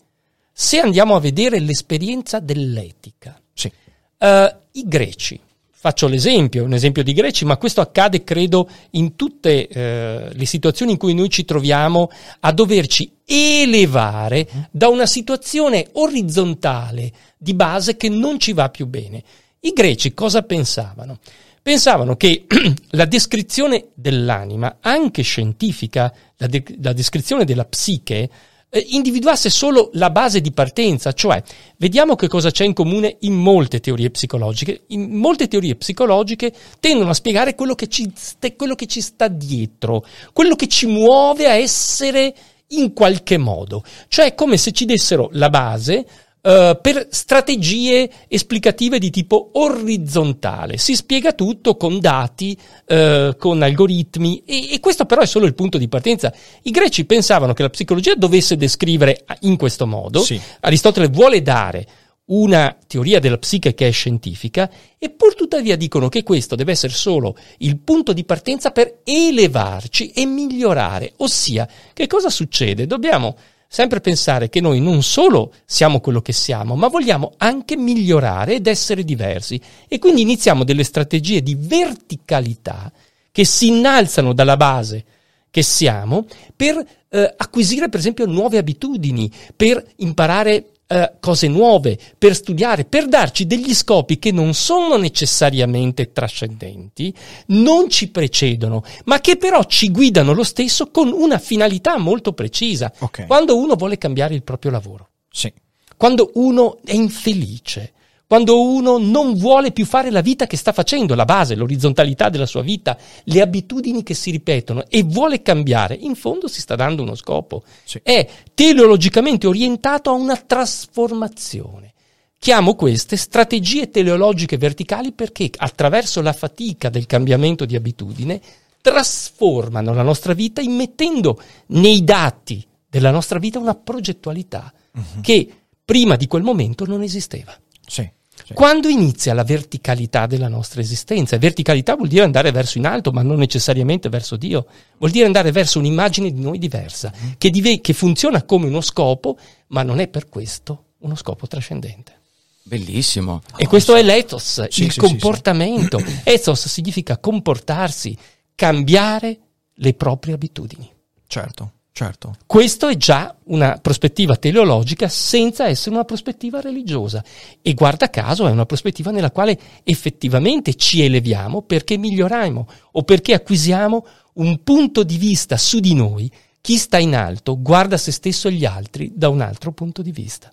Se 0.52 0.78
andiamo 0.78 1.14
a 1.16 1.20
vedere 1.20 1.58
l'esperienza 1.58 2.40
dell'etica, 2.40 3.40
Sì. 3.52 3.70
eh, 4.18 4.56
i 4.72 4.82
greci 4.86 5.40
faccio 5.80 6.08
l'esempio, 6.08 6.64
un 6.64 6.74
esempio 6.74 7.04
di 7.04 7.12
greci, 7.12 7.44
ma 7.44 7.56
questo 7.56 7.80
accade 7.80 8.24
credo 8.24 8.68
in 8.90 9.14
tutte 9.14 9.68
eh, 9.68 10.28
le 10.32 10.44
situazioni 10.44 10.90
in 10.92 10.98
cui 10.98 11.14
noi 11.14 11.30
ci 11.30 11.44
troviamo 11.44 12.10
a 12.40 12.50
doverci 12.52 13.12
elevare 13.24 14.48
da 14.72 14.88
una 14.88 15.06
situazione 15.06 15.86
orizzontale 15.92 17.12
di 17.38 17.54
base 17.54 17.96
che 17.96 18.08
non 18.08 18.40
ci 18.40 18.52
va 18.52 18.68
più 18.70 18.86
bene. 18.86 19.22
I 19.60 19.72
greci 19.72 20.14
cosa 20.14 20.42
pensavano? 20.42 21.18
Pensavano 21.60 22.16
che 22.16 22.46
la 22.90 23.04
descrizione 23.04 23.88
dell'anima, 23.94 24.78
anche 24.80 25.22
scientifica, 25.22 26.12
la, 26.36 26.46
de- 26.46 26.76
la 26.80 26.92
descrizione 26.92 27.44
della 27.44 27.64
psiche, 27.64 28.30
eh, 28.70 28.86
individuasse 28.90 29.50
solo 29.50 29.90
la 29.94 30.10
base 30.10 30.40
di 30.40 30.52
partenza, 30.52 31.12
cioè 31.12 31.42
vediamo 31.78 32.14
che 32.14 32.28
cosa 32.28 32.50
c'è 32.50 32.64
in 32.64 32.74
comune 32.74 33.16
in 33.20 33.34
molte 33.34 33.80
teorie 33.80 34.10
psicologiche. 34.10 34.82
In 34.88 35.10
molte 35.16 35.48
teorie 35.48 35.74
psicologiche 35.74 36.52
tendono 36.78 37.10
a 37.10 37.14
spiegare 37.14 37.54
quello 37.54 37.74
che 37.74 37.88
ci, 37.88 38.10
st- 38.14 38.54
quello 38.56 38.74
che 38.74 38.86
ci 38.86 39.00
sta 39.00 39.28
dietro, 39.28 40.04
quello 40.32 40.54
che 40.54 40.68
ci 40.68 40.86
muove 40.86 41.46
a 41.46 41.54
essere 41.54 42.34
in 42.68 42.92
qualche 42.92 43.38
modo, 43.38 43.82
cioè 44.08 44.34
come 44.34 44.56
se 44.58 44.72
ci 44.72 44.84
dessero 44.84 45.30
la 45.32 45.48
base 45.48 46.06
Uh, 46.40 46.78
per 46.80 47.08
strategie 47.10 48.08
esplicative 48.28 48.98
di 48.98 49.10
tipo 49.10 49.50
orizzontale. 49.54 50.78
Si 50.78 50.94
spiega 50.94 51.32
tutto 51.32 51.76
con 51.76 51.98
dati, 51.98 52.56
uh, 52.86 53.36
con 53.36 53.60
algoritmi 53.60 54.44
e, 54.46 54.74
e, 54.74 54.80
questo 54.80 55.04
però 55.04 55.22
è 55.22 55.26
solo 55.26 55.46
il 55.46 55.54
punto 55.54 55.78
di 55.78 55.88
partenza. 55.88 56.32
I 56.62 56.70
greci 56.70 57.04
pensavano 57.06 57.54
che 57.54 57.62
la 57.62 57.70
psicologia 57.70 58.14
dovesse 58.14 58.56
descrivere 58.56 59.24
in 59.40 59.56
questo 59.56 59.86
modo. 59.86 60.20
Sì. 60.20 60.40
Aristotele 60.60 61.08
vuole 61.08 61.42
dare 61.42 61.86
una 62.28 62.76
teoria 62.86 63.20
della 63.20 63.38
psiche 63.38 63.74
che 63.74 63.88
è 63.88 63.90
scientifica 63.90 64.70
e 64.98 65.10
pur 65.10 65.34
tuttavia 65.34 65.76
dicono 65.76 66.08
che 66.08 66.22
questo 66.22 66.56
deve 66.56 66.72
essere 66.72 66.92
solo 66.92 67.36
il 67.58 67.78
punto 67.78 68.12
di 68.12 68.24
partenza 68.24 68.70
per 68.70 69.00
elevarci 69.04 70.10
e 70.10 70.26
migliorare. 70.26 71.12
Ossia, 71.18 71.68
che 71.92 72.06
cosa 72.06 72.30
succede? 72.30 72.86
Dobbiamo 72.86 73.36
sempre 73.68 74.00
pensare 74.00 74.48
che 74.48 74.60
noi 74.60 74.80
non 74.80 75.02
solo 75.02 75.52
siamo 75.66 76.00
quello 76.00 76.22
che 76.22 76.32
siamo, 76.32 76.74
ma 76.74 76.88
vogliamo 76.88 77.34
anche 77.36 77.76
migliorare 77.76 78.54
ed 78.54 78.66
essere 78.66 79.04
diversi. 79.04 79.60
E 79.86 79.98
quindi 79.98 80.22
iniziamo 80.22 80.64
delle 80.64 80.84
strategie 80.84 81.42
di 81.42 81.54
verticalità 81.54 82.90
che 83.30 83.44
si 83.44 83.68
innalzano 83.68 84.32
dalla 84.32 84.56
base 84.56 85.04
che 85.50 85.62
siamo 85.62 86.26
per 86.56 86.82
eh, 87.08 87.34
acquisire 87.36 87.88
per 87.88 88.00
esempio 88.00 88.26
nuove 88.26 88.58
abitudini, 88.58 89.30
per 89.54 89.84
imparare 89.96 90.72
eh, 90.90 91.12
cose 91.20 91.48
nuove, 91.48 91.98
per 92.16 92.34
studiare, 92.34 92.84
per 92.86 93.06
darci 93.06 93.46
degli 93.46 93.74
scopi 93.74 94.18
che 94.18 94.32
non 94.32 94.54
sono 94.54 94.96
necessariamente 94.96 96.12
trascendenti, 96.12 97.14
non 97.48 97.90
ci 97.90 98.08
precedono, 98.08 98.82
ma 99.04 99.20
che 99.20 99.36
però 99.36 99.62
ci 99.64 99.90
guidano 99.90 100.32
lo 100.32 100.44
stesso 100.44 100.90
con 100.90 101.12
una 101.12 101.38
finalità 101.38 101.98
molto 101.98 102.32
precisa. 102.32 102.92
Okay. 102.98 103.26
Quando 103.26 103.58
uno 103.58 103.74
vuole 103.74 103.98
cambiare 103.98 104.34
il 104.34 104.42
proprio 104.42 104.70
lavoro. 104.70 105.10
Sì. 105.30 105.52
Quando 105.96 106.30
uno 106.34 106.78
è 106.84 106.94
infelice, 106.94 107.92
quando 108.28 108.60
uno 108.60 108.98
non 108.98 109.36
vuole 109.36 109.72
più 109.72 109.86
fare 109.86 110.10
la 110.10 110.20
vita 110.20 110.46
che 110.46 110.58
sta 110.58 110.72
facendo, 110.72 111.14
la 111.14 111.24
base, 111.24 111.54
l'orizzontalità 111.54 112.28
della 112.28 112.44
sua 112.44 112.60
vita, 112.60 112.98
le 113.24 113.40
abitudini 113.40 114.02
che 114.02 114.12
si 114.12 114.30
ripetono 114.30 114.84
e 114.86 115.02
vuole 115.02 115.40
cambiare, 115.40 115.94
in 115.98 116.14
fondo 116.14 116.46
si 116.46 116.60
sta 116.60 116.76
dando 116.76 117.00
uno 117.00 117.14
scopo. 117.14 117.62
Sì. 117.84 118.00
È 118.02 118.28
teleologicamente 118.52 119.46
orientato 119.46 120.10
a 120.10 120.12
una 120.12 120.36
trasformazione. 120.36 121.94
Chiamo 122.38 122.74
queste 122.74 123.16
strategie 123.16 123.90
teleologiche 123.90 124.58
verticali 124.58 125.12
perché 125.12 125.48
attraverso 125.56 126.20
la 126.20 126.34
fatica 126.34 126.90
del 126.90 127.06
cambiamento 127.06 127.64
di 127.64 127.76
abitudine 127.76 128.42
trasformano 128.82 129.94
la 129.94 130.02
nostra 130.02 130.34
vita 130.34 130.60
immettendo 130.60 131.40
nei 131.68 132.04
dati 132.04 132.62
della 132.86 133.10
nostra 133.10 133.38
vita 133.38 133.58
una 133.58 133.74
progettualità 133.74 134.70
uh-huh. 134.92 135.22
che 135.22 135.50
prima 135.82 136.16
di 136.16 136.26
quel 136.26 136.42
momento 136.42 136.84
non 136.84 137.00
esisteva. 137.00 137.58
Sì. 137.86 138.16
Quando 138.54 138.88
inizia 138.88 139.34
la 139.34 139.44
verticalità 139.44 140.26
della 140.26 140.48
nostra 140.48 140.80
esistenza? 140.80 141.36
Verticalità 141.38 141.96
vuol 141.96 142.08
dire 142.08 142.24
andare 142.24 142.50
verso 142.50 142.78
in 142.78 142.86
alto, 142.86 143.12
ma 143.12 143.22
non 143.22 143.38
necessariamente 143.38 144.08
verso 144.08 144.36
Dio. 144.36 144.66
Vuol 144.98 145.10
dire 145.10 145.26
andare 145.26 145.52
verso 145.52 145.78
un'immagine 145.78 146.32
di 146.32 146.40
noi 146.40 146.58
diversa, 146.58 147.12
mm. 147.14 147.30
che, 147.38 147.50
dive- 147.50 147.80
che 147.80 147.92
funziona 147.92 148.42
come 148.44 148.66
uno 148.66 148.80
scopo, 148.80 149.38
ma 149.68 149.82
non 149.82 149.98
è 150.00 150.08
per 150.08 150.28
questo 150.28 150.84
uno 150.98 151.14
scopo 151.14 151.46
trascendente. 151.46 152.16
Bellissimo. 152.62 153.42
E 153.56 153.64
oh, 153.64 153.68
questo 153.68 153.94
sì. 153.94 154.00
è 154.00 154.02
l'ethos, 154.02 154.68
sì, 154.68 154.84
il 154.84 154.92
sì, 154.92 155.00
comportamento. 155.00 155.98
Ethos 156.22 156.68
significa 156.68 157.18
comportarsi, 157.18 158.16
cambiare 158.54 159.38
le 159.74 159.94
proprie 159.94 160.34
abitudini. 160.34 160.90
Certo. 161.26 161.72
Certo. 161.98 162.36
Questo 162.46 162.86
è 162.86 162.96
già 162.96 163.34
una 163.46 163.80
prospettiva 163.82 164.36
teleologica 164.36 165.08
senza 165.08 165.66
essere 165.66 165.96
una 165.96 166.04
prospettiva 166.04 166.60
religiosa 166.60 167.24
e 167.60 167.74
guarda 167.74 168.08
caso 168.08 168.46
è 168.46 168.52
una 168.52 168.66
prospettiva 168.66 169.10
nella 169.10 169.32
quale 169.32 169.58
effettivamente 169.82 170.74
ci 170.74 171.02
eleviamo 171.02 171.62
perché 171.62 171.96
miglioriamo 171.98 172.68
o 172.92 173.02
perché 173.02 173.34
acquisiamo 173.34 174.06
un 174.34 174.62
punto 174.62 175.02
di 175.02 175.16
vista 175.16 175.56
su 175.56 175.80
di 175.80 175.94
noi. 175.94 176.30
Chi 176.60 176.76
sta 176.76 176.98
in 176.98 177.16
alto 177.16 177.60
guarda 177.60 177.96
se 177.96 178.12
stesso 178.12 178.46
e 178.46 178.52
gli 178.52 178.64
altri 178.64 179.10
da 179.12 179.28
un 179.28 179.40
altro 179.40 179.72
punto 179.72 180.00
di 180.00 180.12
vista 180.12 180.52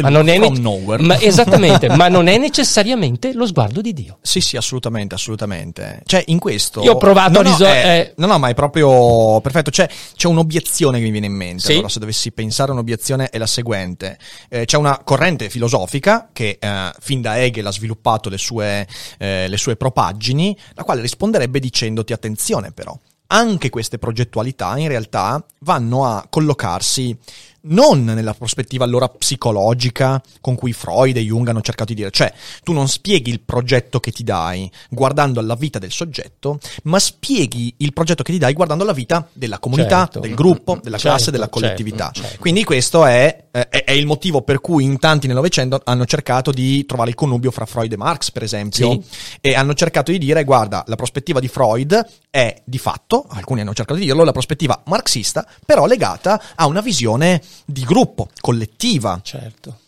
ma 0.00 0.08
non 0.08 0.28
è 0.28 0.38
ne- 0.38 0.98
ma 1.00 1.20
esattamente, 1.20 1.94
ma 1.94 2.08
non 2.08 2.26
è 2.26 2.38
necessariamente 2.38 3.34
lo 3.34 3.46
sguardo 3.46 3.82
di 3.82 3.92
Dio. 3.92 4.18
Sì, 4.22 4.40
sì, 4.40 4.56
assolutamente, 4.56 5.14
assolutamente. 5.14 6.00
Cioè, 6.06 6.24
in 6.28 6.38
questo. 6.38 6.82
Io 6.82 6.92
ho 6.92 6.96
provato 6.96 7.42
no, 7.42 7.50
a. 7.50 7.58
No, 7.58 7.66
eh, 7.66 8.14
no, 8.16 8.26
no, 8.26 8.38
ma 8.38 8.48
è 8.48 8.54
proprio 8.54 9.40
perfetto. 9.42 9.70
C'è, 9.70 9.88
c'è 10.16 10.26
un'obiezione 10.26 10.98
che 10.98 11.04
mi 11.04 11.10
viene 11.10 11.26
in 11.26 11.34
mente. 11.34 11.64
Sì? 11.64 11.72
Allora, 11.72 11.88
se 11.88 11.98
dovessi 11.98 12.32
pensare 12.32 12.70
a 12.70 12.74
un'obiezione, 12.74 13.28
è 13.28 13.36
la 13.36 13.46
seguente: 13.46 14.18
eh, 14.48 14.64
c'è 14.64 14.78
una 14.78 14.98
corrente 15.04 15.50
filosofica 15.50 16.30
che 16.32 16.56
eh, 16.58 16.92
fin 17.00 17.20
da 17.20 17.38
Hegel 17.38 17.66
ha 17.66 17.72
sviluppato 17.72 18.30
le 18.30 18.38
sue, 18.38 18.88
eh, 19.18 19.48
le 19.48 19.56
sue 19.58 19.76
propaggini, 19.76 20.56
la 20.74 20.82
quale 20.82 21.02
risponderebbe 21.02 21.60
dicendoti: 21.60 22.14
attenzione, 22.14 22.72
però, 22.72 22.98
anche 23.26 23.68
queste 23.68 23.98
progettualità 23.98 24.76
in 24.78 24.88
realtà 24.88 25.44
vanno 25.60 26.06
a 26.06 26.26
collocarsi 26.28 27.16
non 27.64 28.04
nella 28.04 28.34
prospettiva 28.34 28.84
allora 28.84 29.08
psicologica 29.08 30.20
con 30.40 30.54
cui 30.54 30.72
Freud 30.72 31.16
e 31.16 31.22
Jung 31.22 31.48
hanno 31.48 31.60
cercato 31.60 31.92
di 31.92 32.00
dire, 32.00 32.10
cioè 32.10 32.32
tu 32.62 32.72
non 32.72 32.88
spieghi 32.88 33.30
il 33.30 33.40
progetto 33.40 34.00
che 34.00 34.10
ti 34.10 34.24
dai 34.24 34.70
guardando 34.90 35.40
alla 35.40 35.54
vita 35.54 35.78
del 35.78 35.90
soggetto, 35.90 36.58
ma 36.84 36.98
spieghi 36.98 37.74
il 37.78 37.92
progetto 37.92 38.22
che 38.22 38.32
ti 38.32 38.38
dai 38.38 38.52
guardando 38.52 38.82
alla 38.84 38.92
vita 38.92 39.26
della 39.32 39.58
comunità, 39.58 40.04
certo. 40.04 40.20
del 40.20 40.34
gruppo, 40.34 40.78
della 40.82 40.98
certo, 40.98 41.16
classe, 41.16 41.30
della 41.30 41.48
collettività. 41.48 42.06
Certo, 42.06 42.20
certo. 42.20 42.40
Quindi 42.40 42.64
questo 42.64 43.04
è, 43.04 43.46
eh, 43.50 43.68
è, 43.68 43.92
il 43.92 44.06
motivo 44.06 44.42
per 44.42 44.60
cui 44.60 44.84
in 44.84 44.98
tanti 44.98 45.26
nel 45.26 45.36
Novecento 45.36 45.80
hanno 45.84 46.04
cercato 46.04 46.50
di 46.50 46.84
trovare 46.86 47.10
il 47.10 47.16
connubio 47.16 47.50
fra 47.50 47.66
Freud 47.66 47.92
e 47.92 47.96
Marx, 47.96 48.30
per 48.30 48.42
esempio, 48.42 48.92
sì. 48.92 49.02
e 49.40 49.54
hanno 49.54 49.74
cercato 49.74 50.10
di 50.10 50.18
dire, 50.18 50.44
guarda, 50.44 50.84
la 50.86 50.96
prospettiva 50.96 51.40
di 51.40 51.48
Freud 51.48 52.06
è 52.34 52.62
di 52.64 52.78
fatto, 52.78 53.26
alcuni 53.28 53.60
hanno 53.60 53.74
cercato 53.74 53.96
di 53.96 54.06
dirlo, 54.06 54.24
la 54.24 54.32
prospettiva 54.32 54.82
marxista, 54.86 55.46
però 55.64 55.86
legata 55.86 56.42
a 56.56 56.66
una 56.66 56.80
visione 56.80 57.40
di 57.64 57.84
gruppo, 57.84 58.28
collettiva. 58.40 59.20
Certo. 59.22 59.78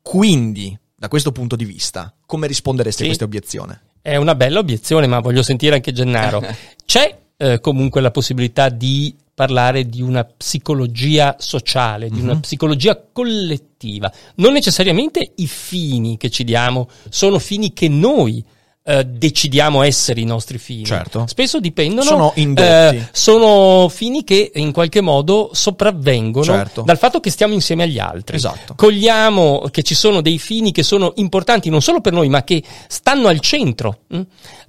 Quindi, 0.00 0.74
da 0.94 1.08
questo 1.08 1.32
punto 1.32 1.54
di 1.54 1.66
vista, 1.66 2.14
come 2.24 2.46
risponderesti 2.46 2.96
sì. 2.96 3.02
a 3.02 3.06
questa 3.08 3.24
obiezione? 3.26 3.80
È 4.00 4.16
una 4.16 4.34
bella 4.34 4.60
obiezione, 4.60 5.06
ma 5.06 5.20
voglio 5.20 5.42
sentire 5.42 5.74
anche 5.74 5.92
Gennaro. 5.92 6.42
C'è 6.86 7.18
eh, 7.36 7.60
comunque 7.60 8.00
la 8.00 8.10
possibilità 8.10 8.70
di 8.70 9.14
parlare 9.34 9.84
di 9.84 10.00
una 10.00 10.24
psicologia 10.24 11.36
sociale, 11.38 12.08
di 12.08 12.14
mm-hmm. 12.14 12.24
una 12.24 12.34
mhm. 12.36 12.40
psicologia 12.40 12.98
collettiva. 13.12 14.10
Non 14.36 14.54
necessariamente 14.54 15.32
i 15.36 15.46
fini 15.46 16.16
che 16.16 16.30
ci 16.30 16.42
diamo 16.42 16.88
sono 17.10 17.38
fini 17.38 17.74
che 17.74 17.90
noi 17.90 18.42
eh, 18.88 19.04
decidiamo 19.04 19.82
essere 19.82 20.20
i 20.20 20.24
nostri 20.24 20.58
fini. 20.58 20.84
Certo. 20.84 21.26
Spesso 21.26 21.58
dipendono. 21.58 22.02
Sono 22.02 22.32
indotti. 22.36 22.96
Eh, 22.96 23.08
sono 23.10 23.88
fini 23.88 24.22
che 24.22 24.52
in 24.54 24.70
qualche 24.70 25.00
modo 25.00 25.50
sopravvengono 25.52 26.44
certo. 26.44 26.82
dal 26.82 26.96
fatto 26.96 27.18
che 27.18 27.30
stiamo 27.30 27.52
insieme 27.52 27.82
agli 27.82 27.98
altri. 27.98 28.36
Esatto. 28.36 28.74
Cogliamo 28.76 29.66
che 29.72 29.82
ci 29.82 29.96
sono 29.96 30.20
dei 30.20 30.38
fini 30.38 30.70
che 30.70 30.84
sono 30.84 31.12
importanti 31.16 31.68
non 31.68 31.82
solo 31.82 32.00
per 32.00 32.12
noi, 32.12 32.28
ma 32.28 32.44
che 32.44 32.62
stanno 32.86 33.26
al 33.26 33.40
centro. 33.40 34.02
Hm? 34.08 34.20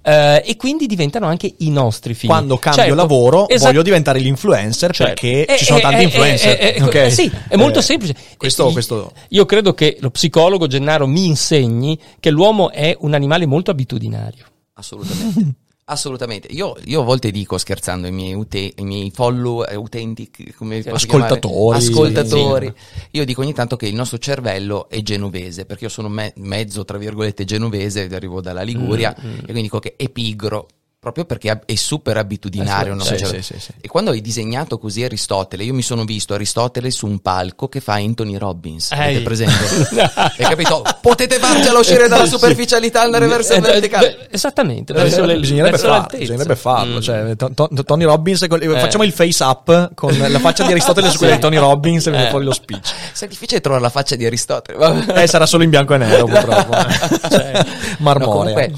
Uh, 0.07 0.41
e 0.41 0.55
quindi 0.55 0.85
diventano 0.85 1.25
anche 1.25 1.53
i 1.57 1.69
nostri 1.69 2.13
figli. 2.13 2.29
Quando 2.29 2.57
cambio 2.57 2.81
certo, 2.81 2.95
lavoro 2.95 3.49
esatto. 3.49 3.71
voglio 3.71 3.83
diventare 3.83 4.19
l'influencer 4.19 4.93
certo. 4.93 5.03
perché 5.03 5.45
eh, 5.45 5.57
ci 5.57 5.65
sono 5.65 5.79
eh, 5.79 5.81
tanti 5.81 5.99
eh, 5.99 6.03
influencer. 6.03 6.57
Eh, 6.57 6.81
okay. 6.81 7.11
Sì, 7.11 7.29
è 7.49 7.57
molto 7.57 7.81
semplice. 7.81 8.15
Questo, 8.37 8.71
questo... 8.71 9.11
Io 9.29 9.45
credo 9.45 9.73
che 9.73 9.97
lo 9.99 10.09
psicologo 10.09 10.65
Gennaro 10.67 11.07
mi 11.07 11.25
insegni 11.25 11.99
che 12.21 12.29
l'uomo 12.29 12.71
è 12.71 12.95
un 13.01 13.15
animale 13.15 13.45
molto 13.45 13.69
abitudinario. 13.69 14.45
Assolutamente. 14.75 15.55
Assolutamente. 15.89 16.49
Io, 16.51 16.75
io 16.83 16.99
a 16.99 17.03
volte 17.05 17.31
dico, 17.31 17.57
scherzando, 17.57 18.07
ai 18.07 18.13
miei, 18.13 18.33
ute- 18.33 18.73
ai 18.75 18.83
miei 18.83 19.09
follow, 19.09 19.63
eh, 19.63 19.75
utenti, 19.75 20.29
come 20.55 20.79
Ascoltatori. 20.79 21.77
Ascoltatori. 21.77 22.73
Io 23.11 23.23
dico 23.23 23.39
ogni 23.39 23.53
tanto 23.53 23.77
che 23.77 23.87
il 23.87 23.95
nostro 23.95 24.17
cervello 24.17 24.89
è 24.89 25.01
genovese, 25.01 25.65
perché 25.65 25.85
io 25.85 25.89
sono 25.89 26.09
me- 26.09 26.33
mezzo, 26.37 26.83
tra 26.83 26.97
virgolette, 26.97 27.45
genovese, 27.45 28.09
arrivo 28.11 28.41
dalla 28.41 28.63
Liguria, 28.63 29.15
Mm, 29.17 29.27
mm. 29.29 29.33
e 29.37 29.43
quindi 29.43 29.61
dico 29.61 29.79
che 29.79 29.95
è 29.95 30.09
pigro, 30.09 30.67
proprio 30.99 31.25
perché 31.25 31.61
è 31.65 31.75
super 31.75 32.17
abitudinario. 32.17 32.93
Eh, 32.95 32.99
sì, 32.99 33.09
nostro 33.11 33.27
sì, 33.27 33.35
sì, 33.35 33.41
sì, 33.53 33.59
sì. 33.59 33.71
E 33.81 33.87
quando 33.87 34.11
hai 34.11 34.19
disegnato 34.19 34.77
così 34.79 35.03
Aristotele, 35.03 35.63
io 35.63 35.73
mi 35.73 35.81
sono 35.83 36.03
visto 36.05 36.33
Aristotele 36.33 36.89
su 36.91 37.05
un 37.05 37.19
palco 37.19 37.67
che 37.69 37.79
fa 37.81 37.93
Anthony 37.93 38.35
Robbins. 38.37 38.91
Ehi. 38.91 39.21
presente? 39.21 39.53
Hai 40.15 40.31
capito? 40.37 40.83
Potete 41.01 41.37
farcela 41.37 41.79
uscire 41.79 42.07
dalla 42.07 42.25
superficialità 42.25 43.01
e 43.01 43.05
andare 43.05 43.27
verso 43.27 43.53
il 43.53 43.59
Eh, 43.59 43.71
verticale. 43.71 44.27
Esattamente, 44.31 44.91
Eh, 44.93 44.95
verso 44.95 45.23
le- 45.23 45.39
bisognerebbe, 45.39 45.77
l'altezza. 45.81 46.17
bisognerebbe 46.17 46.55
farlo, 46.55 46.97
Mm. 46.97 47.01
cioè, 47.01 47.35
to- 47.35 47.51
to- 47.53 47.69
Tony 47.85 48.03
Robbins, 48.03 48.45
con- 48.49 48.61
Eh. 48.61 48.79
facciamo 48.79 49.03
il 49.03 49.11
face 49.13 49.43
up 49.43 49.91
con 49.93 50.17
la 50.17 50.39
faccia 50.39 50.63
di 50.65 50.71
Aristotele 50.71 51.09
su 51.11 51.17
quella 51.17 51.35
di 51.35 51.39
Tony 51.41 51.57
Robbins 51.57 52.07
e 52.07 52.09
viene 52.11 52.27
Eh. 52.27 52.29
fuori 52.31 52.43
lo 52.45 52.53
speech. 52.53 52.91
Se 53.13 53.25
è 53.25 53.29
difficile 53.29 53.61
trovare 53.61 53.83
la 53.83 53.89
faccia 53.89 54.15
di 54.15 54.25
Aristotele. 54.25 55.13
Eh, 55.23 55.27
sarà 55.27 55.45
solo 55.45 55.63
in 55.63 55.69
bianco 55.69 55.93
e 55.93 55.97
nero 55.97 56.25
purtroppo. 56.27 56.75
eh. 56.75 57.29
Cioè, 57.29 57.51
No, 57.53 57.65
marmorea. 57.99 58.27
comunque, 58.33 58.65
i- 58.65 58.75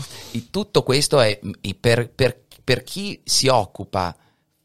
tutto 0.49 0.84
questo 0.84 1.19
è 1.19 1.39
i- 1.61 1.75
per, 1.75 2.09
per- 2.09 2.41
per 2.63 2.84
chi 2.84 3.19
si 3.23 3.47
occupa 3.47 4.15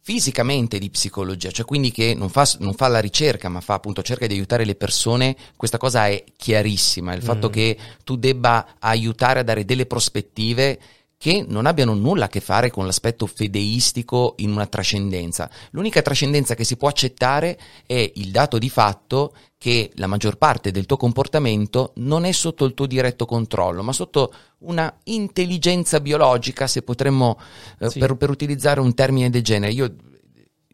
fisicamente 0.01 0.79
di 0.79 0.91
psicologia, 0.91 1.51
cioè 1.51 1.65
quindi 1.65 1.91
che 1.91 2.15
non 2.15 2.29
fa, 2.29 2.47
non 2.59 2.75
fa 2.75 2.89
la 2.89 3.01
ricerca, 3.01 3.49
ma 3.49 3.62
fa 3.62 3.75
appunto 3.75 4.03
cerca 4.03 4.27
di 4.27 4.35
aiutare 4.35 4.67
le 4.67 4.75
persone, 4.75 5.35
questa 5.57 5.79
cosa 5.79 6.07
è 6.09 6.23
chiarissima. 6.37 7.15
Il 7.15 7.23
fatto 7.23 7.49
Mm. 7.49 7.53
che 7.53 7.79
tu 8.05 8.17
debba 8.17 8.75
aiutare 8.81 9.41
a 9.41 9.43
dare 9.43 9.65
delle 9.65 9.87
prospettive 9.87 10.79
che 11.17 11.43
non 11.49 11.65
abbiano 11.65 11.95
nulla 11.95 12.27
a 12.27 12.29
che 12.29 12.41
fare 12.41 12.71
con 12.71 12.85
l'aspetto 12.85 13.27
fedeistico 13.27 14.35
in 14.39 14.51
una 14.53 14.67
trascendenza. 14.67 15.49
L'unica 15.71 16.03
trascendenza 16.03 16.55
che 16.55 16.65
si 16.65 16.77
può 16.77 16.89
accettare 16.89 17.59
è 17.87 18.12
il 18.17 18.31
dato 18.31 18.59
di 18.59 18.69
fatto 18.69 19.35
che 19.65 19.91
la 19.95 20.07
maggior 20.07 20.37
parte 20.37 20.71
del 20.73 20.85
tuo 20.85 20.99
comportamento 20.99 21.93
non 21.95 22.27
è 22.27 22.33
sotto 22.33 22.67
il 22.67 22.75
tuo 22.75 22.85
diretto 22.85 23.25
controllo, 23.25 23.83
ma 23.83 23.95
sotto 23.95 24.31
una 24.59 24.95
intelligenza 25.05 26.01
biologica, 26.01 26.67
se 26.67 26.83
potremmo, 26.83 27.39
eh, 27.79 27.89
Sì. 27.89 27.99
per, 27.99 28.15
per 28.17 28.29
utilizzare 28.29 28.81
un 28.81 28.93
termine 28.93 29.31
del 29.31 29.41
genere. 29.43 29.73
Io 29.73 29.95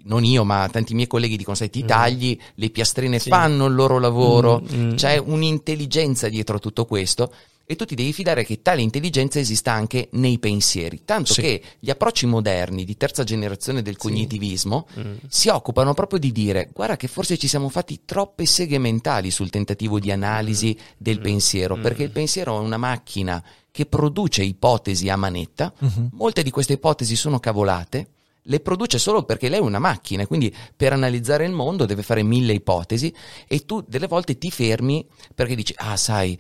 non 0.07 0.25
io, 0.25 0.43
ma 0.43 0.69
tanti 0.73 0.95
miei 0.95 1.07
colleghi 1.07 1.37
dicono: 1.37 1.55
Sai, 1.55 1.71
ti 1.71 1.85
Mm. 1.85 1.87
tagli, 1.87 2.37
le 2.57 2.71
piastrine 2.71 3.21
Sì. 3.21 3.29
fanno 3.29 3.67
il 3.67 3.75
loro 3.75 4.01
lavoro, 4.01 4.61
Mm, 4.61 4.83
mm. 4.89 4.95
c'è 4.97 5.19
un'intelligenza 5.19 6.29
dietro 6.29 6.57
a 6.57 6.59
tutto 6.59 6.85
questo. 6.85 7.33
E 7.71 7.77
tu 7.77 7.85
ti 7.85 7.95
devi 7.95 8.13
fidare 8.13 8.45
che 8.45 8.63
tale 8.63 8.83
intelligenza 8.83 9.39
esista 9.39 9.71
anche 9.71 10.09
nei 10.15 10.41
pensieri. 10.41 11.03
Tanto 11.05 11.35
Sì. 11.35 11.41
che 11.41 11.63
gli 11.79 11.89
approcci 11.89 12.27
moderni 12.27 12.85
di 12.85 12.97
terza 12.97 13.23
generazione 13.23 13.81
del 13.81 13.97
cognitivismo 13.97 14.89
Mm. 14.99 15.15
si 15.29 15.49
occupano 15.51 15.95
proprio 15.95 16.19
di 16.19 16.33
dire: 16.33 16.71
guarda, 16.73 16.97
che 16.97 17.07
forse 17.07 17.39
ci 17.39 17.47
siamo 17.47 17.69
fatti 17.69 18.01
troppe 18.05 18.45
seghe 18.45 18.79
mentali 18.79 19.31
sul 19.31 19.51
tentativo 19.51 20.01
di 20.01 20.11
analisi 20.11 20.77
del 20.99 21.21
Mm. 21.21 21.23
pensiero, 21.23 21.77
Mm. 21.77 21.83
perché 21.83 22.03
il 22.03 22.11
pensiero 22.11 22.57
è 22.57 22.61
una 22.61 22.77
macchina 22.77 23.41
che 23.71 23.87
produce 23.87 24.43
ipotesi 24.43 25.09
a 25.09 25.15
manetta. 25.15 25.73
Mhm. 25.79 26.09
Molte 26.15 26.43
di 26.43 26.51
queste 26.51 26.73
ipotesi 26.73 27.15
sono 27.15 27.39
cavolate, 27.39 28.09
le 28.45 28.59
produce 28.59 28.99
solo 28.99 29.23
perché 29.23 29.49
lei 29.49 29.61
è 29.61 29.63
una 29.63 29.79
macchina, 29.79 30.27
quindi 30.27 30.53
per 30.75 30.93
analizzare 30.93 31.45
il 31.45 31.53
mondo 31.53 31.85
deve 31.87 32.03
fare 32.03 32.25
mille 32.25 32.53
ipotesi 32.53 33.15
e 33.47 33.65
tu 33.65 33.85
delle 33.87 34.09
volte 34.09 34.39
ti 34.39 34.51
fermi 34.51 35.07
perché 35.37 35.55
dici, 35.55 35.73
ah 35.77 35.97
sai, 35.97 36.37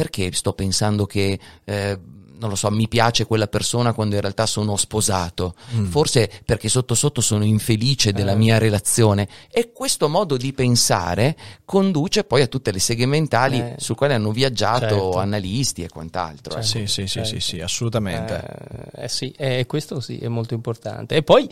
perché 0.00 0.32
sto 0.32 0.52
pensando 0.54 1.04
che... 1.04 1.38
eh, 1.64 1.98
non 2.40 2.48
lo 2.48 2.56
so, 2.56 2.70
mi 2.70 2.88
piace 2.88 3.26
quella 3.26 3.48
persona 3.48 3.92
quando 3.92 4.14
in 4.14 4.22
realtà 4.22 4.46
sono 4.46 4.76
sposato, 4.78 5.54
Mm. 5.74 5.84
forse 5.88 6.30
perché 6.42 6.70
sotto 6.70 6.94
sotto 6.94 7.20
sono 7.20 7.44
infelice 7.44 8.14
della 8.14 8.32
Eh. 8.32 8.36
mia 8.36 8.56
relazione 8.56 9.28
e 9.50 9.72
questo 9.74 10.08
modo 10.08 10.38
di 10.38 10.54
pensare 10.54 11.36
conduce 11.66 12.24
poi 12.24 12.40
a 12.40 12.46
tutte 12.46 12.72
le 12.72 12.78
seghe 12.78 13.04
mentali 13.04 13.58
Eh. 13.58 13.74
su 13.76 13.94
quali 13.94 14.14
hanno 14.14 14.32
viaggiato 14.32 14.88
Certo. 14.88 15.18
analisti 15.18 15.82
e 15.82 15.90
quant'altro. 15.90 16.54
ecco. 16.54 16.62
Sì, 16.62 16.86
sì, 16.86 17.06
sì, 17.06 17.08
sì, 17.08 17.24
certo. 17.24 17.40
sì, 17.40 17.60
assolutamente. 17.60 18.42
Eh, 18.94 19.04
eh 19.04 19.08
sì, 19.08 19.34
eh, 19.36 19.66
questo 19.66 20.00
sì, 20.00 20.16
è 20.16 20.28
molto 20.28 20.54
importante. 20.54 21.16
E 21.16 21.22
poi 21.22 21.46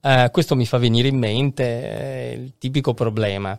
eh, 0.00 0.28
questo 0.32 0.56
mi 0.56 0.66
fa 0.66 0.78
venire 0.78 1.06
in 1.06 1.18
mente 1.18 1.62
eh, 1.64 2.32
il 2.32 2.52
tipico 2.58 2.94
problema 2.94 3.56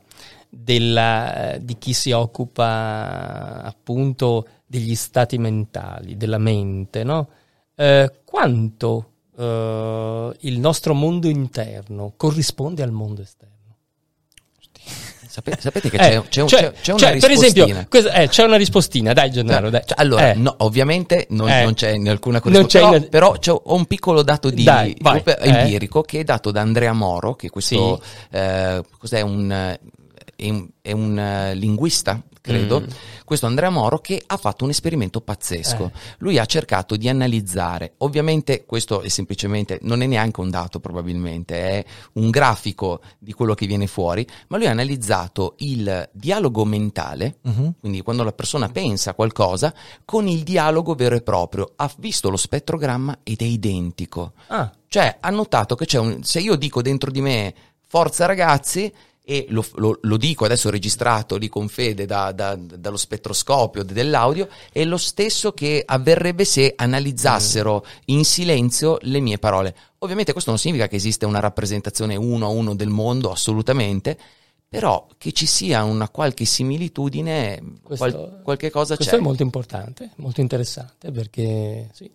della- 0.56 1.58
di 1.60 1.78
chi 1.80 1.94
si 1.94 2.12
occupa 2.12 3.62
appunto 3.64 4.48
degli 4.66 4.96
stati 4.96 5.38
mentali, 5.38 6.16
della 6.18 6.38
mente, 6.38 7.04
no? 7.04 7.28
Eh, 7.76 8.12
quanto 8.24 9.08
eh, 9.36 10.32
il 10.42 10.60
nostro 10.60 10.94
mondo 10.94 11.28
interno 11.28 12.14
corrisponde 12.16 12.84
al 12.84 12.92
mondo 12.92 13.22
esterno? 13.24 13.52
Sapete, 15.28 15.62
sapete 15.62 15.90
che 15.90 15.96
Eh, 15.96 16.00
c'è, 16.00 16.28
c'è 16.28 16.42
un- 16.42 16.48
cioè- 16.48 16.72
c'è- 16.72 16.82
c'è 16.82 16.92
una 16.92 17.00
cioè, 17.00 17.18
per 17.20 17.30
rispostina. 17.32 17.64
esempio, 17.66 17.88
questa- 17.90 18.14
eh, 18.14 18.28
c'è 18.28 18.44
una 18.44 18.56
rispostina, 18.58 19.14
dai 19.14 19.32
Gennaro, 19.32 19.72
dai. 19.72 19.82
Cioè, 19.84 20.00
allora, 20.00 20.30
Eh. 20.32 20.36
no, 20.36 20.54
ovviamente 20.60 21.26
non, 21.32 21.50
Eh. 21.50 21.64
non 21.64 21.74
c'è 21.74 21.98
alcuna 22.06 22.40
corrispondenza, 22.40 22.96
in- 22.98 23.10
però, 23.10 23.32
però 23.32 23.32
c'è- 23.40 23.52
ho 23.52 23.74
un 23.74 23.86
piccolo 23.86 24.22
dato 24.22 24.52
di 24.52 24.64
Dai, 24.64 24.96
vai. 25.02 25.24
Eh. 25.26 25.36
empirico 25.42 26.04
che 26.04 26.20
è 26.20 26.24
dato 26.24 26.52
da 26.52 26.62
Andrea 26.62 26.94
Moro, 26.94 27.34
che 27.34 27.50
questo 27.50 28.00
eh, 28.30 28.84
cos'è 29.00 29.22
un, 29.22 29.52
eh, 29.52 29.80
è 30.36 30.50
un, 30.50 30.68
è 30.82 30.92
un, 30.92 31.18
eh, 31.18 31.56
linguista, 31.56 32.22
credo. 32.42 32.82
Mm. 32.82 32.86
Questo 33.24 33.46
Andrea 33.46 33.70
Moro 33.70 34.00
che 34.00 34.22
ha 34.26 34.36
fatto 34.38 34.66
un 34.66 34.70
esperimento 34.70 35.22
pazzesco. 35.22 35.86
Eh. 35.86 36.00
Lui 36.18 36.38
ha 36.38 36.46
cercato 36.46 36.98
di 36.98 37.08
analizzare, 37.08 37.94
ovviamente 38.00 38.66
questo 38.66 39.02
è 39.02 39.08
semplicemente, 39.08 39.80
non 39.84 40.02
è 40.02 40.06
neanche 40.08 40.42
un 40.42 40.50
dato 40.50 40.80
probabilmente, 40.82 41.56
è 41.56 41.86
un 42.14 42.30
grafico 42.30 43.02
di 43.18 43.32
quello 43.32 43.54
che 43.54 43.66
viene 43.66 43.88
fuori, 43.88 44.28
ma 44.50 44.58
lui 44.58 44.68
ha 44.68 44.72
analizzato 44.72 45.56
il 45.60 46.10
dialogo 46.12 46.66
mentale 46.66 47.38
Mhm. 47.44 47.76
quindi 47.80 48.02
quando 48.02 48.24
la 48.24 48.34
persona 48.34 48.68
pensa 48.70 49.12
a 49.12 49.14
qualcosa, 49.14 49.74
con 50.04 50.28
il 50.28 50.44
dialogo 50.44 50.96
vero 50.96 51.16
e 51.16 51.22
proprio. 51.22 51.72
Ha 51.78 51.90
visto 51.98 52.30
lo 52.30 52.38
spettrogramma 52.38 53.20
ed 53.24 53.40
è 53.42 53.46
identico. 53.46 54.34
Ah, 54.48 54.70
Cioè, 54.88 55.18
ha 55.22 55.30
notato 55.32 55.76
che 55.76 55.86
c'è 55.86 55.98
un... 55.98 56.24
Se 56.24 56.40
io 56.40 56.56
dico 56.56 56.82
dentro 56.84 57.10
di 57.10 57.20
me, 57.22 57.54
forza 57.88 58.26
ragazzi, 58.28 58.94
e 59.26 59.46
lo, 59.50 59.66
lo- 59.76 60.00
lo 60.02 60.18
dico 60.18 60.44
adesso 60.44 60.70
registrato 60.70 61.38
lì 61.38 61.48
con 61.48 61.70
fede 61.70 62.06
da- 62.06 62.34
da- 62.34 62.58
dallo 62.58 62.98
spettroscopio 62.98 63.84
dell'audio, 63.84 64.50
è 64.72 64.84
lo 64.84 64.98
stesso 64.98 65.54
che 65.54 65.82
avverrebbe 65.86 66.44
se 66.44 66.74
analizzassero 66.76 67.86
in 68.06 68.26
silenzio 68.26 68.98
le 69.02 69.20
mie 69.22 69.38
parole. 69.38 69.74
Ovviamente 70.00 70.34
questo 70.34 70.50
non 70.50 70.60
significa 70.60 70.88
che 70.90 70.98
esiste 70.98 71.26
una 71.26 71.40
rappresentazione 71.40 72.16
uno 72.18 72.46
a 72.46 72.50
uno 72.50 72.76
del 72.76 72.90
mondo, 72.90 73.32
assolutamente, 73.32 74.18
però 74.68 75.08
che 75.18 75.32
ci 75.32 75.46
sia 75.46 75.84
una 75.84 76.10
qualche 76.10 76.44
similitudine, 76.46 77.62
Questo- 77.82 78.06
qual- 78.06 78.42
qualche 78.44 78.70
cosa 78.72 78.96
Questo 78.96 79.14
c'è. 79.16 79.22
è 79.22 79.24
molto 79.24 79.44
importante, 79.44 80.10
molto 80.18 80.42
interessante 80.42 81.12
perché 81.12 81.90
sì. 81.94 82.10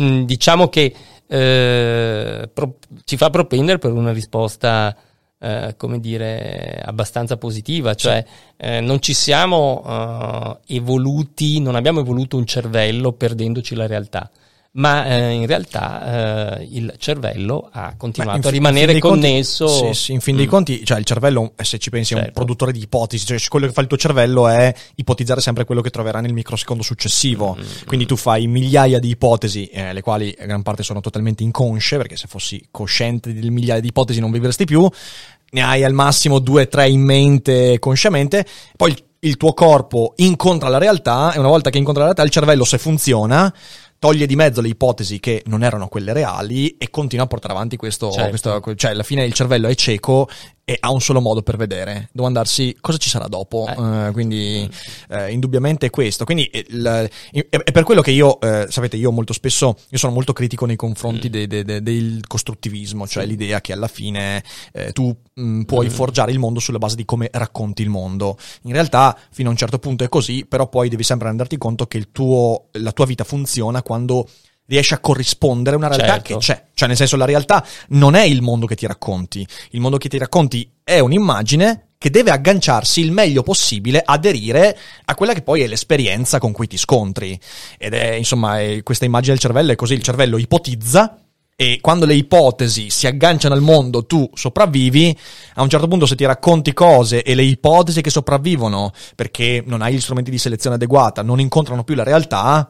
Mm, 0.00 0.22
diciamo 0.24 0.68
che 0.68 0.92
eh, 1.26 2.48
pro- 2.52 2.78
ci 3.04 3.16
fa 3.16 3.30
propendere 3.30 3.78
per 3.78 3.92
una 3.92 4.12
risposta, 4.12 4.96
eh, 5.42 5.74
come 5.76 5.98
dire, 5.98 6.80
abbastanza 6.84 7.36
positiva, 7.36 7.94
cioè 7.94 8.24
eh, 8.56 8.80
non 8.80 9.00
ci 9.00 9.12
siamo 9.12 9.82
eh, 9.84 10.76
evoluti, 10.76 11.60
non 11.60 11.74
abbiamo 11.74 11.98
evoluto 11.98 12.36
un 12.36 12.46
cervello 12.46 13.10
perdendoci 13.12 13.74
la 13.74 13.88
realtà. 13.88 14.30
Ma 14.74 15.04
eh, 15.04 15.32
in 15.32 15.46
realtà 15.46 16.56
eh, 16.58 16.66
il 16.70 16.94
cervello 16.96 17.68
ha 17.72 17.88
Beh, 17.90 17.96
continuato 17.98 18.38
in 18.38 18.46
a 18.46 18.50
rimanere 18.50 18.92
dei 18.92 19.02
conti- 19.02 19.26
connesso. 19.28 19.68
sì, 19.68 19.92
sì, 19.92 20.12
in 20.12 20.20
fin 20.20 20.34
dei 20.34 20.46
Mm. 20.46 20.48
conti, 20.48 20.82
cioè 20.82 20.98
il 20.98 21.04
cervello, 21.04 21.52
eh, 21.56 21.64
se 21.64 21.76
ci 21.78 21.90
pensi, 21.90 22.14
è 22.14 22.16
un 22.16 22.22
Certo. 22.22 22.38
produttore 22.38 22.72
di 22.72 22.80
ipotesi. 22.80 23.26
Cioè, 23.26 23.38
quello 23.50 23.66
che 23.66 23.72
fa 23.74 23.82
il 23.82 23.86
tuo 23.86 23.98
cervello 23.98 24.48
è 24.48 24.72
ipotizzare 24.94 25.42
sempre 25.42 25.66
quello 25.66 25.82
che 25.82 25.90
troverà 25.90 26.20
nel 26.22 26.32
microsecondo 26.32 26.82
successivo. 26.82 27.54
Mm. 27.60 27.86
Quindi 27.86 28.06
tu 28.06 28.16
fai 28.16 28.46
migliaia 28.46 28.98
di 28.98 29.10
ipotesi, 29.10 29.66
eh, 29.66 29.92
le 29.92 30.00
quali 30.00 30.34
in 30.40 30.46
gran 30.46 30.62
parte 30.62 30.82
sono 30.82 31.00
totalmente 31.00 31.42
inconsce, 31.42 31.98
perché 31.98 32.16
se 32.16 32.26
fossi 32.26 32.66
cosciente 32.70 33.34
del 33.34 33.50
migliaia 33.50 33.80
di 33.80 33.88
ipotesi 33.88 34.20
non 34.20 34.30
vivresti 34.30 34.64
più. 34.64 34.88
Ne 35.50 35.62
hai 35.62 35.84
al 35.84 35.92
massimo 35.92 36.38
due 36.38 36.62
o 36.62 36.68
tre 36.68 36.88
in 36.88 37.02
mente 37.02 37.78
consciamente. 37.78 38.46
Poi 38.74 38.96
il 39.20 39.36
tuo 39.36 39.52
corpo 39.52 40.14
incontra 40.16 40.70
la 40.70 40.78
realtà 40.78 41.34
e 41.34 41.38
una 41.38 41.48
volta 41.48 41.68
che 41.68 41.76
incontra 41.76 42.04
la 42.04 42.12
realtà 42.14 42.24
il 42.24 42.30
cervello, 42.32 42.64
se 42.64 42.78
funziona, 42.78 43.52
toglie 44.02 44.26
di 44.26 44.34
mezzo 44.34 44.60
le 44.60 44.66
ipotesi 44.66 45.20
che 45.20 45.44
non 45.46 45.62
erano 45.62 45.86
quelle 45.86 46.12
reali 46.12 46.76
e 46.76 46.90
continua 46.90 47.26
a 47.26 47.28
portare 47.28 47.52
avanti 47.54 47.76
questo, 47.76 48.10
Certo. 48.10 48.28
questo- 48.30 48.74
cioè 48.74 48.90
alla 48.90 49.04
fine 49.04 49.24
il 49.24 49.32
cervello 49.32 49.68
è 49.68 49.76
cieco 49.76 50.28
e 50.64 50.76
ha 50.78 50.92
un 50.92 51.00
solo 51.00 51.20
modo 51.20 51.42
per 51.42 51.56
vedere, 51.56 52.08
domandarsi 52.12 52.76
cosa 52.80 52.96
ci 52.96 53.08
sarà 53.08 53.26
dopo, 53.26 53.66
Eh. 53.68 54.06
Eh, 54.08 54.10
quindi 54.12 54.70
eh, 55.10 55.32
indubbiamente 55.32 55.86
è 55.86 55.90
questo, 55.90 56.24
quindi 56.24 56.44
eh, 56.46 56.64
il- 56.68 57.10
è, 57.50 57.72
per 57.72 57.82
quello 57.82 58.00
che 58.00 58.12
io, 58.12 58.40
eh, 58.40 58.66
sapete, 58.68 58.96
io 58.96 59.10
molto 59.10 59.32
spesso, 59.32 59.76
io 59.90 59.98
sono 59.98 60.12
molto 60.12 60.32
critico 60.32 60.64
nei 60.64 60.76
confronti 60.76 61.28
Mm. 61.28 61.32
de- 61.32 61.46
de- 61.48 61.64
de- 61.64 61.82
del 61.82 62.20
costruttivismo, 62.26 63.08
cioè 63.08 63.24
Sì. 63.24 63.30
l'idea 63.30 63.60
che 63.60 63.72
alla 63.72 63.88
fine 63.88 64.42
eh, 64.72 64.92
tu 64.92 65.14
mh, 65.34 65.62
puoi 65.62 65.86
Mm. 65.86 65.90
forgiare 65.90 66.30
il 66.30 66.38
mondo 66.38 66.60
sulla 66.60 66.78
base 66.78 66.94
di 66.94 67.04
come 67.04 67.28
racconti 67.32 67.82
il 67.82 67.88
mondo. 67.88 68.36
In 68.62 68.72
realtà 68.72 69.18
fino 69.30 69.48
a 69.48 69.50
un 69.52 69.56
certo 69.56 69.78
punto 69.78 70.04
è 70.04 70.08
così, 70.08 70.44
però 70.46 70.68
poi 70.68 70.88
devi 70.88 71.02
sempre 71.02 71.28
renderti 71.28 71.56
conto 71.58 71.86
che 71.86 71.96
il 71.98 72.10
tuo, 72.12 72.68
la 72.72 72.92
tua 72.92 73.06
vita 73.06 73.24
funziona 73.24 73.82
quando 73.82 74.28
riesce 74.66 74.94
a 74.94 74.98
corrispondere 75.00 75.74
a 75.76 75.78
una 75.78 75.88
realtà 75.88 76.06
Certo. 76.06 76.34
che 76.34 76.38
c'è. 76.38 76.64
Cioè, 76.74 76.88
nel 76.88 76.96
senso, 76.96 77.16
la 77.16 77.24
realtà 77.24 77.64
non 77.88 78.14
è 78.14 78.22
il 78.22 78.42
mondo 78.42 78.66
che 78.66 78.74
ti 78.74 78.86
racconti. 78.86 79.46
Il 79.70 79.80
mondo 79.80 79.98
che 79.98 80.08
ti 80.08 80.18
racconti 80.18 80.70
è 80.82 80.98
un'immagine 80.98 81.88
che 81.98 82.10
deve 82.10 82.30
agganciarsi 82.32 83.00
il 83.00 83.12
meglio 83.12 83.42
possibile, 83.44 84.02
aderire 84.04 84.76
a 85.04 85.14
quella 85.14 85.34
che 85.34 85.42
poi 85.42 85.62
è 85.62 85.68
l'esperienza 85.68 86.38
con 86.40 86.50
cui 86.52 86.66
ti 86.66 86.76
scontri. 86.76 87.38
Ed 87.78 87.94
è, 87.94 88.14
insomma, 88.14 88.60
è- 88.60 88.82
questa 88.82 89.04
immagine 89.04 89.32
del 89.34 89.40
cervello 89.42 89.70
è 89.72 89.76
così, 89.76 89.94
il 89.94 90.02
cervello 90.02 90.36
ipotizza 90.36 91.16
e 91.54 91.78
quando 91.80 92.04
le 92.06 92.14
ipotesi 92.14 92.90
si 92.90 93.06
agganciano 93.06 93.54
al 93.54 93.60
mondo, 93.60 94.04
tu 94.04 94.28
sopravvivi. 94.34 95.16
A 95.54 95.62
un 95.62 95.68
certo 95.68 95.86
punto, 95.86 96.06
se 96.06 96.16
ti 96.16 96.24
racconti 96.24 96.72
cose 96.72 97.22
e 97.22 97.34
le 97.36 97.44
ipotesi 97.44 98.00
che 98.00 98.10
sopravvivono 98.10 98.90
perché 99.14 99.62
non 99.64 99.80
hai 99.80 99.94
gli 99.94 100.00
strumenti 100.00 100.30
di 100.32 100.38
selezione 100.38 100.74
adeguata 100.76 101.22
non 101.22 101.38
incontrano 101.38 101.84
più 101.84 101.94
la 101.94 102.02
realtà, 102.02 102.68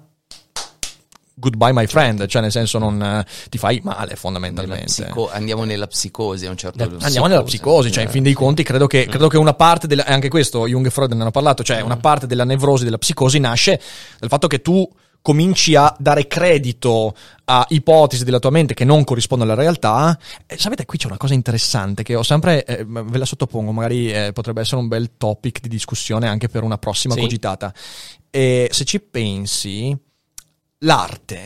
goodbye, 1.43 1.73
my 1.73 1.87
friend. 1.87 2.25
Cioè, 2.27 2.41
nel 2.41 2.53
senso, 2.53 2.79
non 2.79 3.03
eh, 3.03 3.27
ti 3.51 3.59
fai 3.59 3.81
male 3.83 4.15
fondamentalmente. 4.15 4.85
psico- 4.85 5.29
andiamo 5.31 5.65
nella 5.65 5.89
psicosi 5.89 6.47
a 6.47 6.51
un 6.51 6.57
certo 6.57 6.87
punto. 6.87 7.05
Andiamo 7.05 7.27
nella 7.27 7.43
psicosi, 7.43 7.91
cioè 7.91 8.05
in 8.05 8.11
fin 8.11 8.23
dei 8.23 8.33
conti 8.35 8.63
credo 8.63 8.87
che, 8.87 9.07
credo 9.07 9.27
che 9.27 9.37
una 9.39 9.55
parte 9.55 9.89
della, 9.89 10.05
anche 10.07 10.29
questo 10.29 10.67
Jung 10.69 10.87
e 10.87 10.91
Freud 10.91 11.13
ne 11.13 11.21
hanno 11.23 11.31
parlato, 11.33 11.65
cioè 11.65 11.81
una 11.81 11.97
parte 11.97 12.27
della 12.29 12.45
nevrosi, 12.45 12.85
della 12.85 12.99
psicosi 12.99 13.41
nasce 13.41 13.81
dal 14.21 14.29
fatto 14.29 14.47
che 14.47 14.63
tu 14.63 14.89
cominci 15.23 15.77
a 15.77 15.95
dare 15.99 16.27
credito 16.27 17.15
a 17.45 17.65
ipotesi 17.69 18.25
della 18.25 18.41
tua 18.41 18.51
mente 18.51 18.75
che 18.75 18.85
non 18.85 19.05
corrispondono 19.05 19.53
alla 19.53 19.61
realtà. 19.61 20.19
E 20.47 20.59
sapete, 20.59 20.85
qui 20.85 20.99
c'è 20.99 21.07
una 21.07 21.17
cosa 21.17 21.35
interessante 21.35 22.03
che 22.03 22.15
ho 22.17 22.23
sempre, 22.25 22.65
eh, 22.65 22.85
ve 22.85 23.19
la 23.19 23.25
sottopongo, 23.25 23.71
magari 23.73 24.13
eh, 24.13 24.33
potrebbe 24.33 24.61
essere 24.61 24.81
un 24.81 24.89
bel 24.89 25.13
topic 25.17 25.61
di 25.61 25.69
discussione 25.69 26.27
anche 26.29 26.49
per 26.49 26.65
una 26.65 26.77
prossima 26.79 27.15
Sì. 27.15 27.21
cogitata. 27.21 27.73
E 28.31 28.69
se 28.73 28.85
ci 28.85 28.99
pensi, 29.01 29.97
l'arte 30.83 31.37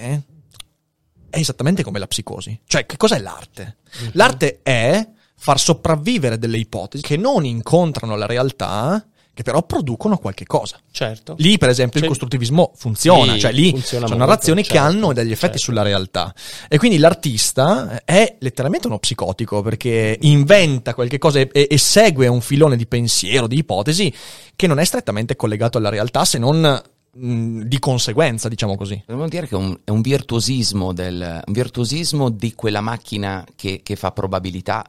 è 1.30 1.38
esattamente 1.38 1.82
come 1.82 1.98
la 1.98 2.06
psicosi. 2.06 2.58
Cioè, 2.66 2.86
che 2.86 2.96
cos'è 2.96 3.18
l'arte? 3.18 3.76
L'arte 4.12 4.60
è 4.62 5.06
far 5.38 5.58
sopravvivere 5.60 6.38
delle 6.38 6.58
ipotesi 6.58 7.02
che 7.02 7.16
non 7.16 7.44
incontrano 7.44 8.16
la 8.16 8.26
realtà, 8.26 9.06
che 9.34 9.42
però 9.42 9.62
producono 9.64 10.16
qualche 10.16 10.46
cosa. 10.46 10.78
Certo. 10.90 11.34
Lì, 11.38 11.58
per 11.58 11.68
esempio, 11.68 11.96
il 11.96 12.06
Cioè- 12.06 12.08
costruttivivismo 12.08 12.72
funziona, 12.74 13.34
Sì, 13.34 13.40
cioè 13.40 13.52
lì 13.52 13.68
funziona 13.70 14.06
sono 14.06 14.18
molto, 14.18 14.32
narrazioni 14.32 14.62
che 14.62 14.68
certo, 14.74 14.86
hanno 14.86 15.12
degli 15.12 15.30
effetti 15.32 15.58
certo. 15.58 15.72
sulla 15.72 15.82
realtà. 15.82 16.34
E 16.68 16.78
quindi 16.78 16.96
l'artista 16.96 18.02
è 18.06 18.36
letteralmente 18.38 18.86
uno 18.86 18.98
psicotico 18.98 19.60
perché 19.60 20.16
inventa 20.22 20.94
qualche 20.94 21.18
cosa 21.18 21.40
e- 21.40 21.50
e 21.70 21.76
segue 21.78 22.28
un 22.28 22.40
filone 22.40 22.76
di 22.78 22.86
pensiero, 22.86 23.46
di 23.46 23.58
ipotesi 23.58 24.10
che 24.56 24.66
non 24.66 24.78
è 24.78 24.84
strettamente 24.86 25.36
collegato 25.36 25.76
alla 25.76 25.90
realtà 25.90 26.24
se 26.24 26.38
non 26.38 26.82
mh, 27.16 27.62
di 27.62 27.78
conseguenza, 27.78 28.48
diciamo 28.48 28.76
così. 28.76 29.02
Dobbiamo 29.06 29.28
dire 29.28 29.46
che 29.46 29.54
è 29.54 29.58
un, 29.58 29.78
è 29.84 29.90
un 29.90 30.00
virtuosismo, 30.00 30.92
del, 30.92 31.42
un 31.44 31.52
virtuosismo 31.52 32.30
di 32.30 32.54
quella 32.54 32.80
macchina 32.80 33.44
che, 33.54 33.80
che 33.82 33.96
fa 33.96 34.12
probabilità. 34.12 34.84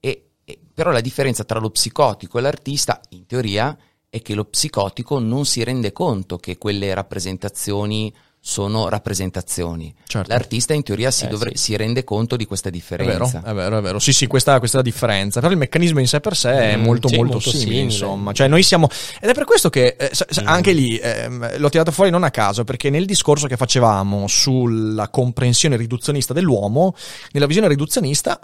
E, 0.00 0.30
e- 0.44 0.58
però 0.74 0.90
la 0.90 1.00
differenza 1.00 1.44
tra 1.44 1.58
lo 1.58 1.70
psicotico 1.70 2.38
e 2.38 2.40
l'artista, 2.40 3.00
in 3.10 3.26
teoria, 3.26 3.76
è 4.10 4.22
che 4.22 4.34
lo 4.34 4.44
psicotico 4.44 5.18
non 5.18 5.44
si 5.44 5.62
rende 5.62 5.92
conto 5.92 6.38
che 6.38 6.56
quelle 6.56 6.94
rappresentazioni 6.94 8.12
sono 8.40 8.88
rappresentazioni. 8.88 9.94
Certo. 10.06 10.30
L'artista, 10.32 10.72
in 10.72 10.82
teoria, 10.82 11.10
si, 11.10 11.24
Eh, 11.24 11.28
dovre- 11.28 11.50
sì. 11.56 11.64
si 11.64 11.76
rende 11.76 12.04
conto 12.04 12.36
di 12.36 12.46
questa 12.46 12.68
È 12.68 12.72
vero, 12.72 12.80
differenza. 12.98 13.42
è 13.44 13.52
vero, 13.52 13.78
è 13.78 13.80
vero. 13.82 13.98
Sì, 13.98 14.12
sì, 14.12 14.26
questa, 14.26 14.58
questa 14.58 14.78
è 14.78 14.82
la 14.82 14.88
differenza. 14.88 15.40
Però 15.40 15.52
il 15.52 15.58
meccanismo 15.58 16.00
in 16.00 16.06
sé 16.08 16.20
per 16.20 16.36
sé 16.36 16.50
è 16.72 16.76
Mm, 16.76 16.82
molto, 16.82 17.08
sì, 17.08 17.16
molto, 17.16 17.32
molto 17.34 17.50
simile, 17.50 17.64
simile. 17.66 17.82
insomma. 17.82 18.32
Cioè, 18.32 18.48
noi 18.48 18.62
siamo. 18.62 18.88
Ed 19.20 19.28
è 19.28 19.34
per 19.34 19.44
questo 19.44 19.68
che 19.70 19.96
eh, 19.98 20.10
sa- 20.12 20.26
anche 20.44 20.72
lì 20.72 20.96
ehm, 20.98 21.58
l'ho 21.58 21.68
tirato 21.68 21.90
fuori 21.92 22.10
non 22.10 22.22
a 22.24 22.30
caso, 22.30 22.64
perché 22.64 22.88
nel 22.90 23.04
discorso 23.04 23.46
che 23.46 23.56
facevamo 23.56 24.26
sulla 24.28 25.08
comprensione 25.08 25.76
riduzionista 25.76 26.32
dell'uomo, 26.32 26.94
nella 27.32 27.46
visione 27.46 27.68
riduzionista. 27.68 28.38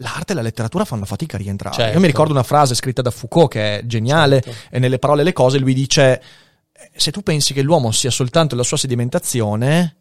L'arte 0.00 0.32
e 0.32 0.34
la 0.36 0.42
letteratura 0.42 0.84
fanno 0.84 1.06
fatica 1.06 1.36
a 1.36 1.40
rientrare. 1.40 1.74
Certo. 1.74 1.92
Io 1.94 2.00
mi 2.00 2.06
ricordo 2.06 2.30
una 2.32 2.42
frase 2.42 2.74
scritta 2.74 3.00
da 3.00 3.10
Foucault 3.10 3.50
che 3.50 3.78
è 3.78 3.86
geniale, 3.86 4.42
Certo. 4.42 4.58
e 4.76 4.78
nelle 4.78 4.98
parole 4.98 5.22
e 5.22 5.24
le 5.24 5.32
cose 5.32 5.56
lui 5.58 5.72
dice: 5.72 6.12
eh, 6.12 6.20
Se 6.94 7.10
tu 7.10 7.22
pensi 7.22 7.52
che 7.52 7.62
l'uomo 7.62 7.90
sia 7.92 8.10
soltanto 8.10 8.56
la 8.56 8.62
sua 8.62 8.76
sedimentazione, 8.76 9.96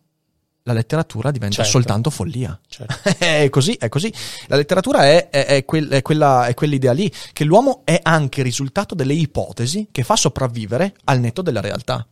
la 0.63 0.73
letteratura 0.73 1.29
diventa 1.31 1.57
Certo. 1.57 1.71
soltanto 1.71 2.09
follia. 2.09 2.59
Certo. 2.67 2.95
È 3.19 3.47
così, 3.49 3.73
è 3.73 3.87
così. 3.87 4.11
La 4.47 4.55
letteratura 4.55 5.05
è, 5.05 5.29
è- 5.29 5.45
è 5.45 5.65
quel- 5.65 5.89
è 5.89 6.01
quella, 6.01 6.47
è 6.47 6.53
quell'idea 6.55 6.91
lì, 6.91 7.11
che 7.33 7.43
l'uomo 7.43 7.81
è 7.83 7.99
anche 8.01 8.41
risultato 8.41 8.95
delle 8.95 9.13
ipotesi 9.13 9.89
che 9.91 10.03
fa 10.03 10.15
sopravvivere 10.15 10.95
al 11.05 11.19
netto 11.19 11.41
della 11.43 11.61
realtà. 11.61 12.05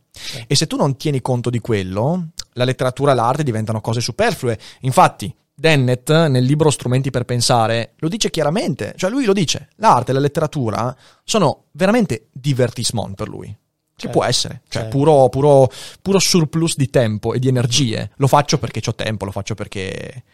E 0.46 0.54
se 0.54 0.66
tu 0.68 0.76
non 0.76 0.96
tieni 0.96 1.20
conto 1.20 1.50
di 1.50 1.58
quello, 1.58 2.28
la 2.52 2.64
letteratura 2.64 3.10
e 3.10 3.14
l'arte 3.16 3.42
diventano 3.42 3.80
cose 3.80 4.00
superflue. 4.00 4.56
Infatti, 4.82 5.34
Dennett, 5.52 6.10
nel 6.10 6.44
libro 6.44 6.70
Strumenti 6.70 7.10
per 7.10 7.24
pensare, 7.24 7.94
lo 7.98 8.08
dice 8.08 8.30
chiaramente. 8.30 8.94
Cioè, 8.96 9.10
lui 9.10 9.24
lo 9.24 9.32
dice: 9.32 9.70
l'arte 9.76 10.12
e 10.12 10.14
la 10.14 10.20
letteratura 10.20 10.96
sono 11.24 11.64
veramente 11.72 12.28
divertissement 12.32 13.14
per 13.16 13.28
lui. 13.28 13.56
Che 13.96 14.06
Certo, 14.06 14.18
può 14.18 14.24
essere, 14.26 14.62
cioè 14.68 14.82
certo. 14.82 14.96
puro, 14.98 15.28
puro, 15.28 15.70
puro 16.02 16.18
surplus 16.18 16.74
di 16.76 16.90
tempo 16.90 17.32
e 17.32 17.38
di 17.38 17.46
energie. 17.46 18.10
Lo 18.16 18.26
faccio 18.26 18.58
perché 18.58 18.80
ho 18.84 18.94
tempo, 18.94 19.24
lo 19.24 19.30
faccio 19.30 19.54
perché 19.54 20.24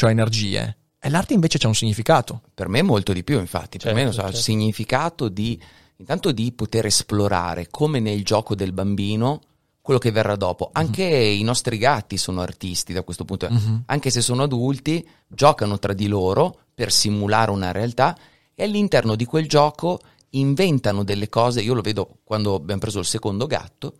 ho 0.00 0.08
energie. 0.08 0.76
E 0.98 1.10
l'arte 1.10 1.34
invece 1.34 1.58
c'ha 1.58 1.68
un 1.68 1.74
significato. 1.74 2.40
Per 2.54 2.68
me 2.68 2.80
molto 2.80 3.12
di 3.12 3.22
più, 3.22 3.38
infatti. 3.38 3.76
Per 3.76 3.88
Certo, 3.88 3.96
me 3.96 4.04
non 4.04 4.12
so, 4.14 4.20
ha 4.20 4.28
il 4.28 4.30
certo. 4.30 4.42
significato 4.44 5.28
di 5.28 5.60
intanto 5.96 6.32
di 6.32 6.52
poter 6.52 6.86
esplorare 6.86 7.68
come 7.70 8.00
nel 8.00 8.24
gioco 8.24 8.54
del 8.54 8.72
bambino 8.72 9.40
quello 9.82 9.98
che 10.00 10.10
verrà 10.10 10.36
dopo. 10.36 10.70
Anche 10.72 11.04
i 11.04 11.42
nostri 11.42 11.76
gatti 11.76 12.16
sono 12.16 12.40
artisti 12.40 12.92
da 12.94 13.02
questo 13.02 13.24
punto. 13.26 13.48
Mhm. 13.50 13.82
Anche 13.86 14.10
se 14.10 14.22
sono 14.22 14.44
adulti, 14.44 15.06
giocano 15.26 15.78
tra 15.78 15.92
di 15.92 16.06
loro 16.06 16.60
per 16.74 16.90
simulare 16.90 17.50
una 17.50 17.72
realtà 17.72 18.16
e 18.54 18.62
all'interno 18.64 19.16
di 19.16 19.24
quel 19.24 19.48
gioco 19.48 19.98
inventano 20.34 21.04
delle 21.04 21.28
cose. 21.28 21.60
Io 21.62 21.74
lo 21.74 21.82
vedo 21.82 22.18
quando 22.24 22.54
abbiamo 22.54 22.80
preso 22.80 22.98
il 22.98 23.04
secondo 23.06 23.46
gatto. 23.46 23.94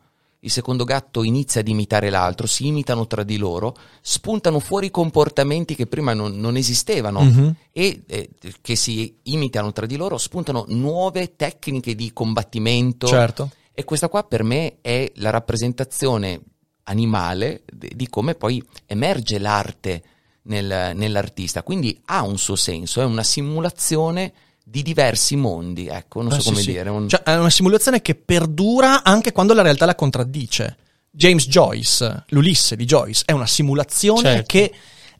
Il 0.44 0.50
secondo 0.50 0.82
gatto 0.82 1.22
inizia 1.22 1.60
ad 1.60 1.68
imitare 1.68 2.10
l'altro, 2.10 2.48
si 2.48 2.66
imitano 2.66 3.06
tra 3.06 3.22
di 3.22 3.36
loro, 3.36 3.76
spuntano 4.00 4.58
fuori 4.58 4.90
comportamenti 4.90 5.76
che 5.76 5.86
prima 5.86 6.14
non, 6.14 6.36
non 6.36 6.56
esistevano 6.56 7.20
Mhm. 7.22 7.54
e 7.70 8.02
eh, 8.06 8.30
che 8.60 8.74
si 8.74 9.18
imitano 9.24 9.70
tra 9.70 9.86
di 9.86 9.94
loro, 9.94 10.18
spuntano 10.18 10.64
nuove 10.68 11.36
tecniche 11.36 11.94
di 11.94 12.12
combattimento. 12.12 13.06
Certo. 13.06 13.50
E 13.72 13.84
questa 13.84 14.08
qua 14.08 14.24
per 14.24 14.42
me 14.42 14.78
è 14.80 15.12
la 15.16 15.30
rappresentazione 15.30 16.40
animale 16.84 17.62
di 17.72 17.92
di 17.94 18.08
come 18.08 18.34
poi 18.34 18.60
emerge 18.86 19.38
l'arte 19.38 20.02
nel- 20.42 20.90
nell'artista. 20.96 21.62
Quindi 21.62 21.96
ha 22.06 22.22
un 22.22 22.36
suo 22.36 22.56
senso, 22.56 23.00
è 23.00 23.04
una 23.04 23.22
simulazione 23.22 24.32
di 24.64 24.82
diversi 24.82 25.36
mondi, 25.36 25.86
ecco, 25.88 26.22
non 26.22 26.32
Eh, 26.32 26.34
so 26.36 26.40
sì, 26.40 26.48
come 26.48 26.60
sì. 26.60 26.70
dire. 26.72 26.90
un- 26.90 27.08
Cioè, 27.08 27.22
è 27.22 27.36
una 27.36 27.50
simulazione 27.50 28.00
che 28.02 28.14
perdura 28.14 29.02
anche 29.02 29.32
quando 29.32 29.54
la 29.54 29.62
realtà 29.62 29.84
la 29.86 29.94
contraddice. 29.94 30.76
James 31.10 31.46
Joyce, 31.46 32.24
l'Ulisse 32.28 32.74
di 32.76 32.84
Joyce, 32.86 33.22
è 33.26 33.32
una 33.32 33.46
simulazione 33.46 34.20
Certo. 34.20 34.44
che 34.46 34.72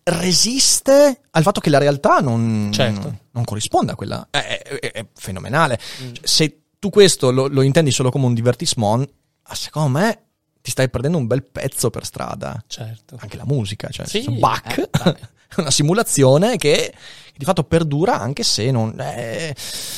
resiste 0.05 1.21
al 1.31 1.43
fatto 1.43 1.61
che 1.61 1.71
la 1.71 1.79
realtà 1.79 2.19
non, 2.21 2.71
Certo. 2.73 3.19
non 3.33 3.45
corrisponda 3.45 3.93
a 3.93 3.95
quella. 3.95 4.27
È, 4.31 4.39
è- 4.63 4.91
è- 4.93 5.07
fenomenale. 5.15 5.79
Cioè, 6.13 6.27
se 6.27 6.59
tu 6.79 6.91
questo 6.91 7.31
lo, 7.31 7.47
lo 7.49 7.63
intendi 7.63 7.91
solo 7.91 8.11
come 8.11 8.27
un 8.27 8.35
divertissement, 8.35 9.09
ah, 9.43 9.55
secondo 9.55 9.99
me 9.99 10.23
ti 10.61 10.71
stai 10.71 10.89
perdendo 10.89 11.19
un 11.19 11.27
bel 11.27 11.43
pezzo 11.45 11.91
per 11.91 12.05
strada. 12.05 12.63
certo. 12.67 13.17
Anche 13.21 13.37
la 13.37 13.45
musica, 13.47 13.89
cioè 13.91 14.07
Sì, 14.07 14.29
Bach 14.31 14.79
eh, 14.79 15.17
una 15.59 15.71
simulazione 15.71 16.57
che 16.57 16.93
di 17.37 17.45
fatto 17.45 17.65
perdura 17.65 18.19
anche 18.21 18.43
se 18.43 18.71
non 18.71 18.95
è... 19.01 19.53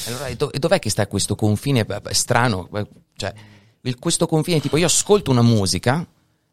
Allora, 0.06 0.26
e, 0.28 0.36
do- 0.36 0.52
e 0.52 0.58
dov'è 0.58 0.78
che 0.78 0.90
sta 0.90 1.06
questo 1.06 1.34
confine 1.34 1.84
beh, 1.84 2.00
strano? 2.12 2.68
Beh, 2.70 2.86
Cioè, 3.16 3.32
il- 3.82 3.98
questo 3.98 4.26
confine, 4.26 4.60
tipo, 4.60 4.76
io 4.76 4.86
ascolto 4.86 5.30
una 5.30 5.42
musica, 5.42 6.06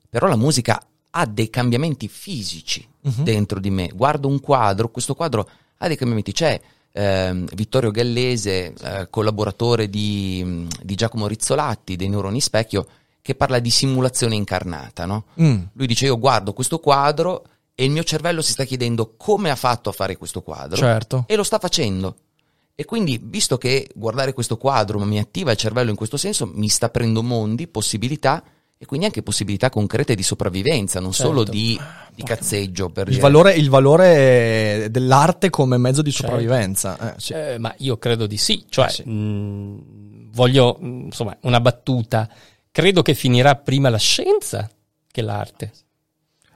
però 0.10 0.28
la 0.28 0.36
musica 0.36 0.82
ha 1.12 1.26
dei 1.26 1.50
cambiamenti 1.50 2.08
fisici 2.08 2.88
Mhm. 3.04 3.24
dentro 3.24 3.60
di 3.60 3.70
me. 3.70 3.90
Guardo 3.94 4.28
un 4.28 4.40
quadro, 4.40 4.90
questo 4.90 5.16
quadro 5.16 5.50
ha 5.78 5.88
dei 5.88 5.96
cambiamenti. 5.98 6.32
C'è 6.32 6.60
ehm, 6.94 7.48
Vittorio 7.54 7.90
Gallese, 7.90 8.74
eh, 8.74 9.08
collaboratore 9.10 9.90
di, 9.90 10.68
di 10.84 10.96
Giacomo 10.96 11.26
Rizzolatti, 11.28 11.96
dei 11.96 12.10
Neuroni 12.10 12.42
Specchio, 12.42 12.86
che 13.22 13.34
parla 13.36 13.60
di 13.60 13.70
simulazione 13.70 14.36
incarnata, 14.36 15.06
no? 15.06 15.26
Mm. 15.42 15.62
Lui 15.74 15.88
dice: 15.88 16.06
Io 16.06 16.20
guardo 16.20 16.54
questo 16.54 16.80
quadro 16.80 17.44
e 17.76 17.84
il 17.86 17.92
mio 17.92 18.04
cervello 18.04 18.42
si 18.42 18.52
sta 18.52 18.64
chiedendo 18.64 19.14
come 19.18 19.50
ha 19.50 19.56
fatto 19.56 19.90
a 19.90 19.94
fare 19.94 20.18
questo 20.18 20.42
quadro 20.42 20.78
Certo. 20.78 21.24
e 21.28 21.36
lo 21.36 21.44
sta 21.44 21.58
facendo. 21.60 22.16
E 22.76 22.86
quindi, 22.86 23.20
visto 23.22 23.58
che 23.58 23.90
guardare 23.94 24.34
questo 24.34 24.58
quadro 24.58 25.00
mi 25.00 25.20
attiva 25.20 25.52
il 25.52 25.58
cervello 25.58 25.90
in 25.90 25.96
questo 25.96 26.18
senso, 26.18 26.50
mi 26.52 26.68
sta 26.70 26.88
aprendo 26.88 27.22
mondi, 27.22 27.68
possibilità 27.68 28.44
e 28.78 28.86
quindi 28.86 29.06
anche 29.06 29.22
possibilità 29.22 29.70
concrete 29.70 30.16
di 30.16 30.24
sopravvivenza, 30.24 31.00
non 31.00 31.12
Certo. 31.12 31.32
solo 31.32 31.44
di, 31.44 31.80
di 32.16 32.24
cazzeggio. 32.24 32.90
Per 32.90 33.08
Il 33.10 33.20
valore, 33.20 33.54
il 33.54 33.70
valore 33.70 34.88
dell'arte 34.90 35.52
come 35.52 35.78
mezzo 35.78 36.02
di 36.02 36.12
Certo. 36.12 36.26
sopravvivenza. 36.32 37.14
Eh, 37.16 37.20
sì. 37.20 37.34
Eh, 37.34 37.58
ma 37.60 37.72
io 37.80 37.98
credo 38.00 38.26
di 38.26 38.38
sì, 38.38 38.66
cioè 38.68 38.88
Eh, 38.88 38.90
sì. 38.90 39.04
mh, 39.08 40.32
voglio 40.32 40.78
mh, 40.80 40.86
insomma 41.06 41.38
una 41.42 41.60
battuta. 41.60 42.28
Credo 42.72 43.04
che 43.04 43.14
finirà 43.14 43.56
prima 43.56 43.90
la 43.90 43.98
scienza 44.00 44.68
che 45.12 45.22
l'arte. 45.22 45.72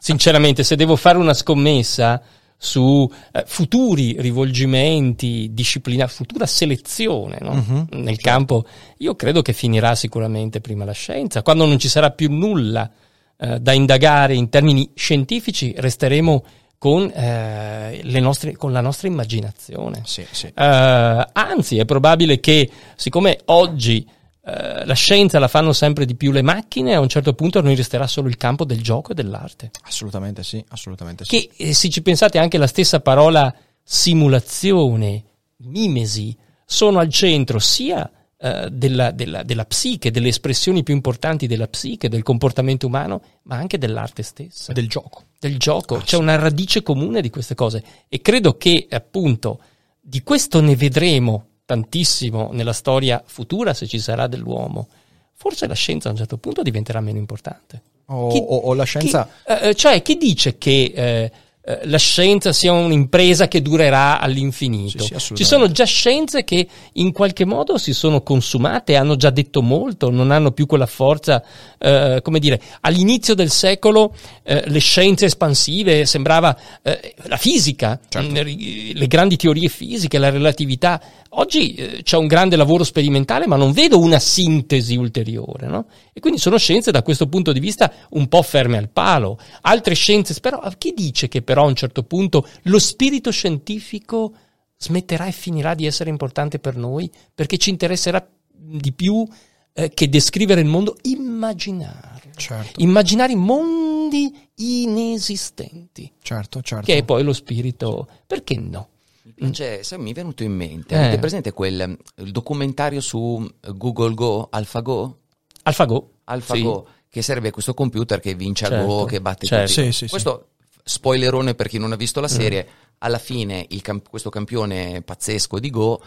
Sinceramente, 0.06 0.64
se 0.64 0.76
devo 0.76 0.96
fare 0.96 1.18
una 1.18 1.34
scommessa 1.34 2.22
su 2.56 3.12
eh, 3.32 3.44
futuri 3.48 4.16
rivolgimenti 4.20 5.50
disciplinari, 5.52 6.12
futura 6.12 6.46
selezione 6.46 7.40
no? 7.42 7.54
Mhm, 7.56 7.88
nel 8.04 8.20
campo, 8.20 8.68
io 8.98 9.16
credo 9.16 9.42
che 9.42 9.52
finirà 9.52 9.96
sicuramente 9.96 10.62
prima 10.62 10.86
la 10.86 10.92
scienza. 10.92 11.42
Quando 11.42 11.66
non 11.66 11.80
ci 11.80 11.90
sarà 11.90 12.12
più 12.12 12.32
nulla 12.32 12.88
eh, 13.36 13.60
da 13.60 13.72
indagare 13.72 14.36
in 14.36 14.48
termini 14.50 14.92
scientifici, 14.94 15.74
resteremo 15.76 16.44
con, 16.78 17.10
eh, 17.10 18.00
le 18.04 18.20
nostre, 18.20 18.56
con 18.56 18.72
la 18.72 18.82
nostra 18.82 19.08
immaginazione. 19.08 20.04
Sì, 20.06 20.24
sì. 20.30 20.46
Eh, 20.46 21.28
anzi, 21.34 21.80
è 21.80 21.86
probabile 21.86 22.40
che, 22.40 22.70
siccome 22.96 23.40
oggi 23.46 24.08
la 24.48 24.94
scienza 24.94 25.40
la 25.40 25.48
fanno 25.48 25.74
sempre 25.74 26.06
di 26.06 26.16
più 26.16 26.32
le 26.32 26.44
macchine, 26.44 26.94
a 26.94 27.00
un 27.00 27.10
certo 27.10 27.34
punto 27.34 27.62
noi 27.62 27.76
resterà 27.76 28.06
solo 28.06 28.28
il 28.28 28.38
campo 28.38 28.64
del 28.64 28.82
gioco 28.82 29.12
e 29.12 29.16
dell'arte. 29.16 29.72
Assolutamente 29.84 30.44
sì, 30.44 30.64
assolutamente 30.70 31.26
sì. 31.26 31.32
Che 31.32 31.50
eh, 31.64 31.74
se 31.74 31.90
ci 31.90 32.04
pensate 32.04 32.38
anche 32.38 32.60
la 32.60 32.68
stessa 32.68 33.00
parola 33.00 33.54
simulazione, 33.82 35.24
mimesi, 35.58 36.38
sono 36.64 37.00
al 37.00 37.10
centro 37.10 37.58
sia 37.58 38.10
eh, 38.38 38.70
della, 38.72 39.10
della- 39.10 39.42
della 39.42 39.66
psiche, 39.66 40.12
delle 40.12 40.28
espressioni 40.28 40.84
più 40.84 40.94
importanti 40.94 41.48
della 41.48 41.68
psiche, 41.68 42.10
del 42.10 42.22
comportamento 42.22 42.86
umano, 42.86 43.22
ma 43.44 43.56
anche 43.56 43.80
dell'arte 43.80 44.22
stessa 44.22 44.74
del 44.74 44.88
gioco. 44.88 45.24
del 45.40 45.58
gioco, 45.58 45.98
c'è 45.98 46.18
una 46.18 46.36
radice 46.36 46.84
comune 46.84 47.22
di 47.22 47.32
queste 47.32 47.56
cose 47.56 47.84
e 48.08 48.22
credo 48.22 48.58
che 48.58 48.86
appunto 48.92 49.60
di 50.00 50.22
questo 50.22 50.62
ne 50.62 50.76
vedremo 50.76 51.48
tantissimo 51.66 52.50
nella 52.52 52.74
storia 52.74 53.22
futura 53.26 53.74
se 53.74 53.88
ci 53.88 54.00
sarà 54.00 54.28
dell'uomo. 54.28 54.88
Forse 55.34 55.68
la 55.68 55.74
scienza 55.74 56.08
a 56.08 56.12
un 56.12 56.18
certo 56.18 56.38
punto 56.38 56.62
diventerà 56.62 57.00
meno 57.02 57.18
importante. 57.18 57.82
O, 58.08 58.28
Chi- 58.30 58.38
o- 58.46 58.58
o 58.58 58.74
la 58.74 58.84
scienza... 58.84 59.28
chi- 59.46 59.52
eh, 59.70 59.76
cioè, 59.76 60.02
chi 60.02 60.16
dice 60.18 60.58
che 60.58 60.94
eh, 60.96 61.32
eh, 61.68 61.80
la 61.86 61.98
scienza 61.98 62.54
sia 62.54 62.72
un'impresa 62.72 63.48
che 63.48 63.62
durerà 63.62 64.20
all'infinito? 64.20 65.04
Sì, 65.04 65.16
sì. 65.18 65.36
Ci 65.36 65.44
sono 65.44 65.72
già 65.72 65.86
scienze 65.86 66.44
che 66.44 66.68
in 66.94 67.12
qualche 67.12 67.44
modo 67.44 67.78
si 67.78 67.94
sono 67.94 68.22
consumate, 68.22 68.96
hanno 68.96 69.16
già 69.16 69.32
detto 69.32 69.62
molto, 69.62 70.12
non 70.12 70.30
hanno 70.32 70.52
più 70.52 70.66
quella 70.68 70.86
forza, 70.86 71.44
eh, 71.80 72.20
come 72.22 72.40
dire, 72.40 72.62
all'inizio 72.82 73.34
del 73.34 73.50
secolo 73.50 74.14
eh, 74.44 74.64
le 74.68 74.80
scienze 74.80 75.26
espansive 75.26 76.06
sembrava 76.06 76.56
eh, 76.84 77.16
la 77.24 77.38
fisica, 77.38 78.00
Certo. 78.08 78.30
mh, 78.30 78.94
le 78.94 79.08
grandi 79.08 79.36
teorie 79.36 79.68
fisiche, 79.68 80.18
la 80.18 80.30
relatività. 80.30 81.02
Oggi 81.38 81.74
eh, 81.74 82.04
c'è 82.04 82.16
un 82.16 82.28
grande 82.28 82.56
lavoro 82.56 82.84
sperimentale, 82.84 83.48
ma 83.48 83.56
non 83.56 83.74
vedo 83.74 84.00
una 84.00 84.20
sintesi 84.20 84.96
ulteriore, 84.96 85.68
no? 85.68 85.88
E 86.14 86.22
quindi 86.22 86.40
sono 86.40 86.58
scienze 86.58 86.92
da 86.92 87.02
questo 87.02 87.28
punto 87.28 87.52
di 87.52 87.60
vista 87.60 87.92
un 88.12 88.28
po' 88.28 88.42
ferme 88.42 88.78
al 88.78 88.88
palo. 88.88 89.38
Altre 89.62 89.96
scienze, 89.96 90.34
però, 90.40 90.62
chi 90.78 90.94
dice 90.96 91.28
che 91.28 91.42
però 91.56 91.68
a 91.68 91.70
un 91.70 91.76
certo 91.76 92.04
punto 92.04 92.46
lo 92.64 92.80
spirito 92.80 93.32
scientifico 93.32 94.34
smetterà 94.78 95.26
e 95.26 95.32
finirà 95.32 95.74
di 95.74 95.86
essere 95.86 96.10
importante 96.10 96.60
per 96.60 96.76
noi 96.76 97.10
perché 97.34 97.58
ci 97.58 97.70
interesserà 97.70 98.28
di 98.52 98.92
più 98.92 99.26
eh, 99.72 99.90
che 99.94 100.10
descrivere 100.10 100.60
il 100.60 100.68
mondo 100.68 100.98
immaginare. 101.04 102.34
Certo, 102.36 102.82
Immaginare 102.82 103.34
mondi 103.36 104.36
inesistenti, 104.56 106.12
certo, 106.22 106.62
certo. 106.62 106.86
che 106.86 106.98
è 106.98 107.04
poi 107.06 107.24
lo 107.24 107.32
spirito, 107.32 108.06
perché 108.28 108.58
no? 108.58 108.90
Mi 109.24 109.32
piace, 109.32 109.84
sai, 109.84 110.00
mi 110.00 110.12
è 110.12 110.14
venuto 110.14 110.44
in 110.44 110.52
mente, 110.52 110.94
Eh. 110.94 110.98
avete 110.98 111.20
presente 111.20 111.54
quel 111.54 111.98
il 112.18 112.32
documentario 112.32 113.00
su 113.00 113.50
Google 113.76 114.14
Go, 114.14 114.48
AlphaGo? 114.52 115.20
AlphaGo. 115.64 116.12
AlphaGo, 116.26 116.88
che 117.08 117.22
serve 117.22 117.52
questo 117.52 117.74
computer 117.74 118.20
che 118.20 118.36
vince 118.36 118.66
a 118.66 118.70
Certo, 118.70 118.86
Go, 118.86 119.06
che 119.06 119.22
batte 119.22 119.46
certo. 119.46 119.68
tutti. 119.74 119.82
Sì, 119.86 119.92
sì, 119.92 120.06
sì. 120.06 120.10
Questo 120.10 120.50
spoilerone 120.88 121.56
per 121.56 121.68
chi 121.68 121.80
non 121.80 121.92
ha 121.92 121.96
visto 121.96 122.22
la 122.22 122.28
serie, 122.28 122.68
alla 123.00 123.18
fine 123.18 123.68
camp- 123.82 124.08
questo 124.08 124.30
campione 124.30 125.02
pazzesco 125.02 125.58
di 125.60 125.70
Go 125.72 126.02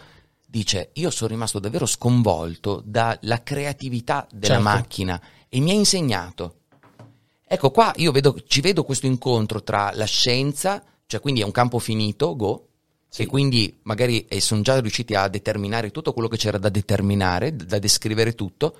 dice 0.47 0.91
io 0.93 1.09
sono 1.11 1.29
rimasto 1.29 1.59
davvero 1.59 1.85
sconvolto 1.85 2.81
dalla 2.85 3.43
creatività 3.43 4.25
della 4.31 4.55
Certo. 4.55 4.69
macchina 4.69 5.21
e 5.49 5.59
mi 5.59 5.71
ha 5.71 5.73
insegnato. 5.73 6.55
Ecco 7.45 7.71
qua 7.71 7.91
io 7.97 8.11
vedo, 8.13 8.35
ci 8.47 8.61
vedo 8.61 8.83
questo 8.83 9.05
incontro 9.05 9.61
tra 9.63 9.91
la 9.93 10.05
scienza, 10.05 10.81
cioè 11.05 11.19
quindi 11.19 11.41
è 11.41 11.43
un 11.43 11.51
campo 11.51 11.77
finito, 11.79 12.35
Go, 12.37 12.67
Sì. 13.09 13.23
e 13.23 13.25
quindi 13.25 13.79
magari 13.83 14.27
sono 14.39 14.61
già 14.61 14.79
riusciti 14.79 15.13
a 15.13 15.27
determinare 15.27 15.91
tutto 15.91 16.13
quello 16.13 16.27
che 16.29 16.37
c'era 16.37 16.57
da 16.57 16.69
determinare, 16.69 17.53
da 17.55 17.79
descrivere 17.79 18.33
tutto, 18.33 18.75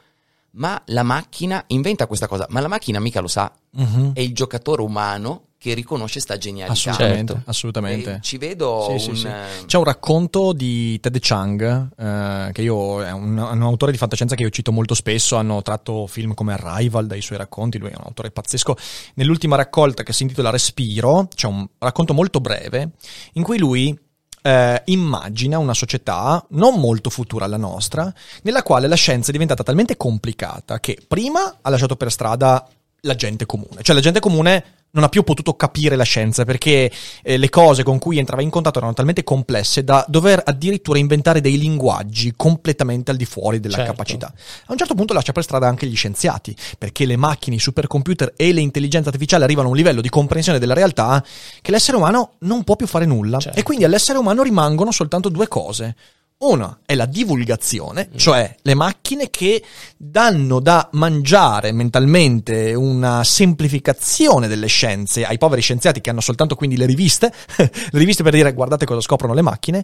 ma 0.52 0.82
la 0.88 1.04
macchina 1.04 1.64
inventa 1.68 2.08
questa 2.08 2.28
cosa, 2.28 2.46
ma 2.50 2.62
la 2.62 2.68
macchina 2.70 3.00
mica 3.00 3.20
lo 3.20 3.28
sa, 3.28 3.52
Mhm. 3.72 4.14
è 4.14 4.22
il 4.22 4.34
giocatore 4.34 4.82
umano 4.82 5.44
che 5.60 5.74
riconosce 5.74 6.22
sta 6.22 6.38
genialità. 6.38 6.72
Assolutamente, 6.72 7.34
Certo. 7.34 7.50
assolutamente. 7.50 8.14
E 8.14 8.20
ci 8.22 8.38
vedo 8.38 8.86
Sì, 8.88 8.92
un... 8.94 9.00
sì, 9.00 9.16
sì. 9.22 9.28
C'è 9.66 9.78
un 9.78 9.84
racconto 9.84 10.54
di 10.54 10.98
Ted 11.02 11.20
Chiang, 11.20 11.90
eh, 11.98 12.52
che 12.54 12.62
io 12.62 13.04
è 13.04 13.12
un, 13.12 13.38
un 13.38 13.62
autore 13.62 13.92
di 13.92 13.98
fantascienza 13.98 14.36
che 14.36 14.44
io 14.44 14.50
cito 14.50 14.72
molto 14.72 14.94
spesso. 14.94 15.36
Hanno 15.36 15.62
tratto 15.62 16.08
film 16.08 16.34
come 16.34 16.54
Arrival 16.54 17.08
dai 17.08 17.22
suoi 17.22 17.38
racconti. 17.38 17.78
Lui 17.78 17.90
è 17.90 17.96
un 17.96 18.04
autore 18.06 18.32
pazzesco. 18.32 18.78
Nell'ultima 19.16 19.58
raccolta 19.58 20.04
che 20.04 20.14
si 20.14 20.24
intitola 20.24 20.50
Respiro, 20.50 21.28
c'è 21.36 21.48
un 21.48 21.68
racconto 21.78 22.14
molto 22.14 22.40
breve 22.40 22.92
in 23.34 23.44
cui 23.44 23.58
lui 23.58 23.98
eh, 24.42 24.82
immagina 24.86 25.58
una 25.58 25.74
società 25.74 26.46
non 26.52 26.80
molto 26.80 27.10
futura 27.10 27.44
alla 27.44 27.58
nostra, 27.58 28.14
nella 28.44 28.64
quale 28.64 28.88
la 28.88 28.96
scienza 28.96 29.28
è 29.28 29.32
diventata 29.34 29.64
talmente 29.64 29.98
complicata 29.98 30.80
che 30.80 30.98
prima 31.06 31.58
ha 31.62 31.70
lasciato 31.70 31.98
per 31.98 32.10
strada 32.10 32.66
la 33.02 33.16
gente 33.16 33.46
comune, 33.46 33.82
cioè 33.82 33.96
la 33.96 34.02
gente 34.02 34.20
comune 34.20 34.79
non 34.92 35.04
ha 35.04 35.10
più 35.10 35.24
potuto 35.24 35.54
capire 35.56 35.96
la 35.96 36.04
scienza 36.04 36.46
perché 36.46 36.92
eh, 37.22 37.38
le 37.38 37.50
cose 37.50 37.84
con 37.84 38.00
cui 38.00 38.18
entrava 38.18 38.42
in 38.42 38.50
contatto 38.50 38.80
erano 38.80 38.94
talmente 38.94 39.24
complesse 39.24 39.84
da 39.84 40.04
dover 40.08 40.42
addirittura 40.44 40.98
inventare 40.98 41.42
dei 41.42 41.58
linguaggi 41.58 42.34
completamente 42.36 43.12
al 43.12 43.18
di 43.18 43.26
fuori 43.26 43.60
della 43.60 43.76
Certo. 43.76 43.92
capacità. 43.92 44.28
A 44.66 44.72
un 44.72 44.78
certo 44.78 44.96
punto 44.96 45.14
lascia 45.14 45.32
per 45.32 45.44
strada 45.44 45.68
anche 45.68 45.86
gli 45.86 45.96
scienziati, 45.96 46.56
perché 46.78 47.06
le 47.06 47.18
macchine, 47.18 47.56
i 47.56 47.60
supercomputer 47.60 48.34
e 48.36 48.52
le 48.52 48.62
intelligenze 48.62 49.10
artificiali 49.10 49.44
arrivano 49.44 49.68
a 49.68 49.72
un 49.72 49.78
livello 49.78 50.02
di 50.02 50.10
comprensione 50.10 50.60
della 50.60 50.74
realtà 50.74 51.24
che 51.62 51.72
l'essere 51.72 51.98
umano 51.98 52.34
non 52.40 52.64
può 52.64 52.76
più 52.76 52.88
fare 52.88 53.06
nulla. 53.06 53.40
Certo. 53.40 53.58
E 53.60 53.64
quindi 53.64 53.84
all'essere 53.84 54.18
umano 54.18 54.44
rimangono 54.44 54.92
soltanto 54.92 55.30
due 55.30 55.48
cose. 55.48 55.96
Una 56.42 56.80
è 56.86 56.96
la 56.96 57.06
divulgazione, 57.06 58.12
cioè 58.16 58.56
le 58.62 58.74
macchine 58.74 59.30
che 59.30 59.62
danno 59.98 60.62
da 60.62 60.88
mangiare 60.94 61.74
mentalmente 61.74 62.74
una 62.74 63.26
semplificazione 63.26 64.48
delle 64.48 64.68
scienze 64.68 65.26
ai 65.26 65.38
poveri 65.38 65.62
scienziati 65.62 66.00
che 66.00 66.10
hanno 66.10 66.22
soltanto 66.22 66.56
quindi 66.56 66.78
le 66.78 66.86
riviste, 66.86 67.34
le 67.58 68.00
riviste 68.00 68.24
per 68.24 68.32
dire 68.32 68.54
guardate 68.54 68.86
cosa 68.86 69.02
scoprono 69.02 69.34
le 69.34 69.42
macchine, 69.42 69.84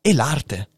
e 0.00 0.14
l'arte. 0.14 0.68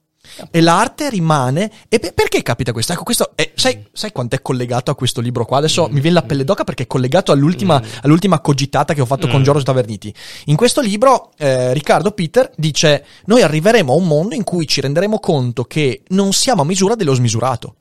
E 0.50 0.60
l'arte 0.60 1.10
rimane. 1.10 1.70
E 1.88 1.98
pe- 1.98 2.12
perché 2.12 2.42
capita 2.42 2.72
questo? 2.72 2.92
Ecco, 2.92 3.02
questo 3.02 3.32
è- 3.34 3.52
sai, 3.54 3.86
sai 3.92 4.12
quanto 4.12 4.36
è 4.36 4.42
collegato 4.42 4.90
a 4.90 4.94
questo 4.94 5.20
libro 5.20 5.44
qua? 5.44 5.58
Adesso 5.58 5.88
mi 5.90 6.00
viene 6.00 6.20
la 6.20 6.22
pelle 6.22 6.44
d'oca 6.44 6.64
perché 6.64 6.84
è 6.84 6.86
collegato 6.86 7.32
all'ultima, 7.32 7.80
all'ultima 8.02 8.40
cogitata 8.40 8.94
che 8.94 9.00
ho 9.00 9.06
fatto 9.06 9.28
con 9.28 9.42
Giorgio 9.42 9.62
Taverniti. 9.64 10.12
In 10.46 10.56
questo 10.56 10.80
libro, 10.80 11.32
eh, 11.36 11.72
Riccardo 11.72 12.12
Peter 12.12 12.50
dice: 12.56 13.04
Noi 13.26 13.42
arriveremo 13.42 13.92
a 13.92 13.96
un 13.96 14.06
mondo 14.06 14.34
in 14.34 14.44
cui 14.44 14.66
ci 14.66 14.80
renderemo 14.80 15.18
conto 15.18 15.64
che 15.64 16.02
non 16.08 16.32
siamo 16.32 16.62
a 16.62 16.64
misura 16.64 16.94
dello 16.94 17.14
smisurato. 17.14 17.76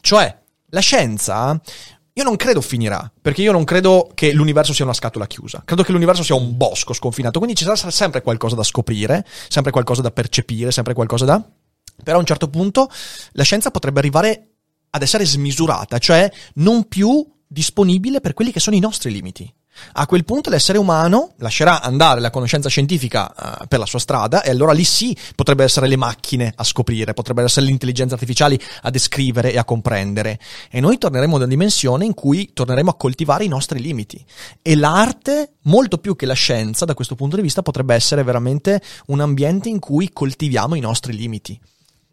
Cioè, 0.00 0.36
la 0.70 0.80
scienza. 0.80 1.60
Io 2.14 2.24
non 2.24 2.36
credo 2.36 2.60
finirà, 2.60 3.10
perché 3.22 3.40
io 3.40 3.52
non 3.52 3.64
credo 3.64 4.10
che 4.14 4.32
l'universo 4.32 4.74
sia 4.74 4.84
una 4.84 4.92
scatola 4.92 5.26
chiusa. 5.26 5.62
Credo 5.64 5.84
che 5.84 5.92
l'universo 5.92 6.22
sia 6.24 6.34
un 6.34 6.56
bosco 6.56 6.92
sconfinato, 6.92 7.38
quindi 7.38 7.56
ci 7.56 7.64
sarà 7.64 7.76
sempre 7.90 8.20
qualcosa 8.20 8.56
da 8.56 8.64
scoprire, 8.64 9.24
sempre 9.48 9.70
qualcosa 9.70 10.02
da 10.02 10.10
percepire, 10.10 10.72
sempre 10.72 10.92
qualcosa 10.92 11.24
da... 11.24 11.42
Però 12.02 12.16
a 12.16 12.20
un 12.20 12.26
certo 12.26 12.48
punto 12.48 12.90
la 13.32 13.42
scienza 13.42 13.70
potrebbe 13.70 13.98
arrivare 13.98 14.48
ad 14.90 15.02
essere 15.02 15.24
smisurata, 15.24 15.98
cioè 15.98 16.30
non 16.54 16.88
più 16.88 17.24
disponibile 17.46 18.20
per 18.20 18.34
quelli 18.34 18.52
che 18.52 18.60
sono 18.60 18.76
i 18.76 18.80
nostri 18.80 19.10
limiti. 19.10 19.52
A 19.92 20.06
quel 20.06 20.24
punto 20.24 20.50
l'essere 20.50 20.78
umano 20.78 21.34
lascerà 21.38 21.80
andare 21.80 22.20
la 22.20 22.30
conoscenza 22.30 22.68
scientifica 22.68 23.62
eh, 23.62 23.66
per 23.66 23.78
la 23.78 23.86
sua 23.86 23.98
strada 23.98 24.42
e 24.42 24.50
allora 24.50 24.72
lì 24.72 24.84
sì 24.84 25.16
potrebbero 25.34 25.66
essere 25.66 25.86
le 25.86 25.96
macchine 25.96 26.52
a 26.54 26.64
scoprire, 26.64 27.14
potrebbero 27.14 27.46
essere 27.46 27.66
le 27.66 27.72
intelligenze 27.72 28.14
artificiali 28.14 28.60
a 28.82 28.90
descrivere 28.90 29.52
e 29.52 29.58
a 29.58 29.64
comprendere. 29.64 30.38
E 30.70 30.80
noi 30.80 30.98
torneremo 30.98 31.34
ad 31.34 31.42
una 31.42 31.50
dimensione 31.50 32.04
in 32.04 32.14
cui 32.14 32.50
torneremo 32.52 32.90
a 32.90 32.96
coltivare 32.96 33.44
i 33.44 33.48
nostri 33.48 33.80
limiti. 33.80 34.22
E 34.60 34.76
l'arte, 34.76 35.54
molto 35.62 35.98
più 35.98 36.14
che 36.14 36.26
la 36.26 36.34
scienza, 36.34 36.84
da 36.84 36.94
questo 36.94 37.14
punto 37.14 37.36
di 37.36 37.42
vista, 37.42 37.62
potrebbe 37.62 37.94
essere 37.94 38.22
veramente 38.22 38.82
un 39.06 39.20
ambiente 39.20 39.68
in 39.68 39.78
cui 39.78 40.10
coltiviamo 40.12 40.74
i 40.74 40.80
nostri 40.80 41.14
limiti. 41.16 41.58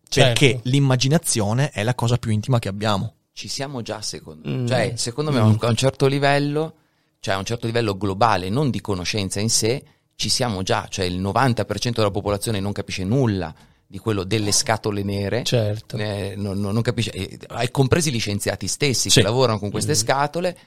Certo. 0.09 0.39
Perché 0.39 0.59
l'immaginazione 0.63 1.69
è 1.71 1.83
la 1.83 1.95
cosa 1.95 2.17
più 2.17 2.31
intima 2.31 2.59
che 2.59 2.67
abbiamo. 2.67 3.13
Ci 3.33 3.47
siamo 3.47 3.81
già, 3.81 4.01
secondo 4.01 4.47
me. 4.49 4.55
Mm. 4.57 4.67
Cioè, 4.67 4.93
secondo 4.95 5.31
me, 5.31 5.39
a 5.39 5.43
un, 5.43 5.57
a 5.59 5.67
un 5.67 5.75
certo 5.75 6.07
livello, 6.07 6.73
cioè 7.19 7.35
a 7.35 7.37
un 7.37 7.45
certo 7.45 7.67
livello 7.67 7.95
globale, 7.97 8.49
non 8.49 8.69
di 8.69 8.81
conoscenza 8.81 9.39
in 9.39 9.49
sé, 9.49 9.83
ci 10.15 10.29
siamo 10.29 10.63
già. 10.63 10.87
Cioè, 10.89 11.05
il 11.05 11.21
90% 11.21 11.91
della 11.91 12.09
popolazione 12.11 12.59
non 12.59 12.71
capisce 12.71 13.03
nulla 13.03 13.53
di 13.85 13.99
quello 13.99 14.23
delle 14.23 14.51
scatole 14.51 15.03
nere. 15.03 15.43
Certo. 15.43 15.97
Eh, 15.97 16.33
non, 16.35 16.59
non- 16.59 16.81
capisce, 16.81 17.11
e, 17.11 17.37
e 17.61 17.71
compresi 17.71 18.11
gli 18.11 18.19
scienziati 18.19 18.67
stessi 18.67 19.09
Sì. 19.09 19.19
che 19.19 19.25
lavorano 19.25 19.59
con 19.59 19.69
queste 19.69 19.93
scatole, 19.95 20.57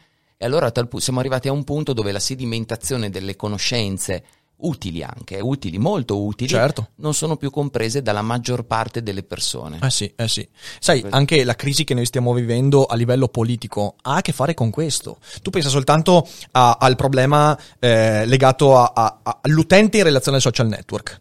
E 0.42 0.46
allora 0.46 0.66
a 0.66 0.70
tal 0.70 0.88
pu- 0.88 1.00
siamo 1.00 1.18
arrivati 1.18 1.48
a 1.48 1.52
un 1.52 1.64
punto 1.64 1.92
dove 1.92 2.12
la 2.12 2.18
sedimentazione 2.18 3.10
delle 3.10 3.36
conoscenze 3.36 4.24
utili 4.62 5.02
anche, 5.02 5.38
utili, 5.40 5.78
molto 5.78 6.22
utili, 6.22 6.48
Certo. 6.48 6.90
non 6.96 7.14
sono 7.14 7.36
più 7.36 7.50
comprese 7.50 8.02
dalla 8.02 8.22
maggior 8.22 8.64
parte 8.64 9.02
delle 9.02 9.22
persone. 9.22 9.78
Eh 9.82 9.90
sì, 9.90 10.12
eh 10.16 10.28
sì. 10.28 10.46
Sai, 10.78 11.04
anche 11.10 11.44
la 11.44 11.54
crisi 11.54 11.84
che 11.84 11.94
noi 11.94 12.06
stiamo 12.06 12.32
vivendo 12.32 12.84
a 12.84 12.94
livello 12.96 13.28
politico 13.28 13.96
ha 14.02 14.16
a 14.16 14.20
che 14.22 14.32
fare 14.32 14.54
con 14.54 14.70
questo. 14.70 15.18
Tu 15.42 15.50
pensa 15.50 15.68
soltanto 15.68 16.26
a- 16.52 16.76
al 16.80 16.96
problema 16.96 17.58
eh, 17.78 18.24
legato 18.26 18.76
a- 18.76 18.92
a- 18.94 19.38
all'utente 19.42 19.98
in 19.98 20.04
relazione 20.04 20.36
ai 20.38 20.42
social 20.42 20.68
network. 20.68 21.20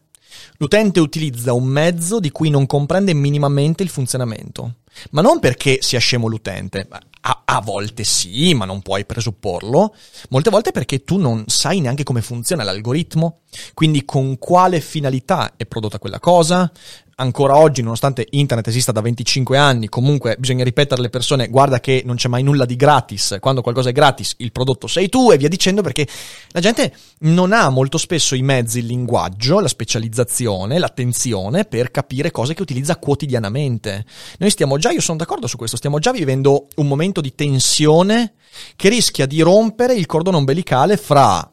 L'utente 0.58 1.00
utilizza 1.00 1.54
un 1.54 1.64
mezzo 1.66 2.20
di 2.20 2.32
cui 2.32 2.50
non 2.50 2.66
comprende 2.66 3.14
minimamente 3.14 3.82
il 3.82 3.88
funzionamento. 3.90 4.76
Ma 5.12 5.22
non 5.22 5.40
perché 5.40 5.80
sia 5.82 6.00
scemo 6.00 6.28
l'utente, 6.28 6.88
a, 7.22 7.42
a 7.46 7.62
volte 7.62 8.04
sì, 8.04 8.54
ma 8.54 8.66
non 8.66 8.82
puoi 8.82 9.06
presupporlo. 9.06 9.94
Molte 10.30 10.50
volte 10.50 10.72
perché 10.72 11.04
tu 11.04 11.18
non 11.18 11.44
sai 11.48 11.80
neanche 11.80 12.04
come 12.04 12.22
funziona 12.22 12.64
l'algoritmo, 12.64 13.42
quindi 13.74 14.06
con 14.06 14.38
quale 14.38 14.80
finalità 14.80 15.54
è 15.58 15.66
prodotta 15.66 16.00
quella 16.00 16.20
cosa. 16.20 16.72
Ancora 17.20 17.58
oggi, 17.58 17.82
nonostante 17.82 18.26
internet 18.30 18.68
esista 18.68 18.94
da 18.94 19.02
25 19.02 19.58
anni, 19.58 19.90
comunque 19.90 20.38
bisogna 20.40 20.64
ripetere 20.64 21.02
alle 21.02 21.10
persone: 21.10 21.50
guarda 21.50 21.82
che 21.82 22.02
non 22.06 22.16
c'è 22.16 22.30
mai 22.30 22.44
nulla 22.44 22.64
di 22.64 22.78
gratis. 22.78 23.40
Quando 23.42 23.62
qualcosa 23.62 23.90
è 23.90 23.92
gratis, 23.92 24.36
il 24.38 24.54
prodotto 24.54 24.88
sei 24.88 25.10
tu, 25.10 25.30
e 25.30 25.38
via 25.38 25.50
dicendo, 25.50 25.82
perché 25.82 26.08
la 26.52 26.62
gente 26.62 26.94
non 27.20 27.52
ha 27.52 27.68
molto 27.68 27.98
spesso 27.98 28.36
i 28.36 28.42
mezzi, 28.42 28.80
il 28.80 28.86
linguaggio, 28.86 29.60
la 29.60 29.68
specializzazione, 29.68 30.80
l'attenzione 30.80 31.66
per 31.66 31.92
capire 31.92 32.32
cose 32.32 32.54
che 32.54 32.62
utilizza 32.62 32.96
quotidianamente. 32.96 34.06
Noi 34.38 34.50
stiamo 34.50 34.78
già, 34.78 34.92
io 34.92 35.02
sono 35.02 35.18
d'accordo 35.18 35.48
su 35.48 35.58
questo, 35.58 35.76
stiamo 35.76 36.00
già 36.00 36.12
vivendo 36.12 36.68
un 36.78 36.88
momento 36.88 37.20
di 37.20 37.36
tensione 37.36 38.36
che 38.78 38.88
rischia 38.88 39.26
di 39.26 39.42
rompere 39.42 39.94
il 39.94 40.06
cordone 40.06 40.38
ombelicale 40.38 40.96
fra 40.96 41.52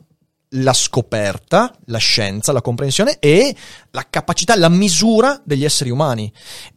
la 0.50 0.72
scoperta, 0.72 1.74
la 1.86 1.98
scienza, 1.98 2.52
la 2.52 2.62
comprensione 2.62 3.18
e 3.18 3.54
la 3.90 4.06
capacità, 4.08 4.56
la 4.56 4.68
misura 4.68 5.40
degli 5.44 5.64
esseri 5.64 5.90
umani. 5.90 6.32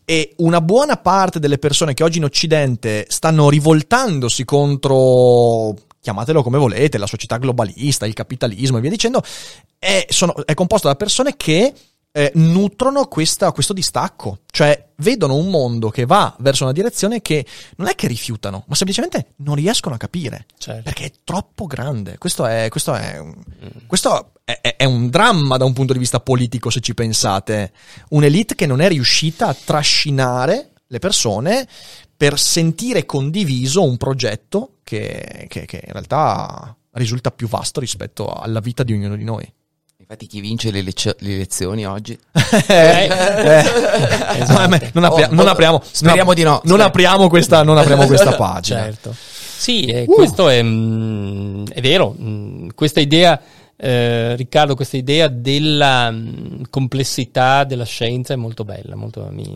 E 0.05 0.33
una 0.37 0.61
buona 0.61 0.97
parte 0.97 1.39
delle 1.39 1.59
persone 1.59 1.93
che 1.93 2.03
oggi 2.03 2.17
in 2.17 2.23
Occidente 2.23 3.05
stanno 3.09 3.49
rivoltandosi 3.49 4.43
contro, 4.43 5.75
chiamatelo 6.01 6.41
come 6.41 6.57
volete, 6.57 6.97
la 6.97 7.07
società 7.07 7.37
globalista, 7.37 8.07
il 8.07 8.13
capitalismo 8.13 8.77
e 8.77 8.81
via 8.81 8.89
dicendo, 8.89 9.21
è, 9.77 10.05
sono- 10.09 10.35
è 10.45 10.53
composta 10.55 10.87
da 10.87 10.95
persone 10.95 11.35
che 11.37 11.73
eh, 12.11 12.31
nutrono 12.35 13.05
questa- 13.05 13.51
questo 13.51 13.71
distacco, 13.73 14.39
cioè 14.51 14.89
vedono 14.97 15.35
un 15.35 15.49
mondo 15.49 15.89
che 15.89 16.05
va 16.05 16.35
verso 16.39 16.63
una 16.63 16.73
direzione 16.73 17.21
che 17.21 17.45
non 17.77 17.87
è 17.87 17.95
che 17.95 18.07
rifiutano, 18.07 18.63
ma 18.67 18.75
semplicemente 18.75 19.33
non 19.37 19.55
riescono 19.55 19.95
a 19.95 19.97
capire 19.99 20.45
Certo. 20.57 20.81
perché 20.83 21.05
è 21.05 21.11
troppo 21.23 21.65
grande. 21.67 22.17
Questo 22.17 22.45
è, 22.45 22.67
questo 22.69 22.93
è, 22.95 23.19
un- 23.19 23.35
questo 23.85 24.31
è- 24.43 24.75
è 24.77 24.85
un 24.85 25.09
dramma 25.09 25.57
da 25.57 25.65
un 25.65 25.73
punto 25.73 25.93
di 25.93 25.99
vista 25.99 26.19
politico, 26.19 26.69
se 26.71 26.79
ci 26.79 26.93
pensate. 26.95 27.71
Un'elite 28.09 28.55
che 28.55 28.65
non 28.65 28.81
è 28.81 28.87
riuscita 28.87 29.47
a 29.47 29.53
trascinare 29.53 30.71
le 30.87 30.99
persone 30.99 31.67
per 32.17 32.39
sentire 32.39 33.05
condiviso 33.05 33.83
un 33.83 33.97
progetto 33.97 34.77
che, 34.83 35.45
che- 35.47 35.65
che 35.65 35.83
in 35.85 35.91
realtà 35.93 36.75
risulta 36.93 37.29
più 37.31 37.47
vasto 37.47 37.79
rispetto 37.79 38.27
alla 38.27 38.59
vita 38.59 38.83
di 38.83 38.93
ognuno 38.93 39.15
di 39.15 39.23
noi. 39.23 39.53
Infatti 40.11 40.25
chi 40.25 40.41
vince 40.41 40.71
le, 40.71 40.81
lec- 40.81 41.17
le 41.19 41.33
elezioni 41.35 41.85
oggi? 41.85 42.17
Eh, 42.67 43.03
eh, 43.03 44.45
no, 44.47 44.73
eh, 44.73 44.89
non, 44.93 45.03
Oh, 45.03 45.27
non 45.29 45.45
oh, 45.45 45.51
apriamo, 45.51 45.79
speriamo 45.83 46.33
di 46.33 46.41
no, 46.41 46.61
Non 46.63 46.81
apriamo 46.81 47.29
questa, 47.29 47.61
non 47.61 47.77
apriamo 47.77 48.07
questa 48.07 48.35
pagina. 48.35 48.79
Certo. 48.85 49.13
Sì, 49.15 49.85
e 49.85 50.05
questo 50.05 50.49
è, 50.49 50.63
mm, 50.63 51.67
è 51.67 51.79
vero. 51.81 52.15
mm, 52.19 52.69
questa 52.73 52.99
idea, 52.99 53.39
eh, 53.75 54.35
Riccardo, 54.35 54.73
questa 54.73 54.97
idea 54.97 55.27
della 55.27 56.09
mm, 56.09 56.63
complessità 56.71 57.63
della 57.63 57.85
scienza 57.85 58.33
è 58.33 58.37
molto 58.37 58.63
bella, 58.63 58.95
molto, 58.95 59.27
mi, 59.31 59.55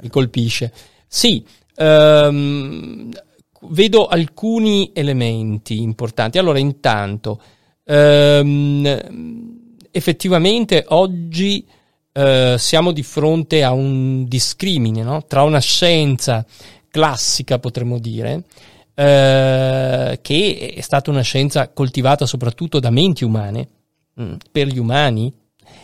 mi 0.00 0.08
colpisce. 0.08 0.72
Sì, 1.06 1.46
ehm, 1.76 3.10
vedo 3.68 4.08
alcuni 4.08 4.90
elementi 4.92 5.80
importanti. 5.80 6.38
Allora, 6.38 6.58
intanto, 6.58 7.40
ehm, 7.84 9.53
effettivamente 9.96 10.84
oggi 10.88 11.64
eh, 12.12 12.56
siamo 12.58 12.90
di 12.90 13.04
fronte 13.04 13.62
a 13.62 13.72
un 13.72 14.24
discrimine 14.26 15.04
no? 15.04 15.24
tra 15.26 15.42
una 15.42 15.60
scienza 15.60 16.44
classica, 16.90 17.60
potremmo 17.60 18.00
dire, 18.00 18.42
eh, 18.94 20.18
che 20.20 20.72
è 20.76 20.80
stata 20.80 21.10
una 21.10 21.22
scienza 21.22 21.68
coltivata 21.68 22.26
soprattutto 22.26 22.80
da 22.80 22.90
menti 22.90 23.22
umane, 23.22 23.68
mm, 24.20 24.34
per 24.50 24.66
gli 24.66 24.78
umani, 24.78 25.32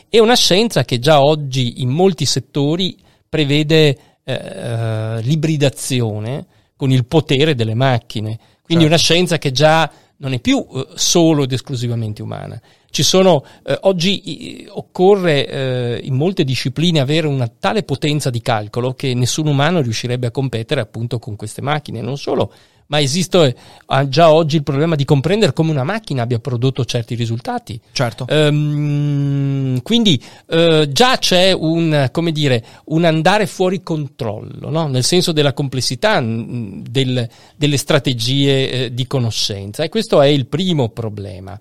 e 0.09 0.19
una 0.19 0.35
scienza 0.37 0.85
che 0.85 0.99
già 0.99 1.23
oggi 1.23 1.83
in 1.83 1.91
molti 1.91 2.27
settori 2.27 2.97
prevede 3.29 3.97
eh, 4.25 4.33
eh, 4.33 5.21
l'ibridazione 5.23 6.47
con 6.75 6.91
il 6.91 7.07
potere 7.07 7.55
delle 7.55 7.75
macchine. 7.75 8.39
Quindi 8.63 8.85
Certo. 8.85 8.87
una 8.87 8.97
scienza 8.97 9.39
che 9.39 9.53
già 9.53 9.91
non 10.17 10.33
è 10.33 10.41
più 10.41 10.67
eh, 10.73 10.87
solo 10.95 11.45
ed 11.45 11.53
esclusivamente 11.53 12.23
umana. 12.23 12.61
Ci 12.91 13.03
sono, 13.03 13.45
eh, 13.64 13.78
oggi 13.82 14.66
occorre 14.68 15.47
eh, 15.47 16.01
in 16.03 16.14
molte 16.14 16.45
discipline 16.45 17.01
avere 17.01 17.26
una 17.26 17.49
tale 17.49 17.82
potenza 17.82 18.30
di 18.30 18.43
calcolo 18.43 18.95
che 18.95 19.14
nessun 19.14 19.47
umano 19.47 19.80
riuscirebbe 19.80 20.26
a 20.26 20.30
competere 20.30 20.80
appunto 20.80 21.18
con 21.18 21.36
queste 21.36 21.62
macchine. 21.62 22.01
Non 22.01 22.18
solo, 22.18 22.53
ma 22.91 23.01
esiste 23.01 23.57
eh, 23.86 24.09
già 24.09 24.32
oggi 24.32 24.57
il 24.57 24.62
problema 24.62 24.97
di 24.97 25.05
comprendere 25.05 25.53
come 25.53 25.70
una 25.70 25.84
macchina 25.84 26.22
abbia 26.22 26.41
prodotto 26.41 26.84
certi 26.84 27.14
risultati. 27.14 27.80
Certo. 27.93 28.26
Ehm, 28.28 29.80
quindi 29.82 30.20
eh, 30.49 30.88
già 30.91 31.16
c'è 31.18 31.53
un, 31.53 32.09
come 32.11 32.32
dire, 32.32 32.64
un 32.86 33.05
andare 33.05 33.47
fuori 33.47 33.82
controllo, 33.82 34.70
no? 34.70 34.88
nel 34.88 35.05
senso 35.05 35.30
della 35.32 35.53
complessità 35.53 36.20
mh, 36.20 36.82
del- 36.91 37.28
delle 37.57 37.76
strategie 37.76 38.70
eh, 38.70 38.95
di 38.95 39.07
conoscenza 39.07 39.84
e 39.84 39.88
questo 39.88 40.20
è 40.20 40.26
il 40.26 40.47
primo 40.47 40.88
problema. 40.88 41.59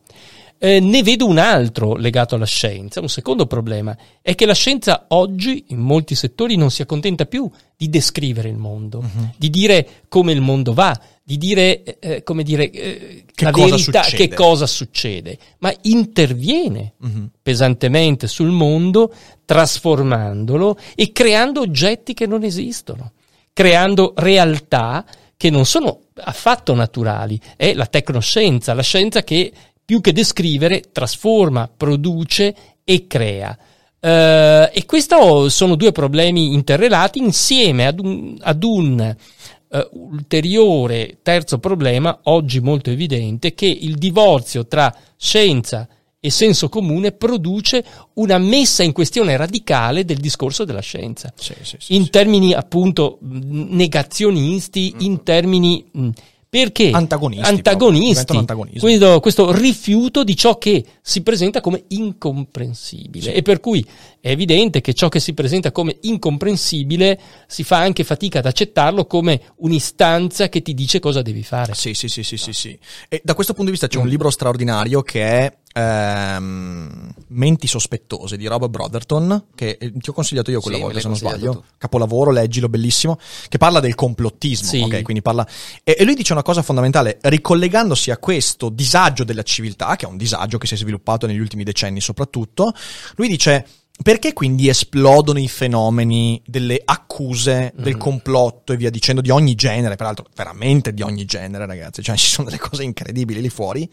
Eh, 0.62 0.82
ne 0.82 1.04
vedo 1.04 1.26
un 1.26 1.38
altro 1.38 1.96
legato 1.96 2.36
alla 2.36 2.46
scienza, 2.46 3.00
un 3.00 3.08
secondo 3.08 3.48
problema, 3.48 3.96
è 4.22 4.36
che 4.36 4.46
la 4.46 4.54
scienza 4.54 5.06
oggi 5.10 5.64
in 5.70 5.78
molti 5.80 6.16
settori 6.16 6.58
non 6.58 6.70
si 6.70 6.82
accontenta 6.82 7.26
più 7.26 7.50
di 7.78 7.88
descrivere 7.90 8.50
il 8.50 8.58
mondo, 8.58 9.02
di 9.38 9.50
dire 9.50 9.88
come 10.10 10.34
il 10.34 10.42
mondo 10.42 10.74
va, 10.74 11.00
di 11.24 11.38
dire, 11.38 11.84
eh, 11.84 11.98
eh, 12.02 12.24
come 12.24 12.44
dire, 12.44 12.70
eh, 12.72 13.24
Che 13.34 13.46
la 13.46 13.52
cosa 13.52 13.76
verità, 13.78 14.04
succede. 14.04 14.28
che 14.28 14.36
cosa 14.36 14.68
succede, 14.68 15.38
ma 15.60 15.74
interviene 15.84 16.94
Mhm. 16.98 17.30
pesantemente 17.42 18.28
sul 18.28 18.50
mondo, 18.50 19.14
trasformandolo 19.46 20.78
e 20.96 21.12
creando 21.14 21.62
oggetti 21.62 22.14
che 22.14 22.26
non 22.28 22.44
esistono, 22.44 23.14
creando 23.54 24.14
realtà 24.18 25.06
che 25.38 25.50
non 25.50 25.66
sono 25.66 26.02
affatto 26.16 26.74
naturali. 26.74 27.40
È 27.56 27.74
la 27.74 27.86
tecnoscienza, 27.86 28.74
la 28.74 28.82
scienza 28.82 29.24
che 29.24 29.54
più 29.90 30.02
che 30.02 30.14
descrivere 30.14 30.84
trasforma, 30.92 31.68
produce 31.68 32.56
e 32.84 33.08
crea. 33.08 33.58
Eh, 34.00 34.70
e 34.72 34.86
questi 34.86 35.16
sono 35.48 35.74
due 35.74 35.92
problemi 35.92 36.54
interrelati 36.54 37.18
insieme 37.18 37.88
ad 37.88 38.00
un, 38.00 38.38
ad 38.40 38.64
un 38.64 39.00
eh, 39.00 39.90
ulteriore 39.94 41.18
terzo 41.24 41.58
problema, 41.58 42.20
oggi 42.26 42.60
molto 42.60 42.92
evidente, 42.92 43.56
che 43.56 43.66
il 43.66 43.96
divorzio 43.96 44.68
tra 44.68 44.96
scienza 45.18 45.88
e 46.20 46.30
senso 46.30 46.70
comune 46.70 47.12
produce 47.12 47.84
una 48.14 48.38
messa 48.38 48.84
in 48.84 48.92
questione 48.92 49.36
radicale 49.38 50.06
del 50.06 50.18
discorso 50.18 50.66
della 50.66 50.82
scienza. 50.82 51.34
Sì, 51.36 51.56
sì, 51.64 51.78
sì, 51.80 51.96
in 51.96 52.12
termini 52.12 52.54
appunto 52.54 53.18
negazionisti, 53.22 54.98
in 55.00 55.24
termini 55.24 55.84
mh, 55.92 56.10
perché 56.50 56.90
Antagonisti 56.90 57.48
antagonisti 57.48 58.36
antagonismi. 58.36 58.80
questo, 58.80 59.20
questo 59.20 59.52
rifiuto 59.52 60.24
di 60.24 60.36
ciò 60.36 60.58
che 60.58 60.84
si 61.00 61.22
presenta 61.22 61.62
come 61.62 61.84
incomprensibile 61.90 63.36
e 63.36 63.44
per 63.44 63.60
cui 63.60 63.86
è 64.20 64.32
evidente 64.32 64.82
che 64.82 64.96
ciò 64.96 65.10
che 65.10 65.20
si 65.20 65.34
presenta 65.34 65.72
come 65.72 65.98
incomprensibile 66.02 67.20
si 67.46 67.64
fa 67.64 67.78
anche 67.78 68.04
fatica 68.04 68.40
ad 68.40 68.48
accettarlo 68.48 69.06
come 69.06 69.42
un'istanza 69.58 70.50
che 70.50 70.64
ti 70.64 70.74
dice 70.74 70.98
cosa 70.98 71.22
devi 71.22 71.44
fare. 71.44 71.76
Sì, 71.76 71.94
sì, 71.94 72.08
sì, 72.08 72.24
sì, 72.24 72.36
sì, 72.36 72.52
sì. 72.52 72.80
E 73.08 73.22
da 73.24 73.36
questo 73.36 73.54
punto 73.54 73.72
di 73.72 73.78
vista 73.78 73.88
c'è 73.88 74.00
un 74.00 74.10
libro 74.10 74.32
straordinario 74.32 75.04
che 75.04 75.22
è 75.24 75.58
ehm, 75.74 77.14
Menti 77.32 77.68
sospettose 77.68 78.38
di 78.38 78.48
Rob 78.48 78.68
Brotherton, 78.68 79.46
che 79.54 79.78
eh, 79.80 79.92
ti 79.94 80.10
ho 80.10 80.14
consigliato 80.14 80.50
io 80.52 80.60
quella 80.62 80.78
Sì, 80.78 80.84
volta 80.84 81.00
se 81.00 81.08
non 81.08 81.16
sbaglio. 81.16 81.36
consigliato 81.46 81.66
Capolavoro, 81.78 82.32
leggilo, 82.32 82.70
bellissimo, 82.70 83.20
che 83.48 83.58
parla 83.58 83.80
del 83.80 83.94
complottismo, 83.96 84.68
Sì. 84.68 84.82
ok? 84.82 85.02
Quindi 85.04 85.22
parla... 85.22 85.48
E, 85.84 85.96
e 86.00 86.04
lui 86.06 86.16
dice 86.16 86.34
una 86.34 86.42
cosa 86.42 86.62
fondamentale, 86.64 87.20
ricollegandosi 87.22 88.10
a 88.12 88.18
questo 88.18 88.70
disagio 88.70 89.24
della 89.24 89.44
civiltà, 89.44 89.96
che 89.96 90.06
è 90.06 90.10
un 90.10 90.18
disagio 90.18 90.58
che 90.58 90.66
si 90.68 90.74
è 90.74 90.78
sviluppato 90.78 91.28
negli 91.28 91.40
ultimi 91.40 91.64
decenni 91.64 92.02
soprattutto, 92.02 92.74
lui 93.16 93.28
dice... 93.28 93.66
perché 94.02 94.34
quindi 94.34 94.70
esplodono 94.70 95.40
i 95.40 95.48
fenomeni 95.50 96.42
delle 96.48 96.82
accuse 96.84 97.74
del 97.76 97.96
Mm. 97.96 98.00
complotto 98.00 98.74
e 98.74 98.78
via 98.78 98.90
dicendo 98.90 99.22
di 99.22 99.30
ogni 99.30 99.54
genere, 99.56 99.96
peraltro 99.98 100.26
veramente 100.36 100.94
di 100.94 101.02
ogni 101.04 101.26
genere, 101.26 101.66
ragazzi, 101.66 102.02
cioè 102.02 102.16
ci 102.16 102.28
sono 102.30 102.50
delle 102.50 102.60
cose 102.62 102.84
incredibili 102.84 103.40
lì 103.42 103.50
fuori, 103.50 103.88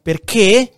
perché 0.00 0.72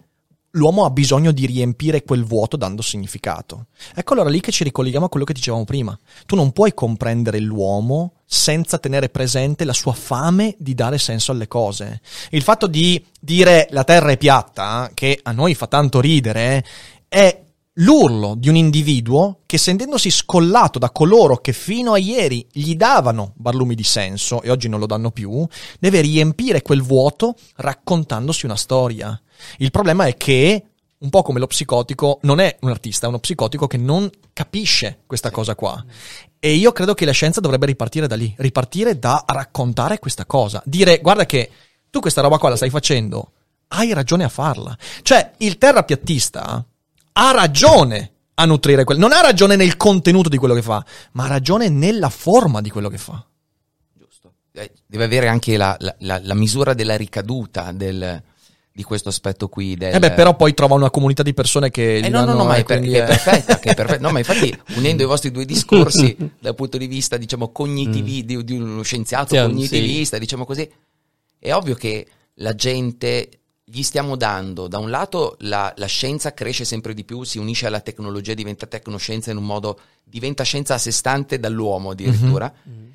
l'uomo 0.54 0.84
ha 0.84 0.90
bisogno 0.90 1.32
di 1.32 1.46
riempire 1.46 2.02
quel 2.02 2.24
vuoto 2.24 2.56
dando 2.56 2.82
significato. 2.82 3.66
Ecco 3.94 4.12
allora 4.12 4.28
lì 4.28 4.40
che 4.40 4.52
ci 4.52 4.64
ricolleghiamo 4.64 5.06
a 5.06 5.08
quello 5.08 5.24
che 5.24 5.32
dicevamo 5.32 5.64
prima. 5.64 5.98
Tu 6.26 6.36
non 6.36 6.52
puoi 6.52 6.74
comprendere 6.74 7.38
l'uomo 7.38 8.14
senza 8.24 8.78
tenere 8.78 9.08
presente 9.08 9.64
la 9.64 9.72
sua 9.72 9.92
fame 9.92 10.54
di 10.58 10.74
dare 10.74 10.98
senso 10.98 11.32
alle 11.32 11.48
cose. 11.48 12.00
Il 12.30 12.42
fatto 12.42 12.66
di 12.66 13.04
dire 13.20 13.68
la 13.70 13.84
terra 13.84 14.10
è 14.10 14.16
piatta, 14.16 14.90
che 14.94 15.18
a 15.22 15.32
noi 15.32 15.54
fa 15.54 15.66
tanto 15.66 16.00
ridere, 16.00 16.64
è 17.08 17.42
l'urlo 17.78 18.34
di 18.36 18.48
un 18.48 18.56
individuo 18.56 19.40
che 19.46 19.58
sentendosi 19.58 20.10
scollato 20.10 20.78
da 20.78 20.90
coloro 20.90 21.38
che 21.38 21.52
fino 21.52 21.92
a 21.92 21.98
ieri 21.98 22.46
gli 22.52 22.76
davano 22.76 23.32
barlumi 23.34 23.74
di 23.74 23.82
senso 23.82 24.42
e 24.42 24.50
oggi 24.50 24.68
non 24.68 24.78
lo 24.78 24.86
danno 24.86 25.10
più, 25.10 25.44
deve 25.80 26.00
riempire 26.00 26.62
quel 26.62 26.82
vuoto 26.82 27.34
raccontandosi 27.56 28.46
una 28.46 28.56
storia. 28.56 29.20
Il 29.58 29.70
problema 29.70 30.06
è 30.06 30.16
che, 30.16 30.64
un 30.98 31.10
po' 31.10 31.22
come 31.22 31.38
lo 31.38 31.46
psicotico, 31.46 32.18
non 32.22 32.40
è 32.40 32.56
un 32.60 32.70
artista, 32.70 33.06
è 33.06 33.08
uno 33.08 33.18
psicotico 33.18 33.66
che 33.66 33.76
non 33.76 34.10
capisce 34.32 35.00
questa 35.06 35.30
cosa 35.30 35.54
qua. 35.54 35.84
E 36.38 36.52
io 36.54 36.72
credo 36.72 36.94
che 36.94 37.04
la 37.04 37.12
scienza 37.12 37.40
dovrebbe 37.40 37.66
ripartire 37.66 38.06
da 38.06 38.16
lì, 38.16 38.32
ripartire 38.38 38.98
da 38.98 39.22
raccontare 39.26 39.98
questa 39.98 40.26
cosa. 40.26 40.62
Dire, 40.66 40.98
guarda 41.00 41.24
che 41.26 41.50
tu 41.90 42.00
questa 42.00 42.20
roba 42.20 42.38
qua 42.38 42.50
la 42.50 42.56
stai 42.56 42.70
facendo, 42.70 43.32
hai 43.68 43.92
ragione 43.92 44.24
a 44.24 44.28
farla. 44.28 44.76
Cioè, 45.02 45.32
il 45.38 45.56
terrapiattista 45.58 46.64
ha 47.12 47.30
ragione 47.32 48.10
a 48.34 48.44
nutrire 48.46 48.84
quello. 48.84 49.00
Non 49.00 49.12
ha 49.12 49.20
ragione 49.20 49.56
nel 49.56 49.76
contenuto 49.76 50.28
di 50.28 50.36
quello 50.36 50.54
che 50.54 50.62
fa, 50.62 50.84
ma 51.12 51.24
ha 51.24 51.28
ragione 51.28 51.68
nella 51.68 52.08
forma 52.10 52.60
di 52.60 52.68
quello 52.70 52.88
che 52.88 52.98
fa. 52.98 53.24
Giusto. 53.96 54.32
Eh, 54.52 54.72
Deve 54.86 55.04
avere 55.04 55.28
anche 55.28 55.56
la, 55.56 55.76
la- 55.78 55.94
la- 56.00 56.20
la 56.22 56.34
misura 56.34 56.74
della 56.74 56.96
ricaduta 56.96 57.70
del- 57.72 58.22
di 58.76 58.82
questo 58.82 59.08
aspetto 59.08 59.48
qui. 59.48 59.76
Del, 59.76 59.94
Eh 59.94 59.98
beh, 60.00 60.12
però 60.14 60.34
poi 60.34 60.52
trova 60.52 60.74
una 60.74 60.90
comunità 60.90 61.22
di 61.22 61.32
persone 61.32 61.70
che 61.70 61.98
Eh, 61.98 62.08
no, 62.08 62.24
no, 62.24 62.34
no, 62.34 62.44
ma 62.44 62.56
è, 62.56 62.64
per- 62.64 62.80
è 62.82 63.02
è- 63.02 63.06
perfetta, 63.06 63.60
che 63.60 63.70
è 63.70 63.74
perfetta. 63.74 64.00
No, 64.02 64.10
ma 64.10 64.18
infatti, 64.18 64.52
unendo 64.74 65.04
i 65.04 65.06
vostri 65.06 65.30
due 65.30 65.44
discorsi 65.44 66.16
dal 66.40 66.56
punto 66.56 66.76
di 66.76 66.88
vista, 66.88 67.16
diciamo, 67.16 67.52
cognitivi, 67.52 68.24
di, 68.24 68.42
di 68.42 68.56
uno 68.56 68.82
scienziato 68.82 69.36
Sì, 69.36 69.40
sì. 69.40 69.46
cognitivista, 69.46 70.18
diciamo 70.18 70.44
così, 70.44 70.68
è 71.38 71.52
ovvio 71.54 71.76
che 71.76 72.04
la 72.38 72.52
gente 72.56 73.28
gli 73.62 73.82
stiamo 73.84 74.16
dando, 74.16 74.66
da 74.66 74.78
un 74.78 74.90
lato 74.90 75.36
la, 75.42 75.72
la 75.76 75.86
scienza 75.86 76.34
cresce 76.34 76.64
sempre 76.64 76.94
di 76.94 77.04
più, 77.04 77.22
si 77.22 77.38
unisce 77.38 77.66
alla 77.68 77.80
tecnologia, 77.80 78.34
diventa 78.34 78.66
tecnoscienza 78.66 79.30
in 79.30 79.36
un 79.36 79.44
modo, 79.44 79.78
diventa 80.02 80.42
scienza 80.42 80.74
a 80.74 80.78
sé 80.78 80.90
stante 80.90 81.38
dall'uomo 81.38 81.90
addirittura, 81.90 82.52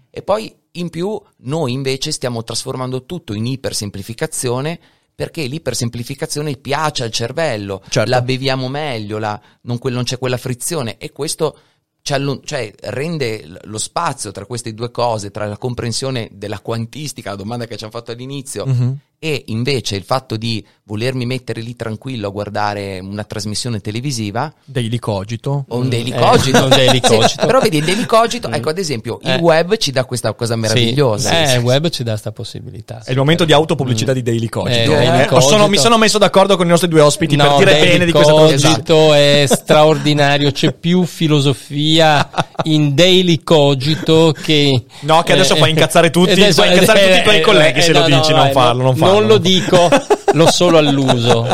e 0.10 0.22
poi 0.24 0.54
in 0.72 0.90
più 0.90 1.20
noi 1.44 1.72
invece 1.72 2.12
stiamo 2.12 2.44
trasformando 2.44 3.06
tutto 3.06 3.34
in 3.34 3.46
ipersemplificazione 3.46 4.80
perché 5.20 5.44
l'ipersemplificazione 5.48 6.56
piace 6.56 7.04
al 7.04 7.12
cervello, 7.12 7.82
Certo. 7.90 8.10
la 8.10 8.22
beviamo 8.22 8.70
meglio, 8.70 9.18
la- 9.18 9.38
non, 9.64 9.78
non 9.82 10.04
c'è 10.04 10.18
quella 10.18 10.38
frizione 10.38 10.98
e 10.98 11.12
questo 11.12 11.58
cioè, 12.02 12.74
rende 12.84 13.44
lo 13.64 13.78
spazio 13.78 14.32
tra 14.32 14.46
queste 14.46 14.74
due 14.74 14.90
cose, 14.92 15.30
tra 15.30 15.46
la 15.46 15.58
comprensione 15.58 16.30
della 16.32 16.60
quantistica, 16.60 17.32
la 17.32 17.36
domanda 17.36 17.66
che 17.68 17.76
ci 17.76 17.84
hanno 17.84 17.92
fatto 17.92 18.12
all'inizio, 18.12 18.66
Mhm. 18.66 18.98
e 19.20 19.44
invece 19.48 19.98
il 19.98 20.04
fatto 20.04 20.38
di 20.38 20.66
volermi 20.90 21.28
mettere 21.28 21.62
lì 21.62 21.76
tranquillo 21.76 22.30
a 22.30 22.32
guardare 22.32 22.98
una 23.00 23.24
trasmissione 23.24 23.80
televisiva 23.80 24.52
Daily 24.66 24.98
cogito. 24.98 25.66
o 25.68 25.78
un 25.78 25.88
daily 25.88 26.10
eh, 26.12 26.18
cogito. 26.20 26.64
un 26.64 26.70
daily 26.70 27.00
Sì, 27.06 27.16
cogito. 27.16 27.46
però 27.46 27.60
vedi, 27.60 27.78
il 27.78 27.86
daily 27.86 28.06
cogito, 28.08 28.48
Mm. 28.50 28.54
ecco 28.56 28.70
ad 28.70 28.78
esempio, 28.80 29.20
il 29.22 29.30
Eh. 29.30 29.36
web 29.38 29.78
ci 29.78 29.92
dà 29.92 30.04
questa 30.06 30.34
cosa 30.34 30.56
meravigliosa. 30.56 31.30
Sì, 31.30 31.52
eh, 31.54 31.56
il 31.58 31.64
web 31.64 31.90
ci 31.90 32.02
dà 32.04 32.18
sta 32.18 32.32
possibilità. 32.32 33.04
È 33.06 33.12
il 33.12 33.18
momento 33.18 33.46
di 33.46 33.54
autopubblicità 33.54 34.14
di 34.14 34.24
Daily 34.24 34.48
Cogito. 34.50 34.74
Eh, 34.80 34.84
Eh, 34.84 34.88
Daily 35.06 35.28
sono- 35.28 35.40
Cogito. 35.42 35.68
mi 35.68 35.78
sono 35.78 35.98
messo 36.00 36.18
d'accordo 36.18 36.58
con 36.58 36.66
i 36.66 36.70
nostri 36.70 36.88
due 36.90 37.02
ospiti 37.02 37.36
per 37.36 37.46
No, 37.50 37.58
dire 37.60 37.72
Daily 37.72 37.88
bene 37.92 38.06
di 38.06 38.12
questa 38.12 38.34
trasmissione. 38.34 38.74
Cogito 38.76 39.14
è 39.14 39.46
straordinario, 39.48 40.52
c'è 40.52 40.74
più 40.74 41.06
filosofia 41.06 42.30
in 42.64 42.96
Daily 42.96 43.44
Cogito 43.44 44.34
che... 44.42 44.84
No, 45.02 45.22
che 45.24 45.34
adesso 45.34 45.54
eh, 45.56 45.58
fai 45.58 45.70
incazzare 45.70 46.10
tutti- 46.10 46.32
adesso- 46.32 46.62
fai 46.64 46.72
incazzare 46.74 47.02
tutti 47.08 47.20
i 47.20 47.24
tuoi 47.24 47.42
colleghi 47.42 47.82
se 47.82 47.94
lo 47.94 48.04
dici, 48.06 48.32
non 48.34 48.48
eh, 48.48 48.52
farlo, 48.52 48.82
non 48.84 48.96
farlo. 48.96 49.14
Non 49.20 49.28
lo 49.28 49.38
dico, 49.38 49.90
l'ho 50.34 50.52
solo 50.52 50.78
alluso. 50.78 51.48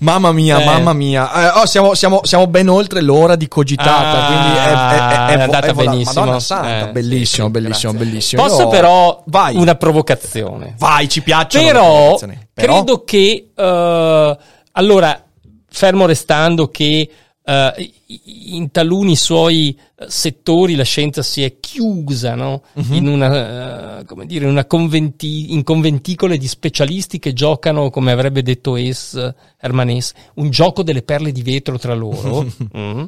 Mamma 0.00 0.32
mia, 0.32 0.60
Eh. 0.60 0.64
mamma 0.64 0.92
mia. 0.92 1.54
Eh, 1.54 1.60
oh, 1.60 1.66
siamo, 1.66 1.94
siamo- 1.94 2.20
siamo 2.24 2.46
ben 2.46 2.68
oltre 2.68 3.00
l'ora 3.00 3.36
di 3.36 3.48
cogitata. 3.48 4.24
Ah, 4.24 4.26
quindi 4.26 4.56
è, 4.56 4.62
è- 4.62 5.34
è- 5.34 5.38
è- 5.38 5.42
andata 5.42 5.72
vola- 5.72 5.90
benissimo. 5.90 6.20
Madonna 6.20 6.40
santa, 6.40 6.88
Eh, 6.88 6.92
bellissimo, 6.92 7.46
sì, 7.46 7.52
bellissimo, 7.52 7.92
grazie. 7.92 8.08
bellissimo. 8.08 8.42
Posso 8.42 8.60
Io- 8.62 8.68
però 8.68 9.22
Vai. 9.26 9.56
una 9.56 9.74
provocazione? 9.74 10.74
Vai, 10.78 11.08
ci 11.08 11.22
piacciono. 11.22 11.64
le 11.64 11.72
Però. 11.72 12.18
Però- 12.54 12.72
credo 12.74 13.04
che 13.04 13.50
eh, 13.54 14.36
allora, 14.72 15.22
fermo 15.70 16.06
restando 16.06 16.70
che 16.70 17.08
eh, 17.48 17.92
in 18.24 18.72
taluni 18.72 19.14
suoi 19.14 19.78
eh, 19.96 20.06
settori 20.08 20.74
la 20.74 20.82
scienza 20.82 21.22
si 21.22 21.44
è 21.44 21.60
chiusa 21.60 22.34
no? 22.34 22.64
Mhm. 22.72 22.94
in 22.94 23.06
una, 23.06 24.02
come 24.04 24.26
dire, 24.26 24.46
in 24.46 24.50
una 24.50 24.64
conventi- 24.64 25.52
in 25.52 25.62
conventicole 25.62 26.38
di 26.38 26.48
specialisti 26.48 27.20
che 27.20 27.32
giocano, 27.32 27.88
come 27.90 28.10
avrebbe 28.10 28.42
detto 28.42 28.74
Es, 28.74 29.14
Herman 29.60 29.90
Hesse, 29.90 30.14
un 30.34 30.50
gioco 30.50 30.82
delle 30.82 31.02
perle 31.02 31.30
di 31.30 31.42
vetro 31.42 31.78
tra 31.78 31.94
loro. 31.94 32.44
Mm. 32.76 33.04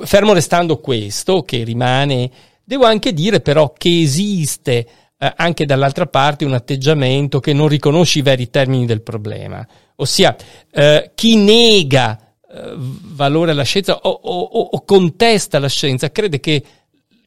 Fermo 0.00 0.32
restando 0.32 0.78
questo, 0.78 1.42
che 1.42 1.62
rimane, 1.62 2.30
devo 2.62 2.84
anche 2.84 3.12
dire 3.12 3.40
però 3.40 3.72
che 3.72 4.00
esiste 4.02 4.86
eh, 5.18 5.32
anche 5.36 5.64
dall'altra 5.64 6.06
parte 6.06 6.44
un 6.44 6.52
atteggiamento 6.52 7.40
che 7.40 7.52
non 7.52 7.68
riconosce 7.68 8.18
i 8.18 8.22
veri 8.22 8.50
termini 8.50 8.86
del 8.86 9.02
problema, 9.02 9.66
ossia 9.96 10.36
chi 11.14 11.36
nega 11.36 12.27
valore 12.50 13.50
alla 13.50 13.62
scienza 13.62 13.96
o, 13.96 14.08
o- 14.08 14.68
o- 14.72 14.84
contesta 14.84 15.58
la 15.58 15.68
scienza 15.68 16.10
crede 16.10 16.40
che 16.40 16.62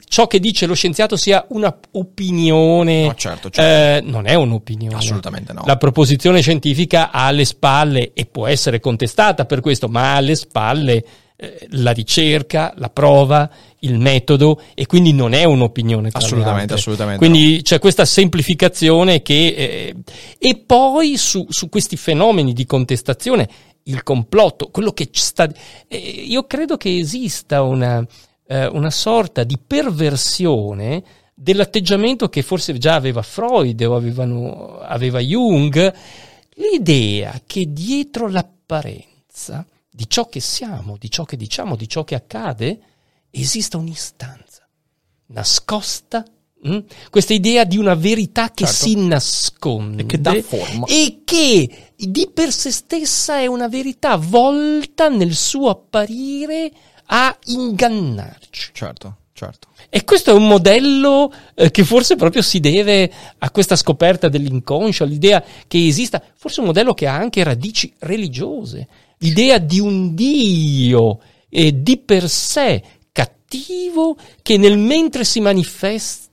ciò 0.07 0.28
che 0.28 0.39
dice 0.39 0.65
lo 0.65 0.74
scienziato 0.74 1.15
sia 1.15 1.45
una 1.49 1.74
opinione. 1.91 3.05
No, 3.05 3.13
certo, 3.13 3.49
certo. 3.49 3.61
Eh, 4.05 4.09
non 4.11 4.26
è 4.26 4.34
un'opinione. 4.34 4.95
Assolutamente 4.97 5.53
no. 5.53 5.63
La 5.65 5.78
proposizione 5.78 6.41
scientifica 6.41 7.11
ha 7.11 7.28
alle 7.28 7.45
spalle, 7.45 8.11
e 8.13 8.26
può 8.26 8.47
essere 8.47 8.80
contestata 8.80 9.45
per 9.45 9.61
questo, 9.61 9.88
ma 9.88 10.13
ha 10.13 10.15
alle 10.17 10.36
spalle 10.36 11.05
eh, 11.38 11.67
la 11.69 11.91
ricerca, 11.91 12.74
la 12.76 12.89
prova, 12.89 13.49
il 13.80 13.99
metodo, 13.99 14.61
e 14.74 14.86
quindi 14.86 15.13
non 15.13 15.32
è 15.34 15.45
un'opinione. 15.45 16.09
Assolutamente, 16.11 16.74
assolutamente 16.74 17.17
Quindi 17.17 17.61
c'è 17.63 17.80
questa 17.80 18.03
semplificazione 18.03 19.22
che... 19.22 19.34
eh, 19.34 19.95
e 20.38 20.63
poi 20.65 21.15
su, 21.15 21.45
su 21.47 21.69
questi 21.69 21.95
fenomeni 21.95 22.51
di 22.51 22.65
contestazione, 22.65 23.47
il 23.84 24.04
complotto, 24.04 24.70
quello 24.70 24.92
che 24.92 25.10
sta... 25.12 25.50
eh, 25.88 25.98
io 25.98 26.46
credo 26.46 26.78
che 26.78 26.98
esista 26.98 27.64
una, 27.64 28.06
eh, 28.48 28.68
una 28.68 28.92
sorta 28.92 29.44
di 29.44 29.58
perversione 29.58 31.04
dell'atteggiamento 31.34 32.30
che 32.30 32.44
forse 32.44 32.78
già 32.78 32.96
aveva 32.96 33.22
Freud 33.22 33.82
o 33.82 33.96
avevano- 33.96 34.78
aveva 34.80 35.20
Jung, 35.20 35.94
l'idea 36.56 37.42
che 37.46 37.66
dietro 37.72 38.28
l'apparenza 38.28 39.66
di 39.90 40.08
ciò 40.08 40.28
che 40.28 40.40
siamo, 40.40 40.98
di 40.98 41.10
ciò 41.10 41.24
che 41.24 41.38
diciamo, 41.38 41.76
di 41.76 41.88
ciò 41.88 42.04
che 42.04 42.16
accade, 42.16 42.80
esista 43.32 43.78
un'istanza 43.78 44.68
nascosta. 45.28 46.24
Mm? 46.68 46.78
Questa 47.09 47.34
idea 47.34 47.64
di 47.64 47.78
una 47.78 47.95
verità 47.95 48.51
che 48.51 48.66
Certo. 48.66 48.86
si 48.86 48.95
nasconde 48.95 50.03
E 50.03 50.05
che 50.05 50.20
dà 50.22 50.41
forma. 50.41 50.86
e 50.88 51.22
che 51.26 51.70
di 51.95 52.30
per 52.34 52.51
sé 52.51 52.72
stessa 52.72 53.39
è 53.39 53.45
una 53.47 53.68
verità 53.68 54.16
volta 54.18 55.07
nel 55.09 55.36
suo 55.36 55.70
apparire 55.70 56.72
a 57.05 57.38
ingannarci. 57.45 58.70
Certo, 58.74 59.18
certo. 59.34 59.68
E 59.89 60.03
questo 60.03 60.32
è 60.32 60.34
un 60.34 60.47
modello 60.47 61.32
eh, 61.53 61.70
che 61.72 61.84
forse 61.84 62.16
proprio 62.16 62.41
si 62.41 62.59
deve 62.59 63.12
a 63.39 63.51
questa 63.51 63.76
scoperta 63.76 64.30
dell'inconscio, 64.30 65.03
all'idea 65.03 65.43
che 65.68 65.86
esista, 65.88 66.22
forse 66.36 66.62
un 66.62 66.68
modello 66.68 66.93
che 66.93 67.07
ha 67.07 67.16
anche 67.16 67.43
radici 67.43 67.93
religiose, 67.99 68.88
l'idea 69.18 69.57
di 69.57 69.80
un 69.80 70.16
Dio 70.16 71.20
eh, 71.49 71.82
di 71.84 71.97
per 71.97 72.30
sé 72.30 72.82
cattivo 73.12 74.16
che 74.41 74.57
nel 74.57 74.78
mentre 74.78 75.26
si 75.26 75.41
manifesta 75.41 76.30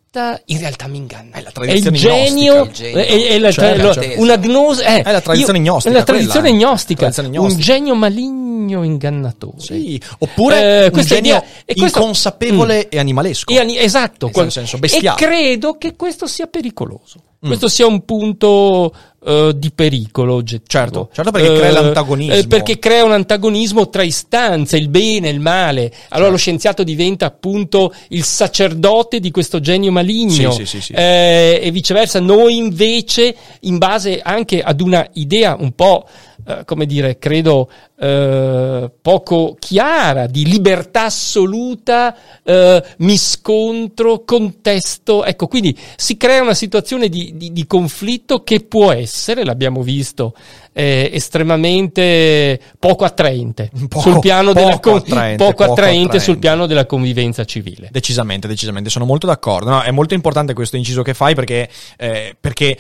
in 0.46 0.58
realtà 0.58 0.86
mi 0.88 0.96
inganna. 0.98 1.36
È 1.36 1.40
la 1.42 1.48
È 1.48 1.48
il 1.48 1.52
tradizione 1.82 1.96
genio, 1.98 2.62
il 2.64 2.70
genio. 2.72 2.98
è, 2.98 3.26
è 3.28 3.38
la, 3.38 3.50
Certo, 3.52 3.82
lo- 3.86 3.92
certo. 3.94 4.20
una 4.20 4.36
gnosi, 4.36 4.82
eh, 4.82 5.02
È 5.02 5.12
la 5.12 5.20
tradizione 5.20 5.58
io- 5.58 5.64
gnostica, 5.64 5.94
è 5.94 5.98
la 5.98 6.04
tradizione 6.04 6.50
gnostica, 6.52 7.12
un 7.40 7.56
genio 7.58 7.94
maligno 7.94 8.82
ingannatore. 8.82 9.60
Sì, 9.60 10.00
oppure 10.18 10.60
Eh, 10.82 10.84
un 10.86 10.90
questa 10.90 11.14
genio 11.16 11.36
idea- 11.36 11.44
e 11.64 11.74
questo- 11.74 11.98
inconsapevole 11.98 12.88
e 12.88 12.98
animalesco. 12.98 13.50
E 13.52 13.76
esatto, 13.78 14.26
Nel 14.26 14.34
quel- 14.34 14.52
senso, 14.52 14.78
bestiale. 14.78 15.20
E 15.20 15.24
credo 15.26 15.76
che 15.78 15.96
questo 15.96 16.26
sia 16.26 16.46
pericoloso. 16.46 17.22
Questo 17.40 17.68
sia 17.68 17.86
un 17.86 18.04
punto 18.04 18.92
eh, 19.24 19.52
di 19.56 19.70
pericolo 19.72 20.34
oggettivo. 20.34 20.66
Certo, 20.66 21.08
certo, 21.12 21.30
perché 21.30 21.54
crea 21.54 21.68
Eh, 21.68 21.72
l'antagonismo. 21.72 22.34
eh, 22.34 22.46
perché 22.46 22.78
crea 22.78 23.04
un 23.04 23.12
antagonismo 23.12 23.88
tra 23.88 24.02
istanze, 24.02 24.76
il 24.76 24.88
bene 24.88 25.28
e 25.28 25.32
il 25.32 25.40
male. 25.40 25.92
Allora 26.08 26.30
lo 26.30 26.36
scienziato 26.36 26.82
diventa 26.82 27.26
appunto 27.26 27.94
il 28.08 28.24
sacerdote 28.24 29.20
di 29.20 29.30
questo 29.30 29.60
genio 29.60 29.92
maligno. 29.92 30.50
Sì, 30.52 30.64
sì, 30.64 30.66
sì, 30.66 30.80
sì. 30.80 30.92
Eh, 30.94 31.60
e 31.62 31.70
viceversa, 31.70 32.20
noi 32.20 32.56
invece, 32.56 33.34
in 33.60 33.78
base 33.78 34.20
anche 34.22 34.60
ad 34.62 34.80
una 34.80 35.06
idea 35.14 35.56
un 35.58 35.72
po', 35.72 36.06
eh, 36.48 36.64
come 36.64 36.86
dire, 36.86 37.18
credo 37.18 37.68
eh, 38.00 38.90
poco 39.02 39.56
chiara 39.58 40.26
di 40.26 40.46
libertà 40.46 41.04
assoluta, 41.04 42.16
eh, 42.42 42.82
mi 42.98 43.16
scontro, 43.18 44.24
contesto. 44.24 45.24
Ecco, 45.24 45.46
quindi 45.46 45.76
si 45.96 46.16
crea 46.16 46.40
una 46.42 46.54
situazione 46.54 47.08
di, 47.08 47.32
di- 47.36 47.52
di 47.52 47.66
conflitto 47.66 48.42
che 48.42 48.60
può 48.60 48.92
essere, 48.92 49.44
l'abbiamo 49.44 49.82
visto, 49.82 50.34
eh, 50.72 51.10
estremamente 51.12 52.58
poco 52.78 53.04
attraente 53.04 53.70
Poco- 53.88 54.00
sul 54.10 54.18
piano 54.20 54.52
della 54.52 54.70
poco 54.78 54.90
con- 54.90 54.98
attraente, 55.00 55.44
poco 55.44 55.56
poco 55.56 55.72
attraente 55.72 56.00
sul 56.20 56.34
attraente. 56.34 56.40
piano 56.40 56.66
della 56.66 56.86
convivenza 56.86 57.44
civile. 57.44 57.88
Decisamente, 57.90 58.48
decisamente, 58.48 58.88
sono 58.90 59.04
molto 59.04 59.26
d'accordo. 59.26 59.70
No, 59.70 59.82
è 59.82 59.90
molto 59.90 60.14
importante 60.14 60.54
questo 60.54 60.76
inciso 60.76 61.02
che 61.02 61.14
fai 61.14 61.34
perché, 61.34 61.68
eh, 61.96 62.34
perché, 62.38 62.78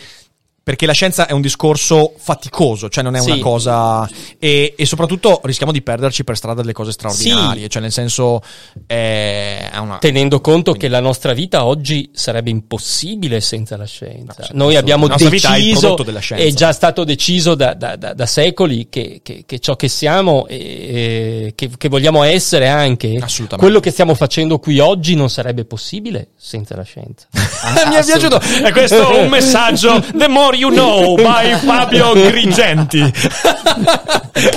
perché 0.68 0.84
la 0.84 0.92
scienza 0.92 1.26
è 1.26 1.32
un 1.32 1.40
discorso 1.40 2.12
faticoso, 2.18 2.90
cioè 2.90 3.02
non 3.02 3.16
è 3.16 3.20
Sì. 3.20 3.30
una 3.30 3.40
cosa. 3.40 4.06
E, 4.38 4.74
e 4.76 4.84
soprattutto 4.84 5.40
rischiamo 5.44 5.72
di 5.72 5.80
perderci 5.80 6.24
per 6.24 6.36
strada 6.36 6.60
delle 6.60 6.74
cose 6.74 6.92
straordinarie, 6.92 7.68
cioè 7.70 7.80
nel 7.80 7.90
senso. 7.90 8.42
eh, 8.86 9.70
È 9.70 9.78
una. 9.78 9.96
Tenendo 9.96 10.42
conto 10.42 10.74
che 10.74 10.88
la 10.88 11.00
nostra 11.00 11.32
vita 11.32 11.64
oggi 11.64 12.10
sarebbe 12.12 12.50
impossibile 12.50 13.40
senza 13.40 13.78
la 13.78 13.86
scienza. 13.86 14.42
sì, 14.42 14.50
Noi 14.52 14.76
abbiamo 14.76 15.06
La 15.06 15.14
è 15.14 15.16
deciso, 15.30 15.96
scienza. 16.20 16.34
è 16.44 16.52
già 16.52 16.72
stato 16.72 17.02
deciso 17.04 17.54
da, 17.54 17.72
da- 17.72 17.96
da- 17.96 18.12
da 18.12 18.26
secoli 18.26 18.88
che, 18.90 19.20
che- 19.22 19.44
che 19.46 19.58
ciò 19.60 19.74
che 19.74 19.88
siamo 19.88 20.46
e, 20.48 21.52
che, 21.54 21.70
che 21.78 21.88
vogliamo 21.88 22.24
essere 22.24 22.68
anche, 22.68 23.06
Assolutamente. 23.18 23.56
quello 23.56 23.80
che 23.80 23.90
stiamo 23.90 24.14
facendo 24.14 24.58
qui 24.58 24.78
oggi 24.80 25.14
non 25.14 25.30
sarebbe 25.30 25.64
possibile 25.64 26.28
senza 26.36 26.76
la 26.76 26.82
scienza. 26.82 27.26
Mi 27.88 27.94
è 27.94 28.04
piaciuto. 28.04 28.38
E 28.66 28.70
questo 28.72 29.10
è 29.12 29.22
un 29.22 29.28
messaggio 29.30 29.98
The 30.14 30.28
More 30.28 30.56
You 30.58 30.70
Know 30.72 31.14
by 31.14 31.54
Fabio 31.64 32.12
Grigenti. 32.14 32.98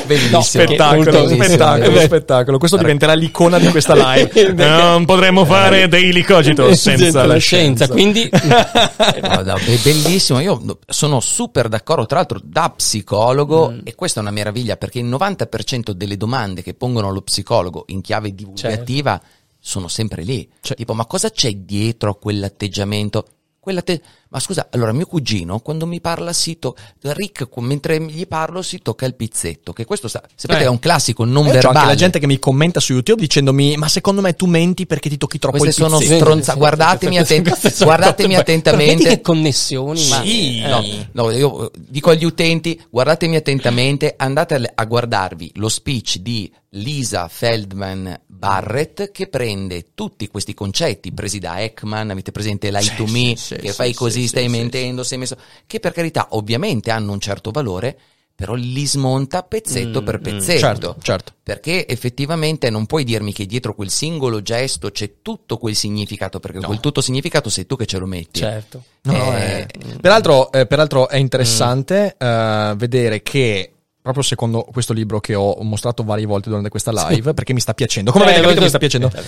Bellissimo. 0.05 0.37
No, 0.37 0.41
spettacolo, 0.41 1.27
spettacolo, 1.27 1.99
Eh, 1.99 2.01
spettacolo. 2.05 2.57
Questo 2.57 2.77
diventerà 2.77 3.13
l'icona 3.13 3.59
di 3.59 3.67
questa 3.67 3.93
live. 4.15 4.53
Non 4.53 5.05
potremmo 5.05 5.45
fare 5.45 5.87
Daily 5.87 6.23
Cogito 6.23 6.73
senza 6.75 7.25
la 7.25 7.37
scienza. 7.37 7.87
Quindi 7.87 8.29
no, 8.33 9.55
è 9.55 9.77
bellissimo, 9.83 10.39
io 10.39 10.59
no, 10.61 10.77
sono 10.87 11.19
super 11.19 11.67
d'accordo, 11.67 12.05
tra 12.05 12.17
l'altro 12.17 12.39
da 12.43 12.69
psicologo, 12.75 13.69
Mm. 13.71 13.79
e 13.83 13.95
questa 13.95 14.19
è 14.19 14.23
una 14.23 14.31
meraviglia 14.31 14.75
perché 14.77 14.99
il 14.99 15.05
90% 15.05 15.91
delle 15.91 16.17
domande 16.17 16.61
che 16.63 16.73
pongono 16.73 17.11
lo 17.11 17.21
psicologo 17.21 17.83
in 17.87 18.01
chiave 18.01 18.33
divulgativa 18.33 19.11
Certo. 19.11 19.25
sono 19.59 19.87
sempre 19.87 20.23
lì. 20.23 20.47
Cioè- 20.61 20.75
Tipo, 20.77 20.93
ma 20.93 21.05
cosa 21.05 21.29
c'è 21.29 21.51
dietro 21.53 22.11
a 22.11 22.15
quell'atteggiamento? 22.15 23.25
Quell'atte- 23.59 24.01
ma 24.31 24.39
scusa, 24.39 24.67
allora 24.71 24.93
mio 24.93 25.05
cugino 25.05 25.59
quando 25.59 25.85
mi 25.85 25.99
parla 26.01 26.31
si 26.33 26.57
to- 26.57 26.75
Rick, 27.01 27.47
mentre 27.57 28.01
gli 28.01 28.25
parlo 28.27 28.61
si 28.61 28.79
tocca 28.81 29.05
il 29.05 29.15
pizzetto, 29.15 29.73
che 29.73 29.83
questo 29.85 30.07
sa- 30.07 30.23
sapete 30.35 30.61
Eh. 30.61 30.65
è 30.65 30.69
un 30.69 30.79
classico 30.79 31.25
non 31.25 31.43
E 31.43 31.47
c'ho 31.47 31.53
verbale. 31.53 31.77
anche 31.79 31.89
la 31.89 31.95
gente 31.95 32.19
che 32.19 32.27
mi 32.27 32.39
commenta 32.39 32.79
su 32.79 32.93
YouTube 32.93 33.21
dicendomi: 33.21 33.75
Ma 33.77 33.87
secondo 33.89 34.21
me 34.21 34.33
tu 34.35 34.45
menti 34.45 34.85
perché 34.85 35.09
ti 35.09 35.17
tocchi 35.17 35.37
troppo 35.37 35.57
Queste 35.57 35.81
il 35.81 35.87
sono 35.87 35.99
pizzetto." 35.99 36.19
stronza, 36.23 36.53
guardatemi, 36.53 37.17
Queste 37.17 37.71
sono 37.71 37.85
guardatemi 37.85 38.35
cose- 38.35 38.43
Vedi 38.43 38.61
attentamente. 38.61 39.03
che 39.09 39.21
connessioni, 39.21 40.07
ma- 40.07 40.21
Sì. 40.23 40.59
eh, 40.61 40.67
No, 40.67 40.81
no, 41.11 41.31
io 41.31 41.65
eh, 41.65 41.71
dico 41.77 42.09
agli 42.09 42.23
utenti, 42.23 42.81
guardatemi 42.89 43.35
attentamente, 43.35 44.13
andate 44.17 44.71
a- 44.73 44.85
guardarvi 44.85 45.51
lo 45.55 45.67
speech 45.69 46.17
di 46.19 46.49
Lisa 46.75 47.27
Feldman 47.27 48.17
Barrett 48.27 49.11
che 49.11 49.27
prende 49.27 49.87
tutti 49.93 50.27
questi 50.27 50.53
concetti 50.53 51.11
presi 51.11 51.37
da 51.37 51.61
Ekman, 51.61 52.09
avete 52.09 52.31
presente 52.31 52.71
l'I 52.71 52.81
Sì, 52.81 52.95
to 52.95 53.05
me, 53.07 53.35
sì, 53.35 53.55
che 53.55 53.67
sì, 53.69 53.73
fai 53.73 53.89
sì, 53.89 53.95
così, 54.21 54.41
sì, 54.41 54.47
stai 54.47 54.49
mentendo, 54.49 55.03
sei 55.03 55.17
messo, 55.17 55.37
che 55.67 55.79
per 55.79 55.91
carità 55.93 56.27
ovviamente 56.31 56.91
hanno 56.91 57.11
un 57.11 57.19
certo 57.19 57.51
valore, 57.51 57.97
però 58.33 58.53
li 58.55 58.87
smonta 58.87 59.43
pezzetto 59.43 60.01
Mm, 60.01 60.05
per 60.05 60.19
mm, 60.19 60.23
pezzetto. 60.23 60.59
certo, 60.59 60.95
certo. 61.01 61.33
Perché 61.43 61.87
effettivamente 61.87 62.69
non 62.71 62.85
puoi 62.87 63.03
dirmi 63.03 63.33
che 63.33 63.45
dietro 63.45 63.75
quel 63.75 63.91
singolo 63.91 64.41
gesto 64.41 64.89
c'è 64.89 65.21
tutto 65.21 65.57
quel 65.57 65.75
significato, 65.75 66.39
perché 66.39 66.57
No. 66.59 66.65
quel 66.67 66.79
tutto 66.79 67.01
significato 67.01 67.49
sei 67.49 67.65
tu 67.67 67.75
che 67.75 67.85
ce 67.85 67.99
lo 67.99 68.07
metti. 68.07 68.39
certo. 68.39 68.83
No, 69.03 69.13
Eh, 69.37 69.67
eh, 69.67 69.67
Peraltro, 70.01 70.51
eh, 70.51 70.65
peraltro 70.65 71.07
è 71.09 71.17
interessante 71.17 72.15
eh, 72.17 72.73
vedere 72.77 73.21
che. 73.21 73.73
Proprio 74.01 74.23
secondo 74.23 74.63
questo 74.63 74.93
libro 74.93 75.19
che 75.19 75.35
ho 75.35 75.61
mostrato 75.61 76.03
varie 76.03 76.25
volte 76.25 76.49
durante 76.49 76.69
questa 76.69 76.91
live, 77.09 77.33
perché 77.35 77.53
mi 77.53 77.59
sta 77.59 77.73
piacendo. 77.75 78.11
Come 78.11 78.25
Eh, 78.25 78.27
avete 78.29 78.41
capito, 78.41 78.61
mi 78.61 78.67
sta 78.69 78.77
piacendo. 78.79 79.11
eh. 79.13 79.23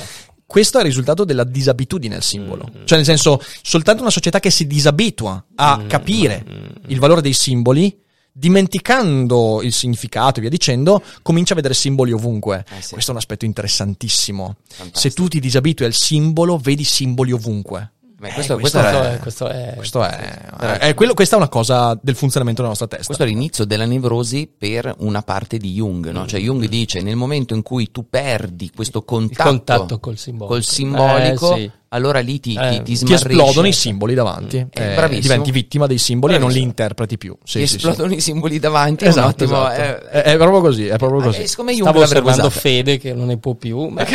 Questo 0.46 0.78
è 0.78 0.82
il 0.82 0.88
risultato 0.88 1.24
della 1.26 1.44
disabitudine 1.44 2.16
al 2.16 2.24
simbolo. 2.24 2.68
Mm. 2.70 2.86
Cioè, 2.86 2.98
nel 2.98 3.06
senso, 3.06 3.40
soltanto 3.62 4.02
una 4.02 4.12
società 4.12 4.40
che 4.40 4.50
si 4.50 4.66
disabitua 4.68 5.44
a 5.56 5.78
Mm, 5.78 5.88
capire 5.88 6.44
mm, 6.48 6.54
mm. 6.54 6.68
il 6.88 7.00
valore 7.00 7.22
dei 7.22 7.34
simboli, 7.34 7.96
dimenticando 8.32 9.62
il 9.62 9.74
significato 9.74 10.38
e 10.38 10.42
via 10.42 10.50
dicendo, 10.50 11.02
comincia 11.22 11.54
a 11.54 11.56
vedere 11.56 11.74
simboli 11.74 12.12
ovunque. 12.12 12.66
Eh 12.78 12.82
sì. 12.82 12.94
Questo 12.94 13.12
è 13.12 13.14
un 13.14 13.20
aspetto 13.20 13.46
interessantissimo. 13.46 14.56
Fantastico. 14.68 15.00
Se 15.00 15.12
tu 15.12 15.28
ti 15.28 15.40
disabitui 15.40 15.86
al 15.86 15.94
simbolo, 15.94 16.58
vedi 16.58 16.84
simboli 16.84 17.32
ovunque. 17.32 17.93
Beh, 18.24 18.32
questo, 18.32 18.54
Eh, 18.56 18.60
questo 18.60 18.80
questo, 18.80 18.98
era- 18.98 19.14
è, 19.14 19.20
questo 19.20 19.48
è- 19.50 19.74
Questo 19.76 20.02
è, 20.04 20.78
è 20.80 20.94
quello- 20.94 21.14
questa 21.14 21.36
è 21.36 21.40
una 21.40 21.50
cosa 21.50 22.00
del 22.02 22.16
funzionamento 22.16 22.62
della 22.62 22.74
nostra 22.74 22.88
testa. 22.88 23.08
Questo 23.08 23.24
è 23.24 23.28
l'inizio 23.28 23.66
della 23.66 23.84
nevrosi 23.86 24.50
per 24.58 24.96
una 25.00 25.22
parte 25.24 25.58
di 25.58 25.74
Jung, 25.74 26.10
no? 26.12 26.26
Cioè 26.26 26.40
Jung 26.40 26.66
dice 26.70 27.02
nel 27.02 27.18
momento 27.18 27.54
in 27.54 27.62
cui 27.64 27.92
tu 27.92 28.08
perdi 28.10 28.72
questo 28.74 29.04
contatto, 29.04 29.50
contatto 29.50 30.00
col 30.00 30.18
simbolico. 30.18 30.54
col 30.54 30.64
simbolico, 30.64 31.56
Eh, 31.56 31.60
sì. 31.60 31.72
Allora 31.94 32.20
lì 32.20 32.40
ti, 32.40 32.58
Eh, 32.60 32.82
ti, 32.84 32.98
ti 32.98 33.06
ti 33.06 33.14
esplodono 33.14 33.68
i 33.68 33.72
simboli 33.74 34.14
davanti, 34.16 34.58
Eh, 34.58 34.68
eh, 34.74 34.94
bravissimo. 34.96 35.22
diventi 35.22 35.52
vittima 35.52 35.88
dei 35.88 35.98
simboli 36.00 36.34
e 36.34 36.38
non 36.38 36.48
li 36.50 36.54
Bravissimo. 36.56 36.70
interpreti 36.84 37.18
più. 37.18 37.36
Sì, 37.44 37.60
Ti 37.60 37.68
sì, 37.68 37.80
sì. 37.80 37.88
esplodono 37.88 38.14
i 38.14 38.20
simboli 38.22 38.60
davanti, 38.60 39.06
Esatto, 39.06 39.28
ottimo, 39.44 39.70
esatto. 39.72 39.82
eh, 40.10 40.10
È, 40.10 40.22
è 40.24 40.38
proprio 40.38 40.62
così, 40.62 40.88
è 40.88 40.98
proprio 40.98 41.22
così. 41.22 41.42
eh, 41.42 41.48
siccome 41.48 41.72
Jung 41.74 41.84
Stavo 41.90 42.02
osservando 42.04 42.42
usata. 42.48 42.60
Fede 42.60 42.98
che 42.98 43.14
non 43.14 43.28
ne 43.28 43.38
può 43.38 43.54
più. 43.56 43.88
ma- 43.88 44.04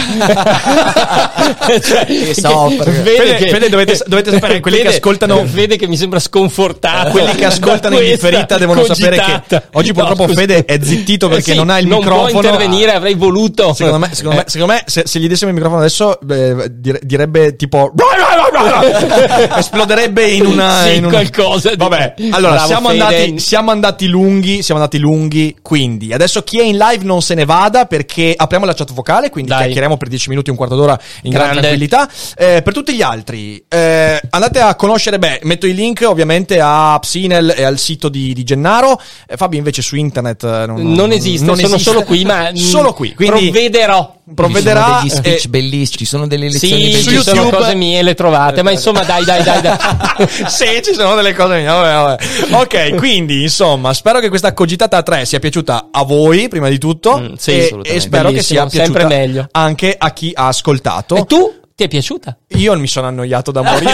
Che 1.69 1.81
che- 1.81 2.35
soffre. 2.35 2.91
Fede- 2.93 3.49
Fede, 3.49 3.69
dovete- 3.69 4.03
dovete 4.07 4.31
sapere, 4.33 4.61
quelli 4.61 4.79
che 4.79 4.83
Fede- 4.85 4.97
ascoltano- 4.97 5.45
Vede 5.49 5.77
che 5.77 5.87
mi 5.87 5.97
sembra 5.97 6.19
sconfortato. 6.19 7.11
Quelli 7.11 7.35
che 7.35 7.45
ascoltano 7.45 7.99
in 8.01 8.09
differita 8.11 8.59
devono 8.59 8.85
sapere 8.85 9.17
che 9.17 9.23
cogitata. 9.23 9.63
oggi 9.73 9.93
purtroppo 9.93 10.25
scusa. 10.27 10.41
Fede 10.41 10.65
è 10.65 10.79
zittito 10.83 11.29
perché 11.29 11.51
Eh 11.51 11.53
sì, 11.55 11.59
non 11.59 11.71
ha 11.71 11.79
il 11.79 11.87
non 11.87 11.99
microfono. 11.99 12.29
può 12.31 12.41
intervenire, 12.43 12.93
avrei 12.93 13.15
voluto. 13.15 13.73
Secondo 13.75 13.99
me, 13.99 14.11
secondo 14.15 14.37
me, 14.39 14.45
secondo 14.47 14.73
me 14.75 14.83
se, 14.87 15.03
se 15.07 15.19
gli 15.19 15.29
dessimo 15.29 15.49
il 15.51 15.55
microfono 15.57 15.83
adesso 15.83 16.19
eh, 16.29 16.69
dire- 16.71 17.01
direbbe 17.03 17.57
tipo 17.57 17.68
esploderebbe 19.57 20.27
in 20.27 20.47
una 20.47 20.83
Sì, 20.83 20.97
in 20.97 21.05
un- 21.05 21.11
qualcosa 21.11 21.71
di- 21.71 21.77
Vabbè, 21.77 22.15
allora 22.31 22.53
Bravo, 22.55 22.67
siamo 22.67 22.89
Fede. 22.89 23.03
andati, 23.03 23.39
siamo 23.39 23.71
andati 23.71 24.07
lunghi, 24.07 24.63
siamo 24.63 24.81
andati 24.81 24.99
lunghi, 24.99 25.57
quindi 25.63 26.13
adesso 26.13 26.43
chi 26.43 26.59
è 26.61 26.65
in 26.65 26.77
live 26.77 27.05
non 27.05 27.23
se 27.23 27.35
ne 27.35 27.45
vada 27.45 27.85
perché 27.87 28.35
apriamo 28.37 28.65
la 28.65 28.75
chat 28.75 28.93
vocale, 28.93 29.31
quindi 29.31 29.51
Dai. 29.51 29.61
chiacchieriamo 29.61 29.97
per 29.97 30.09
10 30.09 30.29
minuti, 30.31 30.51
un 30.51 30.57
quarto 30.57 30.77
d'ora 30.77 30.99
in 31.23 31.31
gran 31.31 31.43
Grande. 31.45 31.61
tranquillità. 31.61 32.09
Eh, 32.37 32.63
per 32.63 32.73
tutti 32.73 32.95
gli 32.95 33.03
altri, 33.03 33.63
eh, 33.69 34.21
andate 34.31 34.61
a 34.61 34.75
conoscere, 34.75 35.19
beh, 35.19 35.41
metto 35.45 35.67
i 35.67 35.75
link 35.75 36.05
ovviamente 36.07 36.61
a 36.61 36.97
Psinel 37.01 37.55
e 37.57 37.65
al 37.65 37.79
sito 37.79 38.09
di, 38.09 38.33
di 38.33 38.45
Gennaro. 38.45 39.01
Eh, 39.29 39.37
Fabio 39.37 39.59
invece 39.59 39.83
su 39.83 39.97
internet 39.97 40.43
eh, 40.45 40.67
non, 40.67 40.93
Non 40.93 41.13
esiste, 41.13 41.45
non 41.47 41.57
sono 41.57 41.75
esiste. 41.75 41.91
solo 41.91 42.03
qui, 42.05 42.25
ma 42.25 42.51
solo 42.55 42.93
qui, 42.93 43.15
quindi 43.15 43.51
provvederò. 43.51 44.17
Provvederà 44.35 45.01
Ci 45.03 45.09
sono 45.09 45.21
degli 45.21 45.31
speech 45.31 45.45
eh, 45.45 45.49
bellissimi, 45.49 45.97
ci 45.99 46.05
sono 46.05 46.27
delle 46.27 46.49
lezioni 46.49 46.93
Sì, 46.93 47.03
su 47.03 47.11
ci 47.11 47.23
sono 47.23 47.37
YouTube- 47.43 47.57
cose 47.57 47.75
mie 47.75 48.03
le 48.03 48.15
trovate, 48.15 48.63
ma 48.63 48.71
insomma 48.71 49.03
dai, 49.05 49.25
dai, 49.25 49.43
dai, 49.43 49.61
dai. 49.61 49.77
sì, 50.49 50.67
ci 50.83 50.95
sono 50.95 51.15
delle 51.15 51.35
cose 51.35 51.57
mie. 51.57 51.67
Vabbè, 51.67 51.93
vabbè. 51.93 52.55
Ok, 52.57 52.95
quindi 52.97 53.43
insomma, 53.43 53.93
spero 53.95 54.21
che 54.21 54.29
questa 54.29 54.53
cogitata 54.53 54.97
a 54.97 55.03
3 55.03 55.25
sia 55.25 55.39
piaciuta 55.39 55.89
a 55.91 56.05
voi, 56.05 56.49
prima 56.49 56.69
di 56.69 56.79
tutto. 56.79 57.19
Mm, 57.19 57.35
sì, 57.35 57.51
e, 57.53 57.59
assolutamente. 57.65 57.95
e 57.95 58.01
spero 58.01 58.29
che 58.29 58.35
Bellissimo, 58.35 58.69
sia 58.69 58.85
sempre 58.85 59.07
piaciuta 59.07 59.27
meglio. 59.27 59.49
anche 59.53 59.95
a 59.99 60.13
chi 60.13 60.31
ha 60.35 60.47
ascoltato. 60.49 61.17
E 61.17 61.25
tu? 61.25 61.55
Ti 61.79 61.85
è 61.85 61.87
piaciuta? 61.87 62.37
Io 62.57 62.77
mi 62.77 62.89
sono 62.89 63.07
annoiato 63.07 63.53
da 63.53 63.63
morire. 63.63 63.93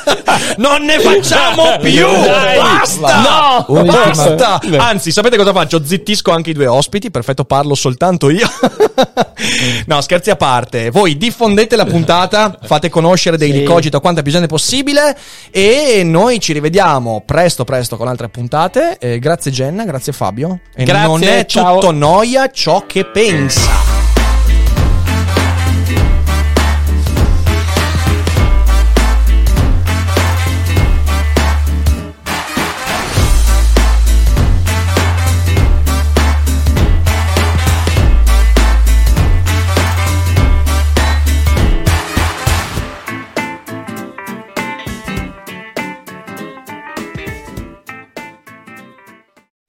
non 0.56 0.84
ne 0.84 0.98
facciamo 1.00 1.76
più! 1.78 2.06
Dai! 2.06 2.56
Basta! 2.58 3.20
No! 3.20 3.64
Ultima. 3.76 4.04
Basta! 4.06 4.58
Anzi, 4.78 5.12
sapete 5.12 5.36
cosa 5.36 5.52
faccio? 5.52 5.84
Zittisco 5.84 6.30
anche 6.30 6.48
i 6.48 6.52
due 6.54 6.66
ospiti. 6.66 7.10
Perfetto, 7.10 7.44
parlo 7.44 7.74
soltanto 7.74 8.30
io. 8.30 8.48
no, 9.84 10.00
scherzi 10.00 10.30
a 10.30 10.36
parte. 10.36 10.88
Voi 10.88 11.18
diffondete 11.18 11.76
la 11.76 11.84
puntata, 11.84 12.56
fate 12.62 12.88
conoscere 12.88 13.36
dei 13.36 13.52
Sì. 13.52 13.62
Cogito 13.64 13.98
a 13.98 14.00
quanta 14.00 14.22
più 14.22 14.32
gente 14.32 14.46
possibile. 14.46 15.14
E 15.50 16.00
noi 16.02 16.40
ci 16.40 16.54
rivediamo 16.54 17.22
presto, 17.26 17.64
presto 17.64 17.98
con 17.98 18.08
altre 18.08 18.30
puntate. 18.30 18.96
Eh, 18.96 19.18
grazie, 19.18 19.50
Jenna, 19.50 19.84
grazie, 19.84 20.14
Fabio. 20.14 20.60
E 20.74 20.84
Grazie, 20.84 21.06
non 21.06 21.22
è 21.22 21.44
ciao. 21.44 21.74
tutto 21.80 21.92
noia 21.92 22.50
ciò 22.50 22.84
che 22.86 23.04
pensa. 23.04 23.99